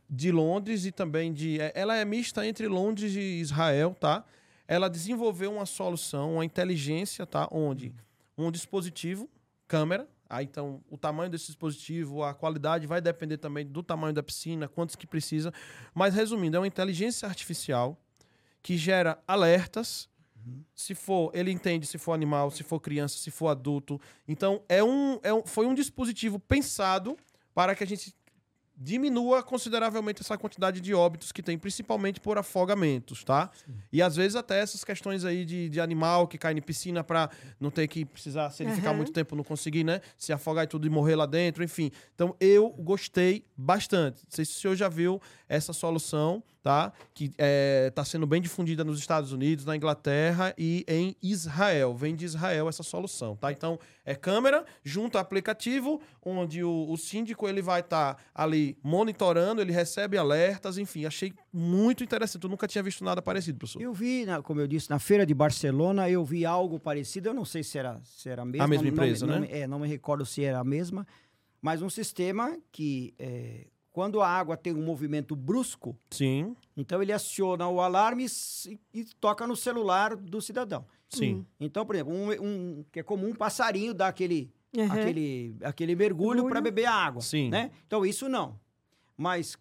[0.08, 1.60] de Londres e também de.
[1.60, 4.24] é- Ela é mista entre Londres e Israel, tá?
[4.68, 7.48] Ela desenvolveu uma solução, uma inteligência, tá?
[7.50, 7.92] Onde
[8.38, 9.28] um dispositivo,
[9.66, 14.22] câmera, aí então o tamanho desse dispositivo, a qualidade vai depender também do tamanho da
[14.22, 15.52] piscina, quantos que precisa.
[15.92, 17.98] Mas resumindo, é uma inteligência artificial
[18.62, 20.08] que gera alertas.
[20.74, 24.00] Se for, ele entende se for animal, se for criança, se for adulto.
[24.26, 27.16] Então, é um, é um, foi um dispositivo pensado
[27.54, 28.14] para que a gente
[28.74, 33.50] diminua consideravelmente essa quantidade de óbitos que tem, principalmente por afogamentos, tá?
[33.92, 37.30] E às vezes até essas questões aí de, de animal que cai em piscina para
[37.60, 38.96] não ter que precisar, se ele ficar Aham.
[38.96, 40.00] muito tempo não conseguir, né?
[40.16, 41.90] Se afogar e tudo e morrer lá dentro, enfim.
[42.14, 44.22] Então eu gostei bastante.
[44.24, 46.92] Não sei se o senhor já viu essa solução, tá?
[47.12, 47.32] Que
[47.88, 51.94] está sendo bem difundida nos Estados Unidos, na Inglaterra e em Israel.
[51.94, 53.50] Vem de Israel essa solução, tá?
[53.50, 58.78] Então, é câmera junto ao aplicativo, onde o, o síndico ele vai estar tá ali
[58.82, 62.44] monitorando, ele recebe alertas, enfim, achei muito interessante.
[62.44, 63.82] Eu nunca tinha visto nada parecido, professor.
[63.82, 67.28] Eu vi, na- como eu disse, na feira de Barcelona, eu vi algo parecido.
[67.28, 68.64] Eu não sei se era, se era a mesma.
[68.64, 69.40] A mesma não- não- empresa, não né?
[69.40, 71.06] me- É, não me recordo se era a mesma.
[71.60, 77.12] Mas um sistema que, é, quando a água tem um movimento brusco, Sim, então ele
[77.12, 78.26] aciona o alarme
[78.66, 80.84] e, e toca no celular do cidadão.
[81.08, 81.44] sim.
[81.60, 84.90] Então, por exemplo, um, um- que é comum um passarinho dar aquele, Uhum.
[84.90, 87.20] aquele, aquele mergulho para beber a água.
[87.20, 87.50] Sim.
[87.50, 87.70] Né?
[87.86, 88.58] Então, isso não.
[89.16, 89.54] Mas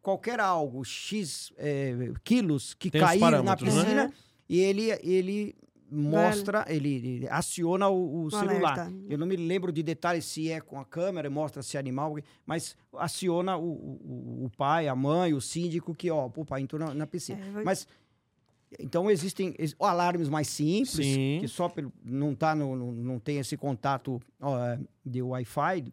[0.00, 3.56] qualquer algo, X é, quilos, que Tem cair na né?
[3.56, 4.12] piscina, Uhum.
[4.48, 5.54] e ele, ele
[5.94, 8.78] mostra, ele, ele aciona o, o celular.
[8.80, 8.92] alerta.
[9.08, 12.16] Eu não me lembro de detalhes se é com a câmera, mostra se é animal,
[12.46, 16.80] mas aciona o, o, o pai, a mãe, o síndico, que, ó, o pai entrou
[16.80, 17.44] na, na piscina.
[17.46, 17.86] É, vai- Mas
[18.80, 21.38] então existem ex- alarmes mais simples, Sim.
[21.40, 24.56] que só pelo, não tá no, no- não tem esse contato ó,
[25.04, 25.92] de Wi-Fi,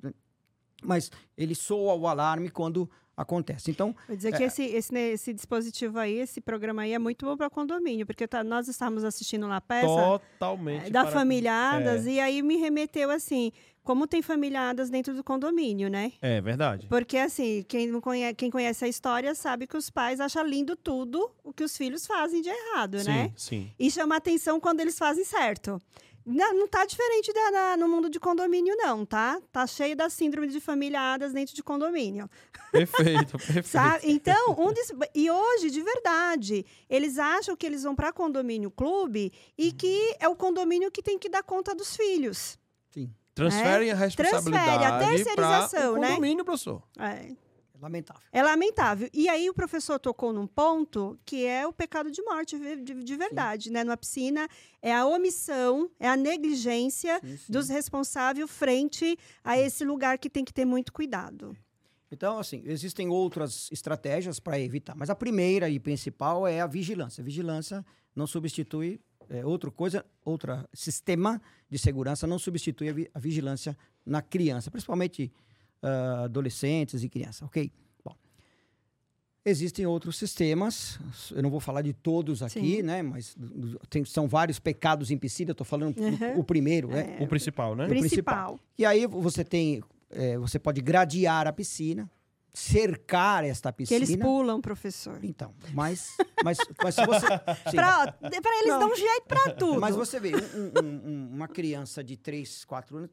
[0.82, 2.90] mas ele soa o alarme quando
[3.22, 3.70] acontece.
[3.72, 7.26] Então, Vou dizer que esse, esse, né, esse dispositivo aí, esse programa aí é muito
[7.26, 10.88] bom para condomínio, porque tá- nós estávamos assistindo lá a peça Totalmente.
[10.88, 12.12] é, da para- Famíliadas, é.
[12.12, 13.52] e aí me remeteu assim,
[13.84, 16.12] como tem famíliadas dentro do condomínio, né?
[16.22, 16.86] É verdade.
[16.88, 20.76] Porque, assim, quem, não conhece, quem conhece a história sabe que os pais acham lindo
[20.76, 23.32] tudo o que os filhos fazem de errado, sim, né?
[23.36, 23.72] sim.
[23.80, 25.82] E chama atenção quando eles fazem certo.
[26.32, 29.42] Não, não tá diferente da- da- no mundo de condomínio, não, tá?
[29.52, 32.30] Tá cheio da síndrome de famíliadas dentro de condomínio.
[32.72, 33.68] Perfeito, perfeito.
[33.68, 34.12] Sabe?
[34.12, 39.34] Então, um des- e hoje, de verdade, eles acham que eles vão para condomínio clube
[39.58, 42.60] e que é o condomínio que tem que dar conta dos filhos.
[42.92, 46.08] sim, Transferem a Transfere, a responsabilidade terceirização, para o né?
[46.10, 46.84] condomínio, professor.
[47.00, 47.32] É.
[47.82, 48.22] lamentável.
[48.32, 49.10] É lamentável.
[49.14, 53.04] E aí o professor tocou num ponto que é o pecado de morte de, de-
[53.04, 53.84] de verdade, né?
[53.84, 54.48] Numa piscina
[54.82, 57.52] é a omissão, é a negligência Sim, sim.
[57.52, 61.56] dos responsáveis frente a esse lugar que tem que ter muito cuidado.
[62.12, 67.22] Então, assim, existem outras estratégias para evitar, mas a primeira e principal é a vigilância.
[67.22, 67.86] A vigilância
[68.16, 69.00] não substitui
[69.30, 71.40] é, outra coisa, outro sistema
[71.70, 75.32] de segurança não substitui a, vi- a vigilância na criança, principalmente
[75.82, 77.72] ah, adolescentes e crianças, ok?
[78.04, 78.16] Bom,
[79.46, 81.00] existem outros sistemas,
[81.32, 82.82] eu não vou falar de todos aqui, Sim.
[82.84, 83.02] né?
[83.02, 83.36] Mas
[83.90, 86.40] tem- são vários pecados em piscina, estou falando do- Uhum.
[86.40, 87.18] o primeiro, né?
[87.20, 87.88] O principal, né?
[87.88, 88.60] Pri- Principal.
[88.78, 92.10] E aí você tem, é, você pode gradear a piscina,
[92.54, 94.00] cercar esta Que piscina.
[94.04, 95.20] eles pulam, professor.
[95.24, 97.26] Então, mas, mas, mas se você,
[97.72, 98.80] pra eles Não.
[98.80, 99.80] dar um jeito pra tudo.
[99.80, 103.10] mas você vê, um- um- um- uma criança de 3, 4 anos,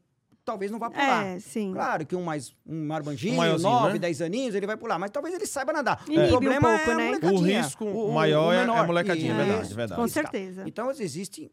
[0.47, 1.25] talvez não vá pular.
[1.25, 1.73] É, sim.
[1.73, 3.99] Claro que um mais um marmanjinho, Um maiorzinho, 9, né?
[3.99, 6.05] 10 aninhos, ele vai pular, mas talvez ele saiba nadar.
[6.09, 7.19] Um o problema pouco, é a né?
[7.21, 8.87] O risco maior é a menor.
[8.87, 9.75] molecadinha, é verdade, Isso.
[9.75, 10.01] verdade.
[10.01, 10.63] Com certeza.
[10.65, 11.51] Então existe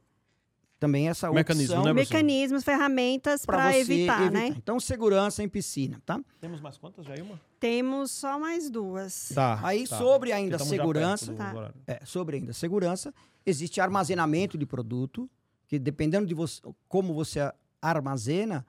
[0.79, 2.15] também essa Mecanismo, opção né, professor?
[2.15, 4.55] Mecanismos, ferramentas para você evitar, né?
[4.57, 6.21] Então segurança em piscina, tá?
[6.41, 7.41] Temos mais quantas, Jailma?
[7.59, 9.33] Temos só mais duas.
[9.35, 9.59] Tá.
[9.65, 9.99] Aí tá.
[9.99, 11.75] sobre ainda já segurança, do Tá.
[11.89, 13.13] É, sobre ainda segurança,
[13.45, 15.29] existe armazenamento de produto,
[15.67, 17.41] que dependendo de você, como você
[17.83, 18.65] armazena,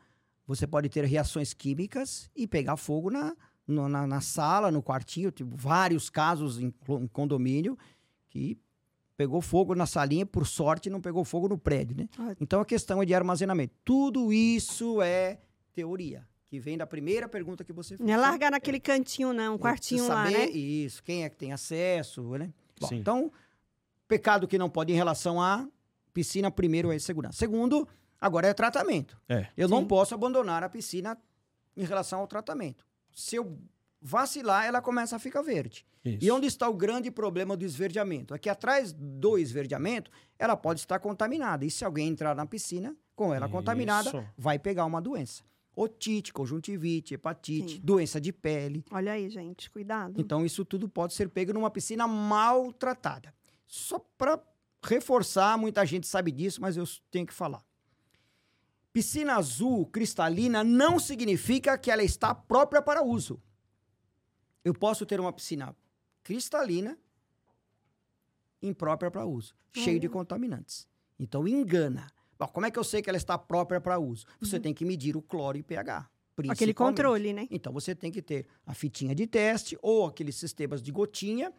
[0.47, 3.35] você pode ter reações químicas e pegar fogo na,
[3.67, 5.31] no- na, na sala, no quartinho.
[5.31, 7.77] Tipo, vários casos em, em condomínio
[8.29, 8.57] que
[9.17, 12.09] pegou fogo na salinha, por sorte não pegou fogo no prédio, né?
[12.19, 12.35] Ah.
[12.39, 13.73] Então a questão é de armazenamento.
[13.83, 15.39] Tudo isso é
[15.73, 18.05] teoria, que vem da primeira pergunta que você fez.
[18.07, 20.51] Não é largar naquele cantinho, não, um quartinho Precisa lá, saber né?
[20.51, 22.53] Isso, quem é que tem acesso, né?
[22.79, 22.97] Bom, Sim.
[22.97, 23.31] então,
[24.07, 25.67] pecado que não pode em relação à
[26.13, 27.37] piscina, primeiro é segurança.
[27.37, 27.87] Segundo,
[28.25, 29.17] agora é tratamento.
[29.29, 29.47] É.
[29.55, 29.87] Eu não Sim.
[29.87, 31.17] posso abandonar a piscina
[31.77, 32.85] em relação ao tratamento.
[33.13, 33.57] Se eu
[34.01, 35.85] vacilar, ela começa a ficar verde.
[36.03, 36.23] Isso.
[36.23, 38.33] E onde está o grande problema do esverdeamento?
[38.33, 41.65] É que atrás do esverdeamento, ela pode estar contaminada.
[41.65, 44.23] E se alguém entrar na piscina com ela contaminada, Isso.
[44.37, 45.43] vai pegar uma doença.
[45.75, 47.81] Otite, conjuntivite, hepatite, Sim.
[47.83, 48.85] doença de pele.
[48.91, 50.19] Olha aí, gente, cuidado.
[50.19, 53.33] Então, isso tudo pode ser pego numa piscina maltratada.
[53.65, 54.39] Só para
[54.83, 57.63] reforçar, muita gente sabe disso, mas eu tenho que falar.
[58.95, 63.41] Piscina azul cristalina não significa que ela está própria para uso.
[64.63, 65.75] Eu posso ter uma piscina
[66.23, 66.97] cristalina
[68.61, 70.13] imprópria para uso, cheio de Olha.
[70.13, 70.87] contaminantes.
[71.19, 72.07] Então, engana.
[72.39, 74.25] Bom, como é que eu sei que ela está própria para uso?
[74.39, 74.61] Você Uhum.
[74.61, 76.09] tem que medir o cloro e pH.
[76.49, 77.49] Aquele controle, né?
[77.51, 81.51] Então você tem que ter a fitinha de teste ou aqueles sistemas de gotinha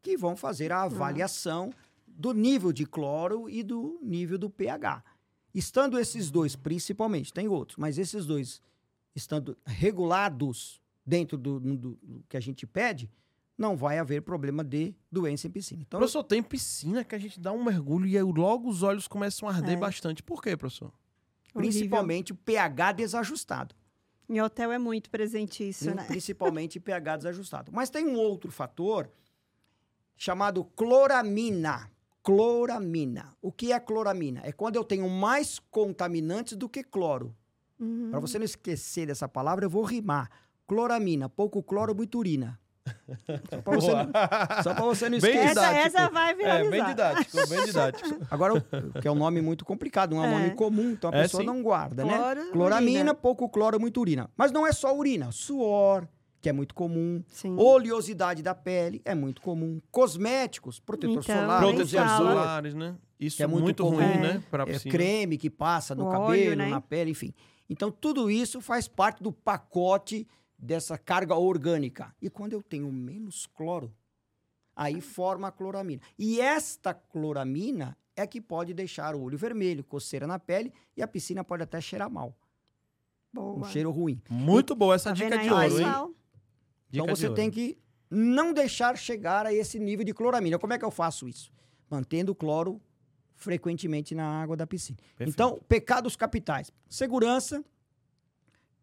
[0.00, 1.70] que vão fazer a avaliação
[2.06, 5.04] do nível de cloro e do nível do pH.
[5.54, 8.60] Estando esses dois, principalmente, tem outros, mas esses dois
[9.14, 13.10] estando regulados dentro do, do- do que a gente pede,
[13.56, 15.82] não vai haver problema de doença em piscina.
[15.82, 19.08] Então, Professor, tem piscina que a gente dá um mergulho e aí logo os olhos
[19.08, 19.76] começam a arder É.
[19.76, 20.22] bastante.
[20.22, 20.92] Por quê, professor?
[21.54, 23.74] principalmente o pH desajustado.
[24.28, 26.04] Em hotel é muito presente isso, Hum, né?
[26.06, 27.72] Principalmente pH desajustado.
[27.74, 29.10] Mas tem um outro fator
[30.16, 31.90] chamado cloramina.
[32.28, 33.34] Cloramina.
[33.40, 34.40] O que é cloramina?
[34.44, 37.34] É quando eu tenho mais contaminantes do que cloro.
[37.80, 38.08] Uhum.
[38.10, 40.28] Para você não esquecer dessa palavra, eu vou rimar.
[40.66, 42.60] Cloramina, pouco cloro, muita urina.
[43.50, 45.50] Só para você, não- só pra você não Bem esquecer.
[45.50, 45.86] Essa, didático.
[45.98, 46.66] essa vai viralizar.
[46.66, 48.18] É, bem didático, bem didático.
[48.30, 48.60] Agora,
[49.02, 50.38] que é um nome muito complicado, não é um É.
[50.38, 51.46] nome comum, então a É, pessoa sim.
[51.46, 52.16] não guarda, né?
[52.16, 53.14] Cloro, Cloramina, urina.
[53.14, 54.30] pouco cloro, muita urina.
[54.36, 56.08] Mas não é só urina, suor,
[56.40, 57.56] que é muito comum, Sim.
[57.58, 62.96] oleosidade da pele, é muito comum, cosméticos, protetor Então, solar, bronzeador, solares, né?
[63.18, 63.96] Isso Que é é muito muito, comum.
[63.96, 64.20] ruim, É.
[64.34, 64.42] né?
[64.50, 66.68] Pra é, creme que passa no O cabelo, óleo, né?
[66.68, 67.34] na pele, enfim.
[67.68, 72.14] Então, tudo isso faz parte do pacote dessa carga orgânica.
[72.22, 73.92] E quando eu tenho menos cloro,
[74.76, 76.00] aí forma a cloramina.
[76.16, 81.08] E esta cloramina é que pode deixar o olho vermelho, coceira na pele e a
[81.08, 82.34] piscina pode até cheirar mal,
[83.36, 83.68] um Boa.
[83.68, 84.20] cheiro ruim.
[84.30, 86.14] Muito boa essa Tá dica de ouro, hein?
[86.90, 87.76] Então Dica de você tem que
[88.10, 90.58] não deixar chegar a esse nível de cloramina.
[90.58, 91.52] Como é que eu faço isso?
[91.90, 92.80] Mantendo o cloro
[93.36, 94.98] frequentemente na água da piscina.
[95.16, 95.30] Perfeito.
[95.30, 96.72] Então, pecados capitais.
[96.88, 97.62] Segurança,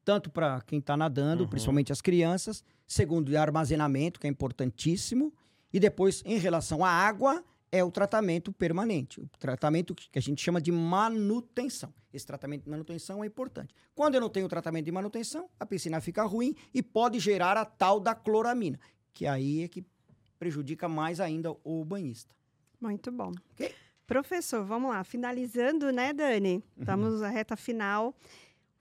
[0.03, 1.49] tanto para quem está nadando, Uhum.
[1.49, 2.63] principalmente as crianças.
[2.87, 5.33] Segundo, armazenamento, que é importantíssimo.
[5.73, 9.19] E depois, em relação à água, é o tratamento permanente.
[9.19, 11.93] O tratamento que a gente chama de manutenção.
[12.13, 13.73] Esse tratamento de manutenção é importante.
[13.93, 17.65] Quando eu não tenho tratamento de manutenção, a piscina fica ruim e pode gerar a
[17.65, 18.79] tal da cloramina,
[19.13, 19.85] que aí é que
[20.39, 22.33] prejudica mais ainda o banhista.
[22.79, 23.31] Muito bom.
[23.51, 23.73] Ok.
[24.05, 25.03] Professor, vamos lá.
[25.03, 26.55] Finalizando, né, Dani?
[26.55, 26.61] Uhum.
[26.79, 28.15] Estamos na reta final.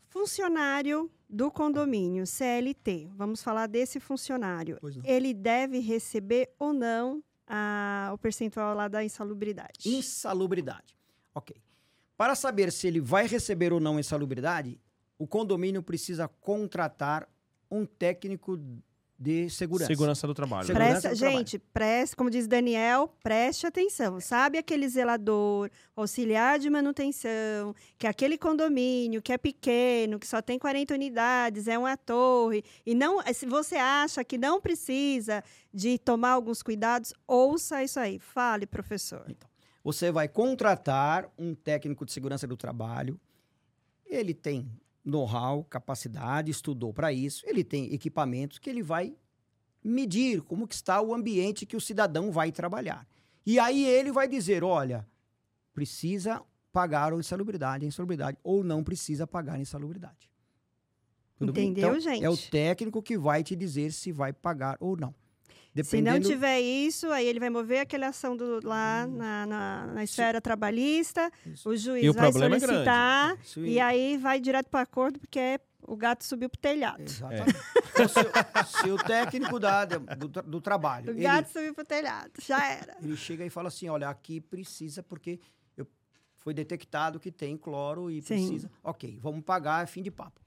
[0.08, 3.08] Funcionário do condomínio, CLT.
[3.16, 4.78] Vamos falar desse funcionário.
[5.02, 9.86] Ele deve receber ou não a- o percentual lá da insalubridade?
[9.88, 10.96] Insalubridade.
[11.34, 11.56] Ok.
[12.16, 14.80] Para saber se ele vai receber ou não insalubridade,
[15.18, 17.28] o condomínio precisa contratar
[17.70, 18.58] um técnico
[19.18, 19.86] de segurança.
[19.86, 20.66] Segurança do trabalho.
[20.66, 21.38] Segurança Presta, do trabalho.
[21.38, 24.20] gente, preste, como diz Daniel, preste atenção.
[24.20, 30.42] Sabe aquele zelador, auxiliar de manutenção, que é aquele condomínio que é pequeno, que só
[30.42, 35.42] tem 40 unidades, é uma torre, e não, se você acha que não precisa
[35.72, 38.18] de tomar alguns cuidados, ouça isso aí.
[38.18, 39.24] Fale, professor.
[39.82, 43.20] Você vai contratar um técnico de segurança do trabalho.
[44.06, 44.70] Ele tem
[45.04, 47.44] know-how, capacidade, estudou para isso.
[47.46, 49.14] Ele tem equipamentos que ele vai
[49.82, 53.06] medir como que está o ambiente que o cidadão vai trabalhar.
[53.44, 55.06] E aí ele vai dizer, olha,
[55.74, 60.30] precisa pagar a insalubridade, a insalubridade, ou não precisa pagar a insalubridade.
[61.36, 61.70] Tudo bem?
[61.70, 62.24] Entendeu, Então, gente?
[62.24, 65.14] É o técnico que vai te dizer se vai pagar ou não.
[65.82, 69.86] Se não Dependendo- tiver isso, aí ele vai mover aquela ação do, lá na, na,
[69.88, 71.68] na esfera trabalhista, Isso.
[71.68, 75.38] o juiz E o vai é solicitar, Isso e aí vai direto para acordo, porque
[75.38, 77.02] é- o gato subiu pro telhado.
[77.02, 77.58] Exatamente.
[77.92, 81.84] Então, se, o- se o técnico da, do, do trabalho, O ele, gato subiu pro
[81.84, 82.96] telhado, já era.
[83.02, 85.40] ele chega e fala assim, olha, aqui precisa porque
[85.76, 85.86] eu,
[86.36, 88.34] foi detectado que tem cloro e Sim.
[88.36, 88.70] precisa.
[88.82, 90.40] Ok, vamos pagar, é fim de papo.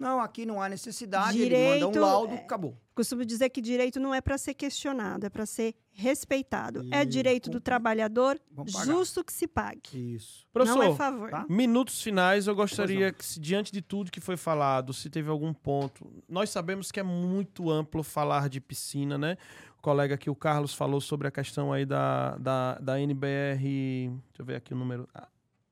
[0.00, 2.74] Não, aqui não há necessidade, ele Direito, manda um laudo, é, acabou.
[2.94, 6.86] Costumo dizer que direito não é para ser questionado, é para ser respeitado.
[6.90, 7.06] É Isso.
[7.10, 10.14] direito do trabalhador, justo que se pague.
[10.14, 10.46] Isso.
[10.52, 11.30] Professor, não é favor.
[11.30, 11.44] tá?
[11.50, 15.52] Minutos finais, eu gostaria que, se, diante de tudo que foi falado, se teve algum
[15.52, 16.10] ponto.
[16.26, 19.36] Nós sabemos que é muito amplo falar de piscina, né?
[19.78, 24.08] O colega aqui, o Carlos, falou sobre a questão aí da, da, da NBR.
[24.08, 25.06] Deixa eu ver aqui o número.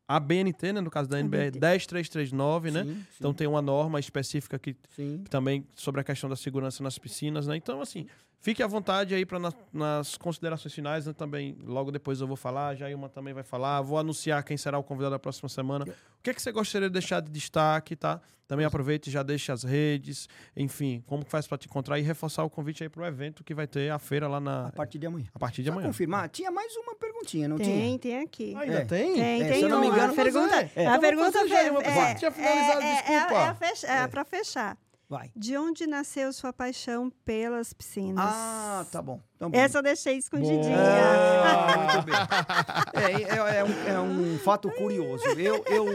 [0.08, 0.80] A- BNT, né?
[0.80, 1.58] No caso da NBR, ABNT.
[1.60, 2.82] 10339, né?
[2.84, 5.22] Sim, sim, Então tem uma norma específica que sim.
[5.28, 7.56] também sobre a questão da segurança nas piscinas, né?
[7.56, 8.06] Então, assim,
[8.40, 9.38] fique à vontade aí para
[9.72, 11.12] nas considerações finais, né?
[11.12, 14.78] Também, logo depois eu vou falar, já Ilma também vai falar, vou anunciar quem será
[14.78, 15.84] o convidado da próxima semana.
[15.84, 18.20] O que é que você gostaria de deixar de destaque, tá?
[18.46, 22.02] Também aproveite e já deixe as redes, enfim, como que faz para te encontrar e
[22.02, 24.72] reforçar o convite aí para o evento que vai ter a feira lá na A
[24.72, 25.26] partir de amanhã.
[25.34, 25.86] a partir de Só amanhã.
[25.88, 27.68] confirmar, tinha mais uma perguntinha, não tinha?
[27.76, 28.54] Tem, tem aqui.
[28.56, 28.84] Ainda É.
[28.86, 29.12] tem?
[29.16, 30.70] Tem, É, tem se eu não me engano, a pergunta, é.
[30.76, 30.86] É.
[30.86, 33.34] a Então pergunta já, é, porque você tinha finalizado, é, é, desculpa.
[33.34, 34.06] É, é, fecha- é É.
[34.06, 34.78] pra fechar.
[35.08, 35.32] Vai.
[35.34, 38.22] De onde nasceu sua paixão pelas piscinas?
[38.28, 39.22] Ah, tá bom.
[39.36, 39.56] Então, bom.
[39.56, 40.76] Essa eu deixei escondidinha.
[40.76, 43.24] Ah, muito bem.
[43.24, 45.24] É, é- é um, é um fato curioso.
[45.28, 45.86] Eu, eu,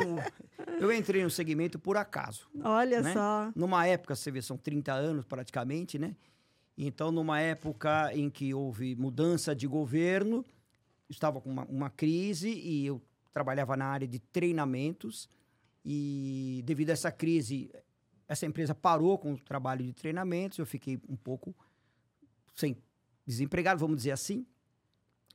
[0.79, 2.49] eu entrei no segmento por acaso.
[2.63, 3.13] Olha né?
[3.13, 3.51] só.
[3.55, 6.15] Numa época, você vê, são 30 anos praticamente, né?
[6.75, 10.43] Então, numa época em que houve mudança de governo,
[11.07, 12.99] estava com uma, uma crise e eu
[13.31, 15.29] trabalhava na área de treinamentos.
[15.85, 17.69] E devido a essa crise,
[18.33, 20.57] essa empresa parou com o trabalho de treinamentos.
[20.57, 21.55] Eu fiquei um pouco
[22.53, 22.77] sem
[23.25, 24.45] desempregado, vamos dizer assim.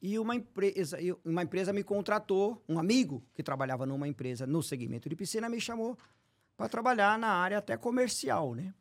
[0.01, 5.09] E uma empresa, uma empresa me contratou, um amigo que trabalhava numa empresa no segmento
[5.09, 5.97] de piscina me chamou
[6.57, 8.73] para trabalhar na área até comercial, né?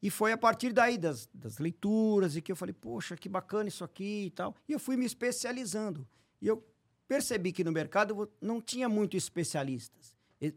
[0.00, 3.68] E foi a partir daí das, das leituras e que eu falei, poxa, que bacana
[3.68, 4.54] isso aqui e tal.
[4.68, 6.06] E eu fui me especializando.
[6.40, 6.64] E eu
[7.08, 10.16] percebi que no mercado não tinha muito especialistas.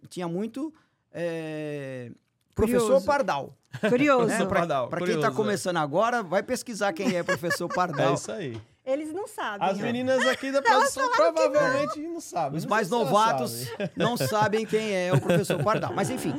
[0.10, 0.72] Tinha muito
[1.12, 2.12] eh,
[2.56, 3.06] professor Curioso.
[3.06, 3.58] Pardal.
[3.90, 4.28] Curioso.
[4.28, 4.46] Né?
[4.46, 5.32] Professor Para quem está é.
[5.32, 8.14] começando agora, vai pesquisar quem é professor É Pardal.
[8.14, 8.62] isso aí.
[8.84, 9.68] Eles não sabem.
[9.68, 12.58] As meninas aqui da produção provavelmente não sabem.
[12.58, 13.90] Os Não mais novatos sabem.
[13.96, 15.94] não sabem quem é o professor Pardal.
[15.94, 16.34] Mas enfim.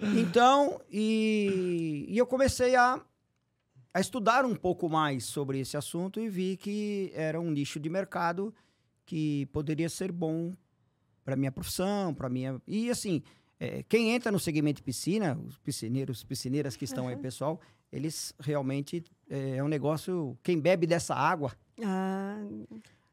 [0.00, 3.00] Então, e, e eu comecei a,
[3.94, 7.88] a estudar um pouco mais sobre esse assunto e vi que era um nicho de
[7.88, 8.52] mercado
[9.04, 10.54] que poderia ser bom
[11.24, 12.60] para minha profissão, para minha.
[12.66, 13.22] E assim,
[13.64, 17.60] é, quem entra no segmento de piscina, os piscineiros, piscineiras que estão aí, pessoal,
[17.92, 20.36] eles realmente é, é um negócio.
[20.42, 22.42] Quem bebe dessa água Ah,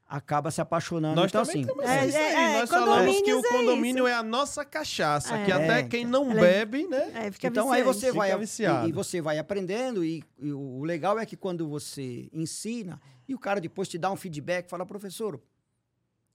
[0.07, 1.15] acaba se apaixonando.
[1.21, 2.23] Nós então, assim, É, isso aí.
[2.23, 5.83] é, é, Nós falamos que o é condomínio é, a nossa cachaça, que até É.
[5.83, 7.11] quem não é- bebe, né?
[7.13, 11.19] é, fica Então aí você vai e, e você vai aprendendo e, e o legal
[11.19, 15.39] é que quando você ensina e o cara depois te dá um feedback, fala professor,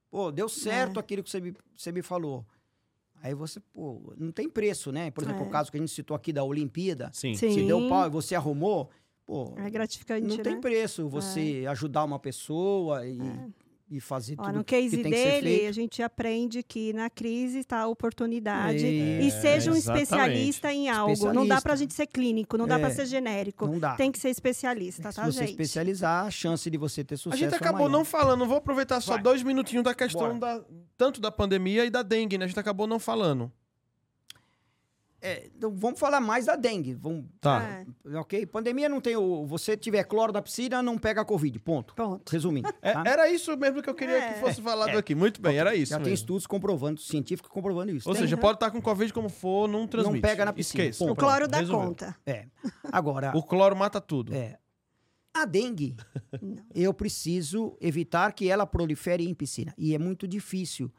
[0.09, 1.01] pô, deu certo É.
[1.01, 2.47] aquilo que você me, você me falou.
[3.25, 5.11] Aí você, pô, não tem preço, né?
[5.11, 5.47] Por exemplo, É.
[5.47, 7.35] o caso que a gente citou aqui da Olimpíada, Sim.
[7.35, 7.53] Sim.
[7.55, 8.91] se deu pau e você arrumou,
[9.25, 10.43] pô, É gratificante, não né?
[10.43, 13.19] tem preço você ajudar uma pessoa e,
[13.91, 15.69] e fazer Ó, tudo no que case tem que ser dele, feito.
[15.69, 18.85] a gente aprende que na crise está a oportunidade.
[18.85, 20.03] É, e seja um exatamente.
[20.05, 21.13] especialista em algo.
[21.13, 21.61] Não dá Especialista.
[21.63, 23.67] pra gente ser clínico, não dá É, pra ser genérico.
[23.67, 23.95] Não dá.
[23.95, 25.51] Tem que ser especialista, Se tá, você gente?
[25.51, 27.91] especializar, a chance de você ter sucesso A gente é acabou maior.
[27.91, 29.23] não falando, vou aproveitar só Vai.
[29.23, 30.59] dois minutinhos da questão Bora.
[30.61, 30.65] da,
[30.97, 32.47] tanto da pandemia e da dengue, né?
[32.47, 33.53] A gente acabou não falando.
[35.27, 36.93] É, então vamos falar mais da dengue.
[36.95, 37.83] Vamos, Tá.
[38.07, 38.45] É, ok?
[38.45, 39.47] Pandemia não tem o.
[39.47, 41.59] Você tiver cloro na piscina, não pega a Covid.
[41.61, 41.95] Ponto.
[41.95, 42.31] ponto.
[42.31, 42.69] Resumindo.
[42.83, 43.03] É, tá?
[43.07, 44.33] Era isso mesmo que eu queria É.
[44.35, 45.15] que fosse falado aqui.
[45.15, 46.15] Muito bem, era isso Já tem mesmo.
[46.15, 48.07] estudos comprovando, científicos comprovando isso.
[48.09, 50.21] Ou Tem- seja, pode estar com Covid como for, não transmite.
[50.21, 50.85] pega na piscina.
[50.85, 50.99] Esqueça.
[50.99, 51.13] Ponto.
[51.13, 52.17] O Pronto, cloro dá conta.
[52.27, 52.47] É.
[52.93, 54.35] Agora, O cloro mata tudo.
[54.35, 54.59] é,
[55.33, 55.97] a dengue,
[56.75, 59.73] eu preciso evitar que ela prolifere em piscina.
[59.79, 60.93] E é muito difícil,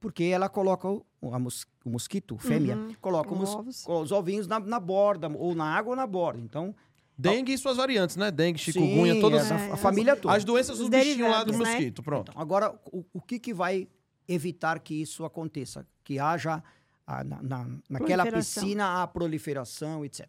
[0.00, 2.94] porque ela coloca o, a mos- o mosquito, fêmea, Uhum.
[3.00, 3.84] coloca os, Ovos.
[3.86, 6.40] os ovinhos na, na borda, ou na água ou na borda.
[6.40, 6.74] Então,
[7.16, 8.30] Dengue e suas variantes, né?
[8.30, 10.34] Dengue, chikungunya, sim, todas essa- É, a família toda.
[10.34, 11.58] as doenças Os dos bichinhos lá do né?
[11.58, 12.02] mosquito.
[12.02, 12.30] Pronto.
[12.32, 13.86] Então, agora, o, o que, que vai
[14.26, 15.86] evitar que isso aconteça?
[16.02, 16.64] Que haja
[17.06, 20.26] a- na, na- naquela piscina a proliferação, etc.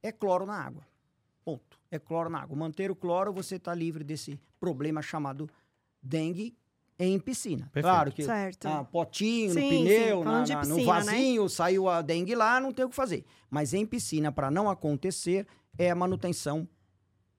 [0.00, 0.86] É cloro na água.
[1.44, 1.76] Ponto.
[1.90, 2.56] É cloro na água.
[2.56, 5.50] Manter o cloro, você está livre desse problema chamado
[6.00, 6.56] dengue
[6.98, 7.68] em piscina.
[7.72, 7.84] Perfeito.
[7.94, 8.66] Claro que Certo.
[8.66, 10.84] ah, potinho, Sim, no pneu, na- na- no piscina, né?
[11.04, 13.24] vasinho, saiu a dengue lá, não tem o que fazer.
[13.48, 15.46] Mas em piscina, para não acontecer,
[15.78, 16.68] é a manutenção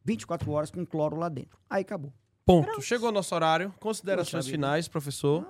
[0.06, 1.60] 24 horas com cloro lá dentro.
[1.70, 2.14] Aí acabou.
[2.46, 2.82] Ponto.
[2.82, 3.74] Chegou o nosso horário.
[3.80, 5.46] Considerações finais, professor.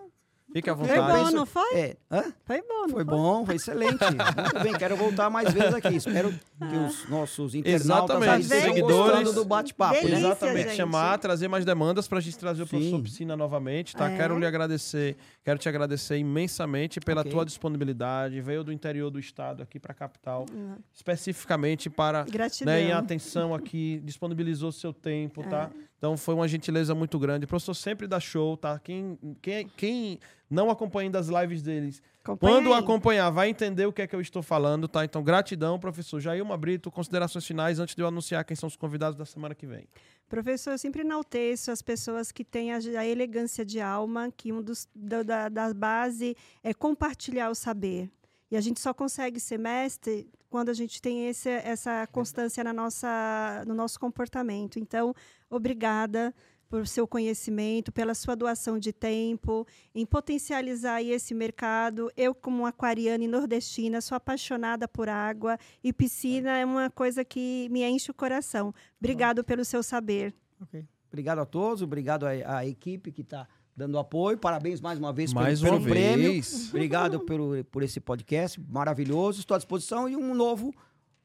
[0.51, 1.23] Fique à Foi vontade.
[1.25, 1.73] bom, não foi?
[1.75, 2.23] É, hã?
[2.43, 3.99] Foi bom, não Foi bom, foi excelente.
[4.03, 5.95] Muito bem, quero voltar mais vezes aqui.
[5.95, 7.85] Espero que os nossos internautas
[8.17, 8.87] Exatamente, seguidores.
[9.13, 10.07] gostando do bate-papo.
[10.07, 10.17] né?
[10.17, 10.63] Exatamente.
[10.69, 10.75] gente.
[10.75, 13.03] Chamar, trazer mais demandas pra gente trazer o professor Sim.
[13.03, 14.09] Piscina novamente, tá?
[14.09, 14.17] É.
[14.17, 17.31] Quero lhe agradecer, quero te agradecer imensamente pela Ok.
[17.31, 18.41] tua disponibilidade.
[18.41, 20.77] Veio do interior do estado aqui pra capital, Uhum.
[20.91, 22.73] especificamente para Gratidão.
[22.73, 25.69] né, em atenção aqui, disponibilizou seu tempo, tá?
[25.99, 27.45] Então foi uma gentileza muito grande.
[27.45, 28.79] O professor sempre dá show, tá?
[28.79, 30.19] Quem, quem, quem
[30.49, 32.01] não acompanha ainda as lives deles,
[32.39, 35.03] quando acompanhar, vai entender o que é que eu estou falando, tá?
[35.03, 36.89] Então, gratidão, professor Jailma Brito.
[36.89, 39.87] Considerações finais antes de eu anunciar quem são os convidados da semana que vem.
[40.27, 44.61] Professor, eu sempre enalteço as pessoas que têm a, a elegância de alma, que um
[44.61, 48.09] dos da, da, da base é compartilhar o saber.
[48.51, 52.73] E a gente só consegue ser mestre quando a gente tem esse, essa constância na
[52.73, 54.79] nossa, no nosso comportamento.
[54.79, 55.13] Então,
[55.49, 56.33] obrigada
[56.69, 62.11] por seu conhecimento, pela sua doação de tempo, em potencializar esse mercado.
[62.15, 67.67] Eu, como aquariana e nordestina, sou apaixonada por água e piscina é uma coisa que
[67.71, 68.71] me enche o coração.
[68.99, 70.33] Obrigado pelo seu saber.
[70.61, 70.85] Ok.
[71.07, 74.37] Obrigado a todos, obrigado à, à equipe que está dando apoio.
[74.37, 76.33] Parabéns mais uma vez Mais pelo, uma pelo prêmio.
[76.33, 76.69] vez.
[76.69, 79.39] Obrigado pelo, por esse podcast maravilhoso.
[79.39, 80.71] Estou à disposição e um novo,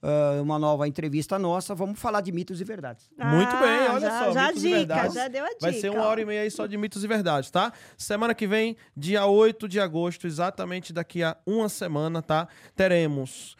[0.04, 1.74] ah, uma nova entrevista nossa.
[1.74, 3.08] Vamos falar de mitos e verdades.
[3.18, 5.14] Muito bem, olha já, só, Já a e dica, verdades.
[5.14, 5.58] já deu a dica.
[5.62, 7.72] Vai ser uma hora e meia aí só de mitos e verdades, tá?
[7.96, 12.46] Semana que vem, dia 8 de agosto, exatamente daqui a uma semana, tá?
[12.76, 13.56] Teremos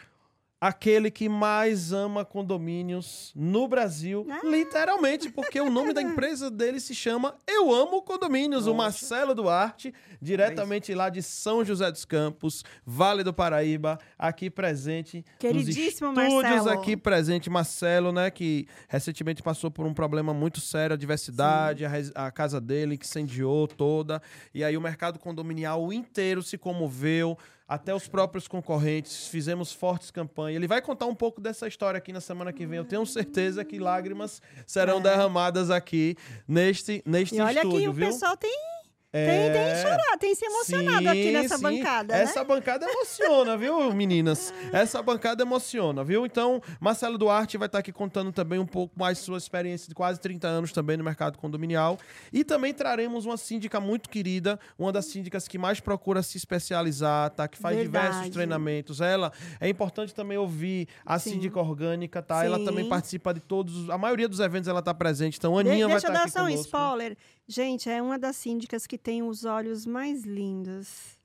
[0.67, 4.41] aquele que mais ama condomínios no Brasil, Ah.
[4.43, 8.77] literalmente, porque o nome da empresa dele se chama Eu Amo Condomínios, o Nossa.
[8.83, 9.93] Marcelo Duarte,
[10.23, 15.23] diretamente lá de São José dos Campos, Vale do Paraíba, aqui presente.
[15.39, 16.71] Queridíssimo nos estúdios Marcelo.
[16.71, 21.91] aqui presente, Marcelo, né, que recentemente passou por um problema muito sério, a diversidade, a,
[22.15, 24.23] a casa dele que incendiou toda,
[24.55, 27.37] e aí o mercado condominial inteiro se comoveu,
[27.67, 30.57] até os próprios concorrentes, fizemos fortes campanhas.
[30.57, 32.79] Ele vai contar um pouco dessa história aqui na semana que vem.
[32.79, 35.03] Eu tenho certeza que lágrimas serão É.
[35.03, 36.15] derramadas aqui
[36.47, 38.07] neste, neste E olha estúdio, que o viu?
[38.07, 38.55] pessoal tem,
[39.17, 39.53] É.
[39.53, 41.63] tem, tem chorado, tem se emocionado aqui Sim, nessa sim.
[41.63, 42.45] bancada, Essa né?
[42.47, 44.53] bancada emociona, viu, meninas?
[44.75, 46.27] Essa bancada emociona, viu?
[46.27, 50.19] Então, Marcelo Duarte vai estar aqui contando também um pouco mais sua experiência de quase
[50.19, 51.97] 30 anos também no mercado condominial.
[52.33, 57.31] E também traremos uma síndica muito querida, uma das síndicas que mais procura se especializar,
[57.31, 57.47] tá?
[57.47, 58.07] Que faz Verdade.
[58.07, 59.01] diversos treinamentos.
[59.01, 61.35] Ela, é importante também ouvir a Sim.
[61.35, 62.45] síndica orgânica, tá?
[62.45, 62.65] Ela Sim.
[62.65, 65.39] também participa de todos, a maioria dos eventos ela tá presente.
[65.39, 67.17] Então, Aninha vai deixa eu estar dar aqui só um spoiler.
[67.47, 71.19] Gente, é uma das síndicas que tem os olhos mais lindos.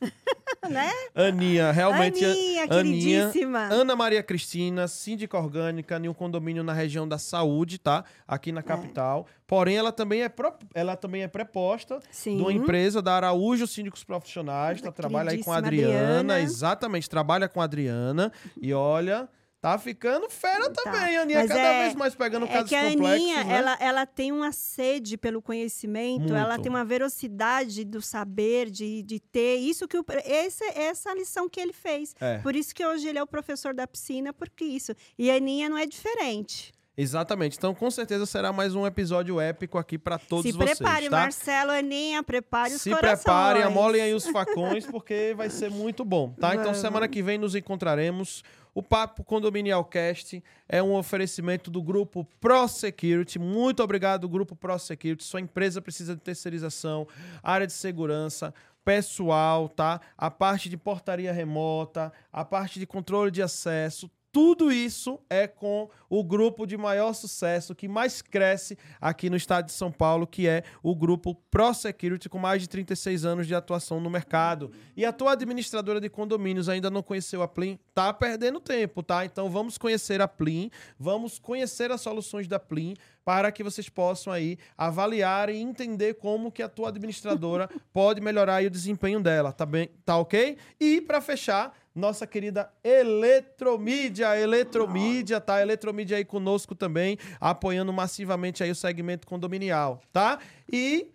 [0.70, 0.90] né?
[1.14, 2.24] Aninha, realmente...
[2.24, 3.58] Aninha, Aninha, queridíssima.
[3.70, 8.04] Ana Maria Cristina, síndica orgânica em um condomínio na região da Saúde, tá?
[8.26, 9.26] Aqui na capital.
[9.46, 12.36] Porém, ela também é, pro- ela também é preposta Sim.
[12.36, 14.90] de uma empresa da Araújo Síndicos Profissionais, tá?
[14.92, 16.40] Trabalha aí com a Adriana, Adriana.
[16.40, 18.32] exatamente, trabalha com a Adriana.
[18.60, 19.28] E olha,
[19.64, 20.82] tá ficando fera Tá.
[20.82, 23.54] também, Aninha, Mas cada é- vez mais pegando É casos que a complexos, Aninha, né?
[23.56, 26.62] ela, ela tem uma sede pelo conhecimento, ela Muito.
[26.64, 29.56] tem uma velocidade do saber, de, de ter.
[29.56, 32.14] Isso que o, esse, essa é a lição que ele fez.
[32.20, 32.38] É.
[32.38, 34.92] Por isso que hoje ele é o professor da piscina, porque isso.
[35.18, 36.70] E a Aninha não é diferente.
[36.96, 37.56] Exatamente.
[37.58, 41.16] Então, com certeza será mais um episódio épico aqui pra todos Se vocês, prepare, tá?
[41.22, 43.22] Marcelo, Aninha, prepare os Se corações.
[43.24, 46.54] preparem, amolem aí os facões, porque vai ser muito bom, tá?
[46.54, 48.44] Então, semana que vem nos encontraremos.
[48.74, 53.38] O Papo Condominial Cast é um oferecimento do grupo Pro Security.
[53.38, 55.22] Muito obrigado, grupo Pro Security.
[55.22, 57.06] Sua empresa precisa de terceirização,
[57.40, 58.52] área de segurança,
[58.84, 60.00] pessoal, tá?
[60.18, 64.10] A parte de portaria remota, a parte de controle de acesso.
[64.34, 69.66] Tudo isso é com o grupo de maior sucesso, que mais cresce aqui no estado
[69.66, 73.54] de São Paulo, que é o grupo Pro Security, com mais de 36 anos de
[73.54, 74.72] atuação no mercado.
[74.96, 79.24] E a tua administradora de condomínios ainda não conheceu a Plim, tá perdendo tempo, tá?
[79.24, 84.32] Então vamos conhecer a Plim, vamos conhecer as soluções da Plim, para que vocês possam
[84.32, 89.64] aí avaliar e entender como que a tua administradora pode melhorar o desempenho dela, tá
[89.64, 89.90] bem?
[90.04, 90.58] Tá OK?
[90.80, 95.62] E para fechar, nossa querida Eletromídia, Eletromídia, tá?
[95.62, 100.38] Eletromídia aí conosco também, apoiando massivamente aí o segmento condominial, tá?
[100.70, 101.13] E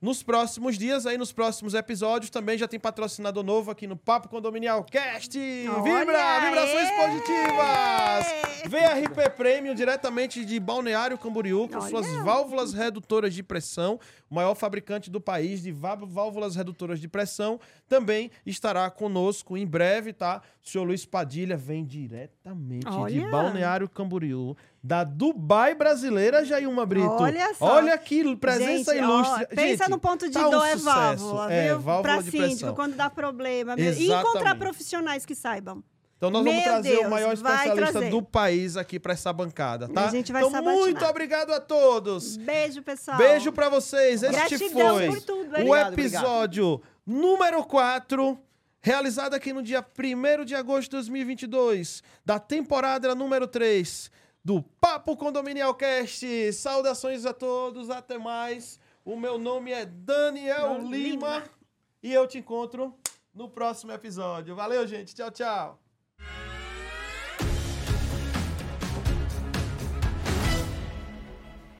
[0.00, 4.28] nos próximos dias, aí nos próximos episódios, também já tem patrocinador novo aqui no Papo
[4.28, 5.36] Condominial Cast.
[5.38, 6.18] Vibra!
[6.18, 6.96] Olha, Vibrações ê!
[7.06, 8.26] positivas!
[8.68, 11.88] VRP Premium, diretamente de Balneário Camboriú, com Olha.
[11.88, 13.98] suas válvulas redutoras de pressão,
[14.30, 17.58] o maior fabricante do país de vá- válvulas redutoras de pressão,
[17.88, 20.42] também estará conosco em breve, tá?
[20.64, 23.30] O senhor Luiz Padilha vem diretamente de Olha.
[23.30, 27.06] Balneário Camboriú, da Dubai brasileira, Jailma Brito.
[27.08, 27.64] Olha só.
[27.76, 29.46] Olha que presença Gente, ó, ilustre.
[29.48, 30.84] pensa Gente, no ponto de tá um dor é sucesso.
[30.84, 31.80] válvula, É, viu?
[31.80, 32.74] válvula pra de síndico, pressão.
[32.74, 33.74] quando dá problema.
[33.78, 35.82] E encontrar profissionais que saibam.
[36.16, 38.10] Então nós vamos Meu trazer o Deus, maior vai especialista trazer.
[38.10, 40.06] do país aqui para essa bancada, tá?
[40.06, 40.80] A gente vai então sabatinar.
[40.84, 42.36] muito obrigado a todos.
[42.36, 43.16] Beijo, pessoal.
[43.18, 44.24] Beijo para vocês.
[44.24, 45.62] Este Gratidão foi por tudo, o hein?
[45.62, 48.36] Obrigado, episódio número 4,
[48.80, 54.10] realizado aqui no dia 1 de agosto de 2022, da temporada número 3
[54.48, 56.54] do Papo Condominial Cast.
[56.54, 58.80] Saudações a todos, até mais.
[59.04, 60.88] O meu nome é Daniel Lima.
[60.96, 61.44] Lima
[62.02, 62.98] e eu te encontro
[63.34, 64.56] no próximo episódio.
[64.56, 65.14] Valeu, gente.
[65.14, 65.87] Tchau, tchau.